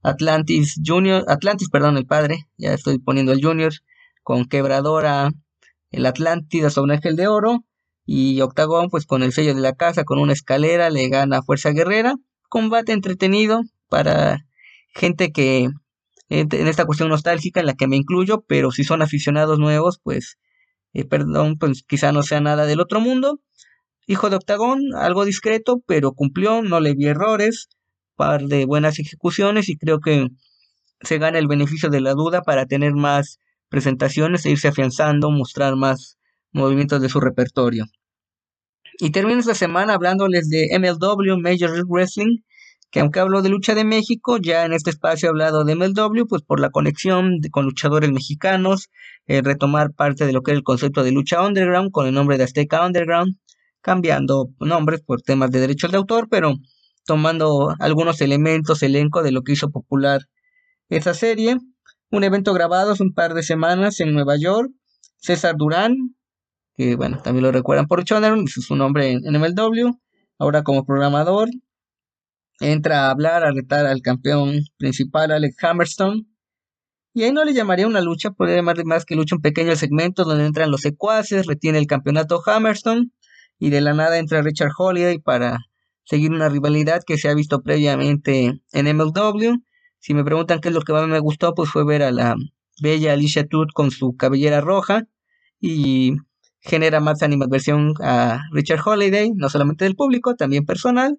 Atlantis 0.03 0.81
Junior, 0.85 1.25
Atlantis, 1.29 1.69
perdón, 1.69 1.99
el 1.99 2.07
padre, 2.07 2.47
ya 2.57 2.73
estoy 2.73 2.99
poniendo 2.99 3.33
el 3.33 3.45
Junior, 3.45 3.73
con 4.23 4.47
quebradora 4.47 5.31
el 5.91 6.07
Atlántida 6.07 6.71
sobre 6.71 6.95
Ángel 6.95 7.17
de 7.17 7.29
Oro. 7.29 7.65
Y 8.07 8.41
Octagón, 8.41 8.89
pues 8.89 9.07
con 9.07 9.23
el 9.23 9.33
sello 9.33 9.55
de 9.55 9.61
la 9.61 9.75
casa, 9.75 10.05
con 10.05 10.19
una 10.19 10.33
escalera, 10.33 10.91
le 10.91 11.09
gana 11.09 11.43
Fuerza 11.43 11.71
Guerrera. 11.71 12.17
Combate 12.49 12.93
entretenido 12.93 13.61
para 13.89 14.47
gente 14.95 15.33
que 15.33 15.71
en 16.31 16.69
esta 16.69 16.85
cuestión 16.85 17.09
nostálgica 17.09 17.61
en 17.61 17.67
la 17.67 17.75
que 17.75 17.89
me 17.89 17.97
incluyo, 17.97 18.45
pero 18.47 18.71
si 18.71 18.85
son 18.85 19.03
aficionados 19.03 19.59
nuevos, 19.59 19.99
pues, 20.03 20.39
eh, 20.93 21.05
perdón, 21.05 21.59
pues 21.59 21.83
quizá 21.83 22.13
no 22.13 22.23
sea 22.23 22.41
nada 22.41 22.67
del 22.67 22.81
otro 22.81 23.01
mundo. 23.01 23.41
Hijo 24.07 24.31
de 24.31 24.37
Octagón, 24.37 24.81
algo 24.97 25.25
discreto, 25.25 25.83
pero 25.87 26.13
cumplió, 26.13 26.63
no 26.63 26.81
le 26.81 26.95
vi 26.95 27.07
errores, 27.07 27.69
par 28.17 28.43
de 28.45 28.65
buenas 28.65 28.99
ejecuciones 28.99 29.69
y 29.69 29.77
creo 29.77 30.01
que 30.01 30.29
se 31.01 31.19
gana 31.19 31.39
el 31.39 31.49
beneficio 31.49 31.91
de 31.91 32.01
la 32.01 32.15
duda 32.15 32.43
para 32.43 32.67
tener 32.67 32.93
más 32.93 33.39
presentaciones 33.69 34.45
e 34.47 34.51
irse 34.51 34.69
afianzando, 34.69 35.31
mostrar 35.31 35.75
más 35.77 36.19
movimientos 36.53 37.01
de 37.03 37.09
su 37.09 37.21
repertorio. 37.21 37.87
Y 38.99 39.11
termino 39.11 39.41
esta 39.41 39.55
semana 39.55 39.95
hablándoles 39.95 40.49
de 40.49 40.69
MLW 40.79 41.39
Major 41.41 41.71
League 41.71 41.89
Wrestling, 41.89 42.39
que 42.91 43.01
aunque 43.01 43.21
hablo 43.21 43.43
de 43.43 43.49
lucha 43.49 43.75
de 43.75 43.85
México, 43.85 44.39
ya 44.39 44.65
en 44.65 44.73
este 44.73 44.91
espacio 44.91 45.29
he 45.29 45.31
hablado 45.31 45.65
de 45.65 45.75
MLW, 45.75 46.27
pues 46.29 46.43
por 46.43 46.61
la 46.61 46.71
conexión 46.71 47.39
con 47.51 47.65
luchadores 47.65 48.11
mexicanos, 48.11 48.89
eh, 49.27 49.43
retomar 49.43 49.93
parte 49.93 50.27
de 50.27 50.33
lo 50.33 50.43
que 50.43 50.51
era 50.53 50.59
el 50.59 50.65
concepto 50.65 51.05
de 51.05 51.13
lucha 51.13 51.45
underground 51.47 51.93
con 51.93 52.07
el 52.07 52.15
nombre 52.15 52.37
de 52.37 52.45
Azteca 52.45 52.85
Underground, 52.85 53.37
cambiando 53.81 54.49
nombres 54.59 55.03
por 55.03 55.23
temas 55.23 55.51
de 55.51 55.61
derechos 55.61 55.93
de 55.93 55.99
autor, 55.99 56.29
pero 56.29 56.55
tomando 57.07 57.75
algunos 57.79 58.21
elementos, 58.21 58.83
elenco 58.83 59.23
de 59.23 59.33
lo 59.33 59.43
que 59.43 59.53
hizo 59.53 59.71
popular 59.71 60.23
esa 60.89 61.15
serie. 61.15 61.57
Un 62.11 62.25
evento 62.25 62.53
grabado 62.53 62.93
hace 62.93 63.03
un 63.03 63.15
par 63.15 63.35
de 63.35 63.43
semanas 63.43 64.01
en 64.01 64.13
Nueva 64.13 64.37
York. 64.37 64.71
César 65.17 65.55
Durán, 65.57 65.95
que 66.75 66.97
bueno, 66.97 67.21
también 67.23 67.45
lo 67.45 67.53
recuerdan 67.53 67.87
por 67.87 68.05
Choner, 68.05 68.35
es 68.39 68.53
su 68.53 68.75
nombre 68.75 69.13
en, 69.13 69.23
MLW, 69.23 69.93
ahora 70.39 70.63
como 70.63 70.85
programador. 70.85 71.49
Entra 72.61 73.07
a 73.07 73.11
hablar, 73.11 73.43
a 73.43 73.53
retar 73.53 73.87
al 73.87 74.03
campeón 74.03 74.61
principal, 74.77 75.33
Alex 75.33 75.57
Hammerstone. 75.65 76.27
Y 77.15 77.25
ahí 77.25 77.33
no 77.33 77.45
le 77.45 77.55
llamaría 77.55 77.87
una 77.87 78.03
lucha, 78.03 78.31
podría 78.31 78.57
llamarle 78.57 78.85
más 78.85 79.05
que 79.05 79.17
lucha 79.17 79.35
un 79.35 79.43
pequeño 79.43 79.75
segmento 79.77 80.25
donde 80.25 80.47
entran 80.47 80.71
los 80.71 80.83
secuaces, 80.83 81.47
retiene 81.47 81.79
el 81.79 81.87
campeonato 81.87 82.41
Hammerstone 82.47 83.11
y 83.59 83.71
de 83.71 83.81
la 83.81 83.95
nada 83.95 84.19
entra 84.19 84.43
Richard 84.43 84.71
Holiday 84.77 85.19
para 85.19 85.59
seguir 86.05 86.33
una 86.33 86.49
rivalidad 86.49 87.03
que 87.05 87.19
se 87.19 87.29
ha 87.29 87.35
visto 87.35 87.63
previamente 87.63 88.61
en 88.73 88.97
MLW. 88.97 89.57
Si 89.99 90.15
me 90.15 90.23
preguntan 90.23 90.61
qué 90.61 90.69
es 90.69 90.75
lo 90.75 90.83
que 90.83 90.93
más 90.93 91.09
me 91.09 91.19
gustó, 91.19 91.55
pues 91.55 91.71
fue 91.71 91.85
ver 91.85 92.03
a 92.03 92.13
la 92.13 92.37
bella 92.81 93.15
Alicia 93.15 93.47
Todd 93.47 93.69
con 93.75 93.91
su 93.91 94.17
cabellera 94.17 94.61
roja 94.61 95.05
y 95.59 96.15
genera 96.61 97.01
más 97.01 97.23
animadversión 97.23 97.95
a 98.01 98.43
Richard 98.53 98.81
Holiday, 98.85 99.33
no 99.35 99.49
solamente 99.49 99.85
del 99.85 99.97
público, 99.97 100.35
también 100.37 100.65
personal, 100.65 101.19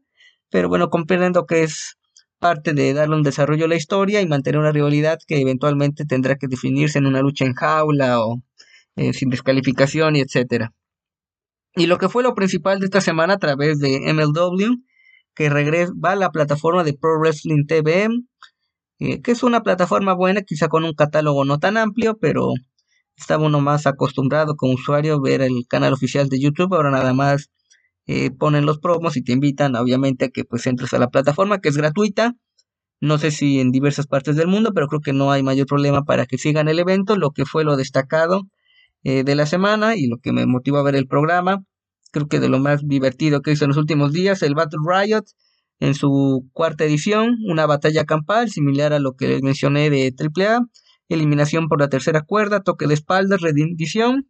pero 0.51 0.69
bueno, 0.69 0.89
comprendo 0.89 1.45
que 1.45 1.63
es 1.63 1.97
parte 2.39 2.73
de 2.73 2.93
darle 2.93 3.15
un 3.15 3.23
desarrollo 3.23 3.65
a 3.65 3.67
la 3.69 3.75
historia 3.75 4.21
y 4.21 4.27
mantener 4.27 4.59
una 4.59 4.71
rivalidad 4.71 5.19
que 5.27 5.39
eventualmente 5.39 6.05
tendrá 6.05 6.35
que 6.35 6.47
definirse 6.47 6.99
en 6.99 7.05
una 7.05 7.21
lucha 7.21 7.45
en 7.45 7.53
jaula 7.53 8.19
o 8.19 8.41
eh, 8.95 9.13
sin 9.13 9.29
descalificación 9.29 10.15
y 10.15 10.21
etcétera. 10.21 10.73
Y 11.75 11.85
lo 11.87 11.97
que 11.97 12.09
fue 12.09 12.23
lo 12.23 12.35
principal 12.35 12.79
de 12.79 12.85
esta 12.85 12.99
semana 12.99 13.35
a 13.35 13.39
través 13.39 13.79
de 13.79 14.11
MLW, 14.13 14.83
que 15.35 15.49
regresa, 15.49 15.93
a 16.03 16.15
la 16.15 16.31
plataforma 16.31 16.83
de 16.83 16.93
Pro 16.93 17.17
Wrestling 17.19 17.65
TV, 17.65 18.09
eh, 18.99 19.21
que 19.21 19.31
es 19.31 19.43
una 19.43 19.63
plataforma 19.63 20.13
buena, 20.13 20.41
quizá 20.41 20.67
con 20.67 20.83
un 20.83 20.93
catálogo 20.93 21.45
no 21.45 21.59
tan 21.59 21.77
amplio, 21.77 22.17
pero 22.19 22.51
estaba 23.15 23.45
uno 23.45 23.61
más 23.61 23.87
acostumbrado 23.87 24.55
como 24.55 24.73
usuario 24.73 25.21
ver 25.21 25.41
el 25.41 25.65
canal 25.69 25.93
oficial 25.93 26.27
de 26.27 26.41
YouTube, 26.41 26.73
ahora 26.73 26.91
nada 26.91 27.13
más 27.13 27.49
eh, 28.13 28.29
ponen 28.29 28.65
los 28.65 28.79
promos 28.79 29.15
y 29.15 29.23
te 29.23 29.31
invitan 29.31 29.73
obviamente 29.77 30.25
a 30.25 30.29
que 30.29 30.43
pues 30.43 30.67
entres 30.67 30.93
a 30.93 30.99
la 30.99 31.09
plataforma 31.09 31.59
que 31.61 31.69
es 31.69 31.77
gratuita. 31.77 32.35
No 32.99 33.17
sé 33.17 33.31
si 33.31 33.61
en 33.61 33.71
diversas 33.71 34.05
partes 34.05 34.35
del 34.35 34.47
mundo, 34.47 34.73
pero 34.75 34.87
creo 34.87 34.99
que 34.99 35.13
no 35.13 35.31
hay 35.31 35.43
mayor 35.43 35.65
problema 35.65 36.03
para 36.03 36.25
que 36.25 36.37
sigan 36.37 36.67
el 36.67 36.79
evento. 36.79 37.15
Lo 37.15 37.31
que 37.31 37.45
fue 37.45 37.63
lo 37.63 37.77
destacado 37.77 38.43
eh, 39.03 39.23
de 39.23 39.35
la 39.35 39.45
semana 39.45 39.95
y 39.95 40.07
lo 40.07 40.17
que 40.17 40.33
me 40.33 40.45
motivó 40.45 40.79
a 40.79 40.83
ver 40.83 40.95
el 40.95 41.07
programa. 41.07 41.63
Creo 42.11 42.27
que 42.27 42.41
de 42.41 42.49
lo 42.49 42.59
más 42.59 42.81
divertido 42.85 43.41
que 43.41 43.53
hizo 43.53 43.63
en 43.63 43.69
los 43.69 43.77
últimos 43.77 44.11
días, 44.11 44.43
el 44.43 44.55
Battle 44.55 44.81
Riot 44.85 45.23
en 45.79 45.95
su 45.95 46.49
cuarta 46.51 46.83
edición, 46.83 47.37
una 47.47 47.65
batalla 47.65 48.03
campal 48.03 48.49
similar 48.49 48.91
a 48.91 48.99
lo 48.99 49.13
que 49.15 49.29
les 49.29 49.41
mencioné 49.41 49.89
de 49.89 50.13
AAA, 50.13 50.59
eliminación 51.07 51.69
por 51.69 51.79
la 51.79 51.87
tercera 51.87 52.21
cuerda, 52.21 52.61
toque 52.61 52.87
de 52.87 52.93
espaldas, 52.93 53.39
rendición, 53.39 54.27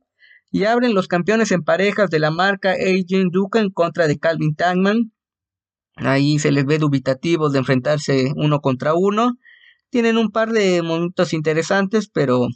y 0.51 0.65
abren 0.65 0.93
los 0.93 1.07
campeones 1.07 1.51
en 1.51 1.63
parejas 1.63 2.09
de 2.09 2.19
la 2.19 2.29
marca 2.29 2.71
AJ 2.71 3.29
Duca 3.31 3.59
en 3.59 3.69
contra 3.69 4.07
de 4.07 4.19
Calvin 4.19 4.55
Tangman. 4.55 5.13
Ahí 5.95 6.39
se 6.39 6.51
les 6.51 6.65
ve 6.65 6.77
dubitativos 6.77 7.53
de 7.53 7.59
enfrentarse 7.59 8.33
uno 8.35 8.59
contra 8.59 8.93
uno. 8.93 9.37
Tienen 9.89 10.17
un 10.17 10.29
par 10.31 10.51
de 10.51 10.81
momentos 10.81 11.33
interesantes, 11.33 12.09
pero 12.09 12.47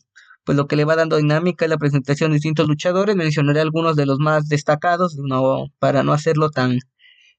pues 0.44 0.58
lo 0.58 0.68
que 0.68 0.76
le 0.76 0.86
va 0.86 0.96
dando 0.96 1.18
dinámica 1.18 1.66
es 1.66 1.70
la 1.70 1.78
presentación 1.78 2.32
de 2.32 2.36
distintos 2.36 2.68
luchadores. 2.68 3.16
Mencionaré 3.16 3.62
algunos 3.62 3.96
de 3.96 4.06
los 4.06 4.20
más 4.20 4.48
destacados, 4.48 5.18
para 5.80 6.04
no 6.04 6.14
hacerlo 6.14 6.50
tan 6.50 6.80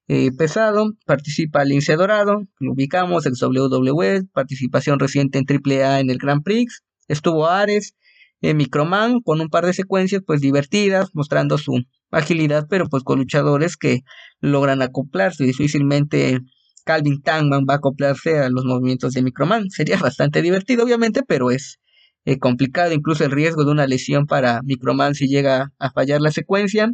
eh, 0.09 0.31
pesado. 0.37 0.93
Participa 1.07 1.65
Lince 1.65 1.97
Dorado, 1.97 2.43
lo 2.59 2.73
ubicamos, 2.73 3.27
el 3.27 3.35
WWE, 3.35 4.25
participación 4.33 4.99
reciente 4.99 5.39
en 5.39 5.47
AAA 5.49 6.01
en 6.01 6.11
el 6.11 6.19
Grand 6.19 6.43
Prix. 6.43 6.83
Estuvo 7.09 7.47
Ares, 7.47 7.95
eh, 8.43 8.55
Microman, 8.55 9.21
con 9.21 9.41
un 9.41 9.49
par 9.49 9.67
de 9.67 9.73
secuencias 9.73 10.23
pues 10.27 10.41
divertidas, 10.41 11.11
mostrando 11.15 11.59
su 11.59 11.83
agilidad, 12.11 12.67
pero 12.69 12.89
pues 12.89 13.03
con 13.03 13.19
luchadores 13.19 13.77
que 13.77 14.01
logran 14.41 14.83
acoplarse. 14.83 15.45
Difícilmente 15.45 16.41
Calvin 16.85 17.21
Tangman 17.23 17.65
va 17.69 17.75
a 17.75 17.77
acoplarse 17.79 18.39
a 18.39 18.49
los 18.49 18.65
movimientos 18.65 19.13
de 19.15 19.23
Microman. 19.23 19.71
Sería 19.71 19.99
bastante 19.99 20.43
divertido, 20.43 20.85
obviamente, 20.85 21.23
pero 21.27 21.51
es 21.51 21.79
eh, 22.25 22.39
complicado, 22.39 22.93
incluso 22.93 23.25
el 23.25 23.31
riesgo 23.31 23.65
de 23.65 23.73
una 23.73 23.87
lesión 23.87 24.27
para 24.27 24.61
Microman 24.63 25.15
si 25.15 25.27
llega 25.29 25.73
a 25.79 25.91
fallar 25.91 26.21
la 26.21 26.31
secuencia. 26.33 26.91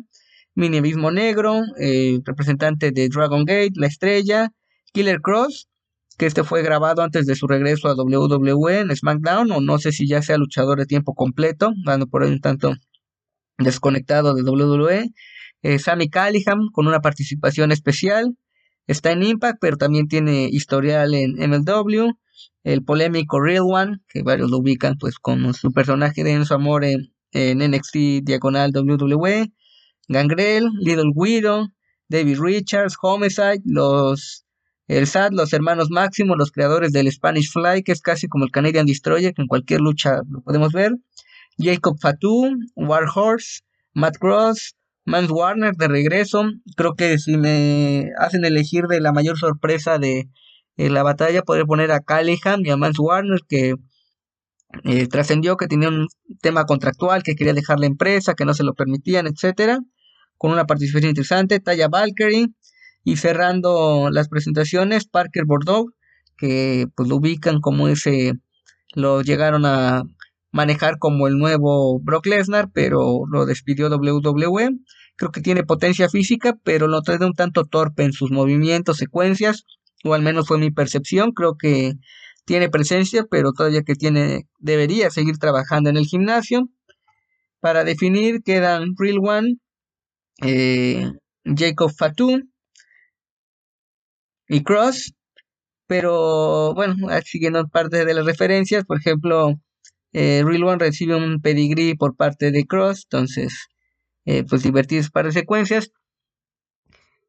Minimismo 0.54 1.10
Negro, 1.10 1.62
eh, 1.80 2.20
representante 2.24 2.90
de 2.90 3.08
Dragon 3.08 3.44
Gate, 3.44 3.72
La 3.74 3.86
Estrella, 3.86 4.50
Killer 4.92 5.20
Cross, 5.22 5.68
que 6.18 6.26
este 6.26 6.44
fue 6.44 6.62
grabado 6.62 7.02
antes 7.02 7.26
de 7.26 7.34
su 7.34 7.46
regreso 7.46 7.88
a 7.88 7.94
WWE 7.94 8.80
en 8.80 8.94
SmackDown, 8.94 9.50
o 9.52 9.60
no 9.60 9.78
sé 9.78 9.92
si 9.92 10.06
ya 10.06 10.22
sea 10.22 10.36
luchador 10.38 10.78
de 10.78 10.86
tiempo 10.86 11.14
completo, 11.14 11.72
dando 11.84 12.06
por 12.06 12.22
ahí 12.22 12.30
un 12.30 12.40
tanto 12.40 12.74
desconectado 13.58 14.34
de 14.34 14.42
WWE. 14.42 15.10
Eh, 15.62 15.78
Sammy 15.78 16.08
Callihan 16.08 16.68
con 16.72 16.86
una 16.86 17.00
participación 17.00 17.72
especial. 17.72 18.36
Está 18.86 19.12
en 19.12 19.22
Impact, 19.22 19.58
pero 19.60 19.76
también 19.76 20.08
tiene 20.08 20.48
historial 20.50 21.14
en 21.14 21.34
MLW 21.38 22.12
el 22.64 22.84
polémico 22.84 23.40
Real 23.40 23.64
One, 23.68 23.98
que 24.08 24.22
varios 24.22 24.50
lo 24.50 24.58
ubican 24.58 24.96
pues 24.98 25.18
con 25.18 25.52
su 25.54 25.72
personaje 25.72 26.24
de 26.24 26.32
Enzo 26.32 26.54
Amore 26.54 26.96
en, 27.32 27.58
NXT 27.58 28.22
Diagonal 28.22 28.72
WWE, 28.74 29.52
Gangrel, 30.08 30.68
Little 30.80 31.12
Widow, 31.14 31.68
David 32.08 32.38
Richards, 32.40 32.96
Homicide, 33.00 33.62
los 33.64 34.41
el 34.98 35.06
SAT, 35.06 35.32
los 35.32 35.52
hermanos 35.52 35.90
Máximo, 35.90 36.36
los 36.36 36.52
creadores 36.52 36.92
del 36.92 37.10
Spanish 37.10 37.50
Fly, 37.50 37.82
que 37.82 37.92
es 37.92 38.00
casi 38.00 38.28
como 38.28 38.44
el 38.44 38.50
Canadian 38.50 38.86
Destroyer, 38.86 39.32
que 39.34 39.42
en 39.42 39.48
cualquier 39.48 39.80
lucha 39.80 40.20
lo 40.28 40.42
podemos 40.42 40.72
ver, 40.72 40.92
Jacob 41.58 41.96
Fatu, 42.00 42.50
Warhorse, 42.76 43.60
Matt 43.94 44.18
Cross, 44.18 44.74
Mans 45.04 45.30
Warner 45.30 45.74
de 45.74 45.88
regreso. 45.88 46.44
Creo 46.76 46.94
que 46.94 47.18
si 47.18 47.36
me 47.36 48.10
hacen 48.18 48.44
elegir 48.44 48.84
de 48.86 49.00
la 49.00 49.12
mayor 49.12 49.38
sorpresa 49.38 49.98
de 49.98 50.28
la 50.76 51.02
batalla, 51.02 51.42
poder 51.42 51.66
poner 51.66 51.92
a 51.92 52.00
Callahan 52.00 52.64
y 52.64 52.70
a 52.70 52.76
Mans 52.76 52.98
Warner, 52.98 53.40
que 53.48 53.74
eh, 54.84 55.06
trascendió 55.08 55.56
que 55.56 55.66
tenía 55.66 55.88
un 55.88 56.08
tema 56.40 56.64
contractual, 56.64 57.22
que 57.22 57.34
quería 57.34 57.52
dejar 57.52 57.78
la 57.78 57.86
empresa, 57.86 58.34
que 58.34 58.44
no 58.44 58.54
se 58.54 58.64
lo 58.64 58.74
permitían, 58.74 59.26
etcétera, 59.26 59.80
con 60.38 60.52
una 60.52 60.66
participación 60.66 61.10
interesante. 61.10 61.60
Taya 61.60 61.88
Valkyrie. 61.88 62.48
Y 63.04 63.16
cerrando 63.16 64.10
las 64.10 64.28
presentaciones, 64.28 65.06
Parker 65.06 65.44
Bordeaux, 65.44 65.92
que 66.36 66.86
pues 66.94 67.08
lo 67.08 67.16
ubican 67.16 67.60
como 67.60 67.88
ese, 67.88 68.34
lo 68.94 69.22
llegaron 69.22 69.64
a 69.66 70.04
manejar 70.52 70.98
como 70.98 71.26
el 71.26 71.38
nuevo 71.38 71.98
Brock 72.00 72.26
Lesnar, 72.26 72.68
pero 72.72 73.22
lo 73.30 73.46
despidió 73.46 73.88
WWE. 73.88 74.70
Creo 75.16 75.30
que 75.30 75.40
tiene 75.40 75.64
potencia 75.64 76.08
física, 76.08 76.54
pero 76.62 76.86
lo 76.86 77.02
trae 77.02 77.24
un 77.24 77.34
tanto 77.34 77.64
torpe 77.64 78.04
en 78.04 78.12
sus 78.12 78.30
movimientos, 78.30 78.98
secuencias, 78.98 79.64
o 80.04 80.14
al 80.14 80.22
menos 80.22 80.46
fue 80.46 80.58
mi 80.58 80.70
percepción. 80.70 81.32
Creo 81.32 81.56
que 81.56 81.94
tiene 82.44 82.68
presencia, 82.68 83.24
pero 83.30 83.52
todavía 83.52 83.82
que 83.82 83.94
tiene, 83.94 84.46
debería 84.58 85.10
seguir 85.10 85.38
trabajando 85.38 85.90
en 85.90 85.96
el 85.96 86.06
gimnasio. 86.06 86.68
Para 87.60 87.84
definir 87.84 88.42
quedan 88.42 88.94
Real 88.98 89.18
One, 89.22 89.56
eh, 90.42 91.10
Jacob 91.44 91.92
Fatou 91.96 92.42
y 94.52 94.62
Cross, 94.62 95.14
pero 95.86 96.74
bueno, 96.74 96.94
siguiendo 97.24 97.66
parte 97.68 98.04
de 98.04 98.14
las 98.14 98.26
referencias, 98.26 98.84
por 98.84 98.98
ejemplo, 98.98 99.54
eh, 100.12 100.42
Real 100.44 100.64
One 100.64 100.78
recibe 100.78 101.16
un 101.16 101.40
pedigree 101.40 101.96
por 101.96 102.16
parte 102.16 102.50
de 102.50 102.66
Cross, 102.66 103.06
entonces, 103.10 103.68
eh, 104.26 104.44
pues 104.44 104.62
divertidas 104.62 105.10
para 105.10 105.32
secuencias. 105.32 105.90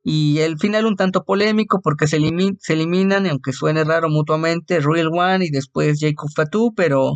Y 0.04 0.40
el 0.40 0.58
final 0.60 0.86
un 0.86 0.98
tanto 0.98 1.24
polémico 1.24 1.80
porque 1.82 2.08
se, 2.08 2.20
se 2.60 2.74
eliminan, 2.74 3.26
aunque 3.28 3.54
suene 3.54 3.86
raro 3.86 4.10
mutuamente, 4.10 4.82
Real 4.82 5.08
One 5.14 5.46
y 5.46 5.50
después 5.50 6.00
Jacob 6.02 6.30
Fatou, 6.36 6.74
pero 6.76 7.14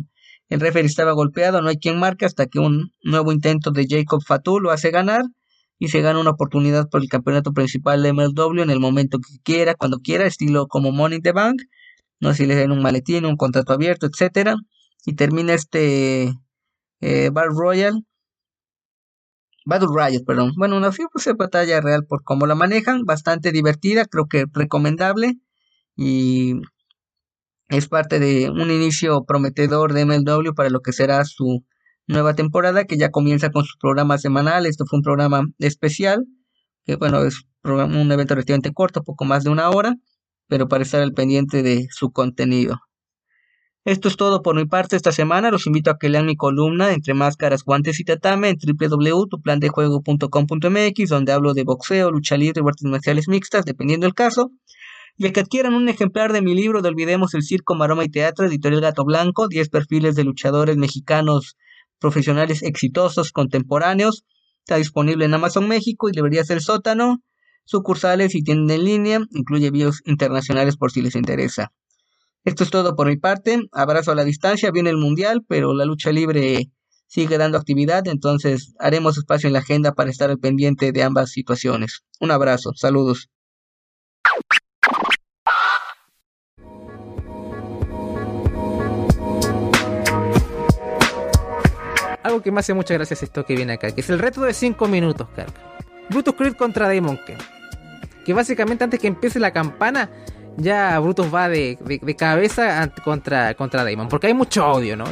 el 0.47 0.61
referee 0.61 0.87
estaba 0.87 1.11
golpeado, 1.11 1.61
no 1.61 1.67
hay 1.67 1.79
quien 1.79 1.99
marque 1.99 2.25
hasta 2.25 2.45
que 2.45 2.59
un 2.59 2.91
nuevo 3.03 3.33
intento 3.33 3.71
de 3.71 3.87
Jacob 3.89 4.21
Fatou 4.25 4.61
lo 4.61 4.71
hace 4.71 4.89
ganar 4.89 5.23
y 5.80 5.89
se 5.89 6.01
gana 6.01 6.19
una 6.19 6.32
oportunidad 6.32 6.89
por 6.89 7.01
el 7.01 7.09
campeonato 7.09 7.53
principal 7.53 8.01
de 8.03 8.13
MLW 8.13 8.61
en 8.61 8.69
el 8.69 8.80
momento 8.80 9.19
que 9.19 9.39
quiera, 9.43 9.75
cuando 9.75 9.99
quiera, 9.99 10.25
estilo 10.25 10.67
como 10.67 10.91
Money 10.91 11.17
in 11.17 11.23
the 11.23 11.32
Bank, 11.32 11.61
no 12.19 12.32
sé 12.32 12.38
si 12.38 12.45
le 12.47 12.55
den 12.55 12.71
un 12.71 12.82
maletín, 12.82 13.25
un 13.25 13.38
contrato 13.38 13.73
abierto, 13.73 14.07
etcétera, 14.07 14.55
y 15.05 15.13
termina 15.13 15.53
este 15.53 16.34
eh, 17.01 17.30
Bar 17.32 17.49
Royal 17.49 18.03
Battle 19.67 19.89
Riot, 19.93 20.23
perdón. 20.25 20.53
Bueno, 20.55 20.78
una 20.78 20.91
pues, 20.91 21.28
batalla 21.38 21.82
real 21.82 22.05
por 22.05 22.23
cómo 22.23 22.47
la 22.47 22.55
manejan, 22.55 23.03
bastante 23.03 23.51
divertida, 23.51 24.05
creo 24.05 24.25
que 24.28 24.45
recomendable 24.53 25.34
y 25.97 26.53
es 27.67 27.89
parte 27.89 28.19
de 28.19 28.49
un 28.49 28.71
inicio 28.71 29.25
prometedor 29.25 29.91
de 29.91 30.05
MLW 30.05 30.53
para 30.55 30.69
lo 30.69 30.80
que 30.80 30.93
será 30.93 31.25
su 31.25 31.65
nueva 32.07 32.33
temporada 32.33 32.85
que 32.85 32.97
ya 32.97 33.11
comienza 33.11 33.51
con 33.51 33.65
sus 33.65 33.77
programas 33.77 34.21
semanales. 34.21 34.71
Esto 34.71 34.85
fue 34.85 34.97
un 34.99 35.03
programa 35.03 35.43
especial, 35.59 36.25
que 36.85 36.95
bueno, 36.95 37.23
es 37.23 37.43
un 37.63 38.11
evento 38.11 38.35
relativamente 38.35 38.73
corto, 38.73 39.03
poco 39.03 39.25
más 39.25 39.43
de 39.43 39.49
una 39.49 39.69
hora, 39.69 39.95
pero 40.47 40.67
para 40.67 40.83
estar 40.83 41.01
al 41.01 41.13
pendiente 41.13 41.63
de 41.63 41.87
su 41.91 42.11
contenido. 42.11 42.79
Esto 43.83 44.07
es 44.09 44.17
todo 44.17 44.41
por 44.41 44.55
mi 44.55 44.65
parte 44.65 44.95
esta 44.97 45.13
semana. 45.13 45.49
Los 45.49 45.65
invito 45.65 45.89
a 45.91 45.97
que 45.97 46.09
lean 46.09 46.25
mi 46.25 46.35
columna 46.35 46.91
Entre 46.91 47.13
Máscaras, 47.13 47.63
Guantes 47.63 48.01
y 48.01 48.03
Tatame 48.03 48.49
en 48.49 48.57
www.tuplandejuego.com.mx, 48.57 51.09
donde 51.09 51.31
hablo 51.31 51.53
de 51.53 51.63
boxeo, 51.63 52.11
lucha 52.11 52.35
libre 52.35 52.61
y 52.61 52.67
artes 52.67 52.83
marciales 52.83 53.29
mixtas, 53.29 53.63
dependiendo 53.63 54.05
del 54.05 54.13
caso. 54.13 54.51
Y 55.15 55.27
a 55.27 55.31
que 55.31 55.39
adquieran 55.39 55.73
un 55.73 55.87
ejemplar 55.87 56.33
de 56.33 56.41
mi 56.41 56.53
libro 56.53 56.81
de 56.81 56.89
Olvidemos 56.89 57.33
el 57.33 57.43
Circo, 57.43 57.75
Maroma 57.75 58.03
y 58.03 58.09
Teatro, 58.09 58.45
editorial 58.45 58.81
Gato 58.81 59.05
Blanco, 59.05 59.47
10 59.47 59.69
perfiles 59.69 60.15
de 60.15 60.25
luchadores 60.25 60.75
mexicanos 60.75 61.55
profesionales 61.99 62.63
exitosos 62.63 63.31
contemporáneos. 63.31 64.25
Está 64.59 64.77
disponible 64.77 65.25
en 65.25 65.33
Amazon 65.33 65.67
México 65.67 66.09
y 66.09 66.13
librerías 66.13 66.47
del 66.47 66.61
sótano, 66.61 67.23
sucursales 67.65 68.35
y 68.35 68.43
tiendas 68.43 68.77
en 68.77 68.85
línea, 68.85 69.19
incluye 69.31 69.71
videos 69.71 70.01
internacionales 70.05 70.77
por 70.77 70.91
si 70.91 71.01
les 71.01 71.15
interesa. 71.15 71.71
Esto 72.43 72.63
es 72.63 72.69
todo 72.69 72.95
por 72.95 73.07
mi 73.07 73.17
parte. 73.17 73.59
Abrazo 73.71 74.11
a 74.11 74.15
la 74.15 74.23
distancia. 74.23 74.71
Viene 74.71 74.89
el 74.89 74.97
Mundial, 74.97 75.43
pero 75.47 75.73
la 75.73 75.85
lucha 75.85 76.11
libre 76.11 76.71
sigue 77.07 77.37
dando 77.37 77.57
actividad, 77.57 78.07
entonces 78.07 78.73
haremos 78.79 79.17
espacio 79.17 79.47
en 79.47 79.53
la 79.53 79.59
agenda 79.59 79.93
para 79.93 80.09
estar 80.09 80.29
al 80.29 80.39
pendiente 80.39 80.91
de 80.91 81.03
ambas 81.03 81.31
situaciones. 81.31 82.03
Un 82.19 82.31
abrazo. 82.31 82.71
Saludos. 82.75 83.29
Algo 92.28 92.41
que 92.41 92.51
me 92.51 92.59
hace 92.59 92.73
muchas 92.73 92.97
gracias 92.97 93.23
esto 93.23 93.45
que 93.45 93.55
viene 93.55 93.73
acá, 93.73 93.89
que 93.91 94.01
es 94.01 94.09
el 94.09 94.19
reto 94.19 94.41
de 94.41 94.53
5 94.53 94.86
minutos, 94.89 95.30
carga. 95.34 95.53
Brutus 96.09 96.34
Creed 96.36 96.55
contra 96.55 96.89
Demon 96.89 97.17
Ken. 97.25 97.38
Que 98.25 98.34
básicamente 98.34 98.84
antes 98.84 98.99
que 98.99 99.07
empiece 99.07 99.39
la 99.39 99.51
campana, 99.51 100.09
ya 100.57 100.99
Brutus 100.99 101.34
va 101.34 101.47
de, 101.47 101.78
cabeza 102.17 102.91
contra, 103.05 103.53
contra 103.53 103.86
Damon, 103.86 104.09
porque 104.09 104.28
hay 104.28 104.34
mucho 104.34 104.67
odio, 104.67 104.97
¿no? 104.97 105.05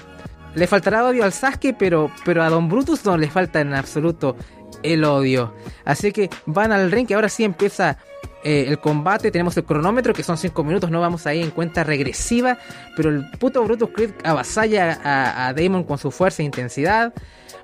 Le 0.56 0.68
faltará 0.68 1.06
odio 1.06 1.24
al 1.24 1.32
Sasuke, 1.32 1.74
pero, 1.74 2.12
pero 2.26 2.44
a 2.44 2.50
Don 2.50 2.68
Brutus 2.68 3.06
no 3.06 3.16
le 3.16 3.30
falta 3.30 3.62
en 3.62 3.74
absoluto 3.74 4.36
el 4.84 5.06
odio. 5.06 5.54
Así 5.86 6.12
que 6.12 6.30
van 6.46 6.74
al 6.74 6.92
ring, 6.92 7.08
que 7.08 7.16
ahora 7.16 7.30
sí 7.30 7.46
empieza 7.46 7.98
eh, 8.46 8.66
el 8.68 8.78
combate. 8.78 9.32
Tenemos 9.32 9.58
el 9.58 9.64
cronómetro, 9.64 10.14
que 10.14 10.22
son 10.22 10.38
5 10.38 10.64
minutos, 10.64 10.92
no 10.92 11.02
vamos 11.02 11.26
ahí 11.26 11.42
en 11.42 11.50
cuenta 11.50 11.84
regresiva. 11.84 12.60
Pero 12.96 13.10
el 13.10 13.28
puto 13.32 13.64
Brutus 13.64 13.90
Creed 13.92 14.12
avasalla 14.24 15.00
a, 15.04 15.52
Damon 15.54 15.84
con 15.84 15.98
su 15.98 16.12
fuerza 16.12 16.44
e 16.44 16.46
intensidad. 16.46 17.12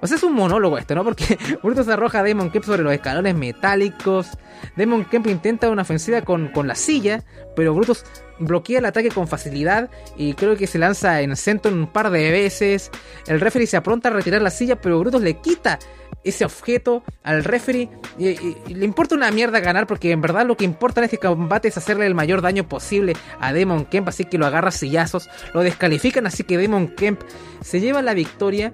O 0.01 0.07
sea, 0.07 0.17
es 0.17 0.23
un 0.23 0.34
monólogo 0.34 0.79
esto, 0.79 0.95
¿no? 0.95 1.03
Porque 1.03 1.38
Brutus 1.63 1.88
arroja 1.88 2.21
a 2.21 2.23
Demon 2.23 2.49
Kemp 2.49 2.65
sobre 2.65 2.82
los 2.82 2.91
escalones 2.93 3.36
metálicos. 3.36 4.29
Demon 4.75 5.05
Kemp 5.05 5.27
intenta 5.27 5.69
una 5.69 5.84
ofensiva 5.84 6.23
con, 6.23 6.47
con 6.47 6.67
la 6.67 6.73
silla, 6.73 7.23
pero 7.55 7.75
Brutus 7.75 8.03
bloquea 8.39 8.79
el 8.79 8.86
ataque 8.86 9.09
con 9.09 9.27
facilidad 9.27 9.91
y 10.17 10.34
creo 10.34 10.57
que 10.57 10.65
se 10.65 10.79
lanza 10.79 11.21
en 11.21 11.36
centro 11.36 11.71
un 11.71 11.86
par 11.86 12.09
de 12.09 12.32
veces. 12.32 12.89
El 13.27 13.39
referee 13.39 13.67
se 13.67 13.77
apronta 13.77 14.09
a 14.09 14.13
retirar 14.13 14.41
la 14.41 14.49
silla, 14.49 14.82
pero 14.82 14.99
Brutus 14.99 15.21
le 15.21 15.36
quita 15.36 15.77
ese 16.24 16.45
objeto 16.45 17.03
al 17.24 17.43
referee 17.43 17.89
le 18.17 18.86
importa 18.86 19.15
una 19.15 19.32
mierda 19.32 19.59
ganar 19.59 19.88
porque 19.88 20.11
en 20.11 20.22
verdad 20.22 20.45
lo 20.45 20.55
que 20.55 20.65
importa 20.65 21.01
en 21.01 21.05
este 21.05 21.17
combate 21.17 21.67
es 21.67 21.78
hacerle 21.78 22.05
el 22.05 22.15
mayor 22.15 22.41
daño 22.41 22.67
posible 22.67 23.13
a 23.39 23.53
Demon 23.53 23.86
Kemp, 23.86 24.07
así 24.07 24.26
que 24.26 24.38
lo 24.38 24.45
agarra 24.45 24.72
sillazos, 24.72 25.30
lo 25.53 25.61
descalifican, 25.61 26.28
así 26.28 26.43
que 26.43 26.57
Demon 26.57 26.89
Kemp 26.89 27.22
se 27.61 27.80
lleva 27.80 28.01
la 28.01 28.13
victoria 28.13 28.74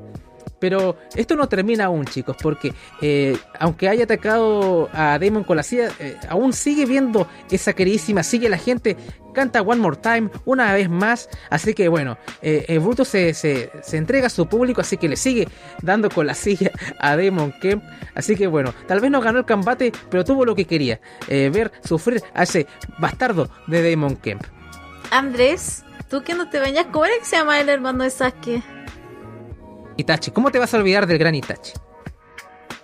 pero 0.59 0.97
esto 1.15 1.35
no 1.35 1.47
termina 1.47 1.85
aún, 1.85 2.05
chicos, 2.05 2.35
porque 2.41 2.73
eh, 3.01 3.37
aunque 3.59 3.89
haya 3.89 4.05
atacado 4.05 4.89
a 4.93 5.19
Damon 5.19 5.43
con 5.43 5.57
la 5.57 5.63
silla, 5.63 5.89
eh, 5.99 6.17
aún 6.29 6.53
sigue 6.53 6.85
viendo 6.85 7.27
esa 7.51 7.73
queridísima 7.73 8.23
sigue 8.23 8.49
la 8.49 8.57
gente 8.57 8.97
canta 9.33 9.61
One 9.61 9.79
More 9.79 9.97
Time 9.97 10.29
una 10.45 10.73
vez 10.73 10.89
más. 10.89 11.29
Así 11.49 11.75
que 11.75 11.87
bueno, 11.89 12.17
eh, 12.41 12.79
Brutus 12.79 13.07
se, 13.07 13.33
se, 13.33 13.69
entrega 13.91 14.27
a 14.27 14.29
su 14.31 14.47
público, 14.47 14.81
así 14.81 14.97
que 14.97 15.07
le 15.07 15.15
sigue 15.15 15.47
dando 15.83 16.09
con 16.09 16.25
la 16.25 16.33
silla 16.33 16.71
a 16.99 17.15
Damon 17.15 17.53
Kemp. 17.61 17.83
Así 18.15 18.35
que 18.35 18.47
bueno, 18.47 18.73
tal 18.87 18.99
vez 18.99 19.11
no 19.11 19.21
ganó 19.21 19.39
el 19.39 19.45
combate, 19.45 19.91
pero 20.09 20.23
tuvo 20.23 20.43
lo 20.43 20.55
que 20.55 20.65
quería: 20.65 20.99
ver 21.27 21.71
sufrir 21.83 22.23
a 22.33 22.43
ese 22.43 22.65
bastardo 22.97 23.49
de 23.67 23.91
Damon 23.91 24.15
Kemp. 24.15 24.43
Andrés, 25.11 25.83
tú 26.09 26.23
que 26.23 26.33
no 26.33 26.49
te 26.49 26.59
bañas, 26.59 26.87
¿cómo 26.91 27.05
era 27.05 27.15
que 27.19 27.25
se 27.25 27.37
llama 27.37 27.59
el 27.59 27.69
hermano 27.69 28.03
de 28.03 28.09
Sasuke? 28.09 28.76
Itachi. 29.97 30.31
¿Cómo 30.31 30.51
te 30.51 30.59
vas 30.59 30.73
a 30.73 30.77
olvidar 30.77 31.05
del 31.05 31.17
gran 31.17 31.35
Itachi? 31.35 31.73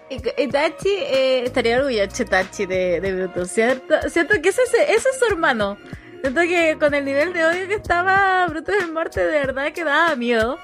Itachi, 0.09 0.89
eh, 0.89 1.43
estaría 1.45 1.77
orgulloso 1.77 2.23
Itachi 2.23 2.65
de, 2.65 2.99
de 3.01 3.13
Bruto, 3.13 3.45
¿cierto? 3.45 3.95
Siento 4.09 4.35
que 4.41 4.49
ese, 4.49 4.61
ese 4.63 5.09
es 5.09 5.19
su 5.19 5.25
hermano. 5.25 5.77
Siento 6.21 6.41
que 6.41 6.77
con 6.79 6.93
el 6.93 7.05
nivel 7.05 7.33
de 7.33 7.45
odio 7.45 7.67
que 7.67 7.75
estaba 7.75 8.45
Bruto 8.47 8.71
del 8.71 8.91
Muerte, 8.91 9.25
de 9.25 9.39
verdad 9.39 9.71
que 9.73 9.83
daba 9.83 10.15
miedo. 10.15 10.57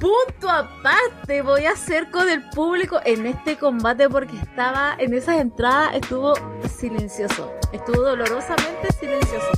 Punto 0.00 0.48
aparte 0.48 1.42
voy 1.42 1.66
a 1.66 1.72
hacer 1.72 2.10
con 2.10 2.28
el 2.28 2.48
público 2.50 3.00
en 3.04 3.26
este 3.26 3.56
combate 3.56 4.08
porque 4.08 4.36
estaba 4.36 4.96
en 4.98 5.14
esas 5.14 5.36
entradas, 5.36 5.94
estuvo 5.94 6.34
silencioso. 6.78 7.52
Estuvo 7.72 8.02
dolorosamente 8.02 8.88
silencioso. 8.98 9.52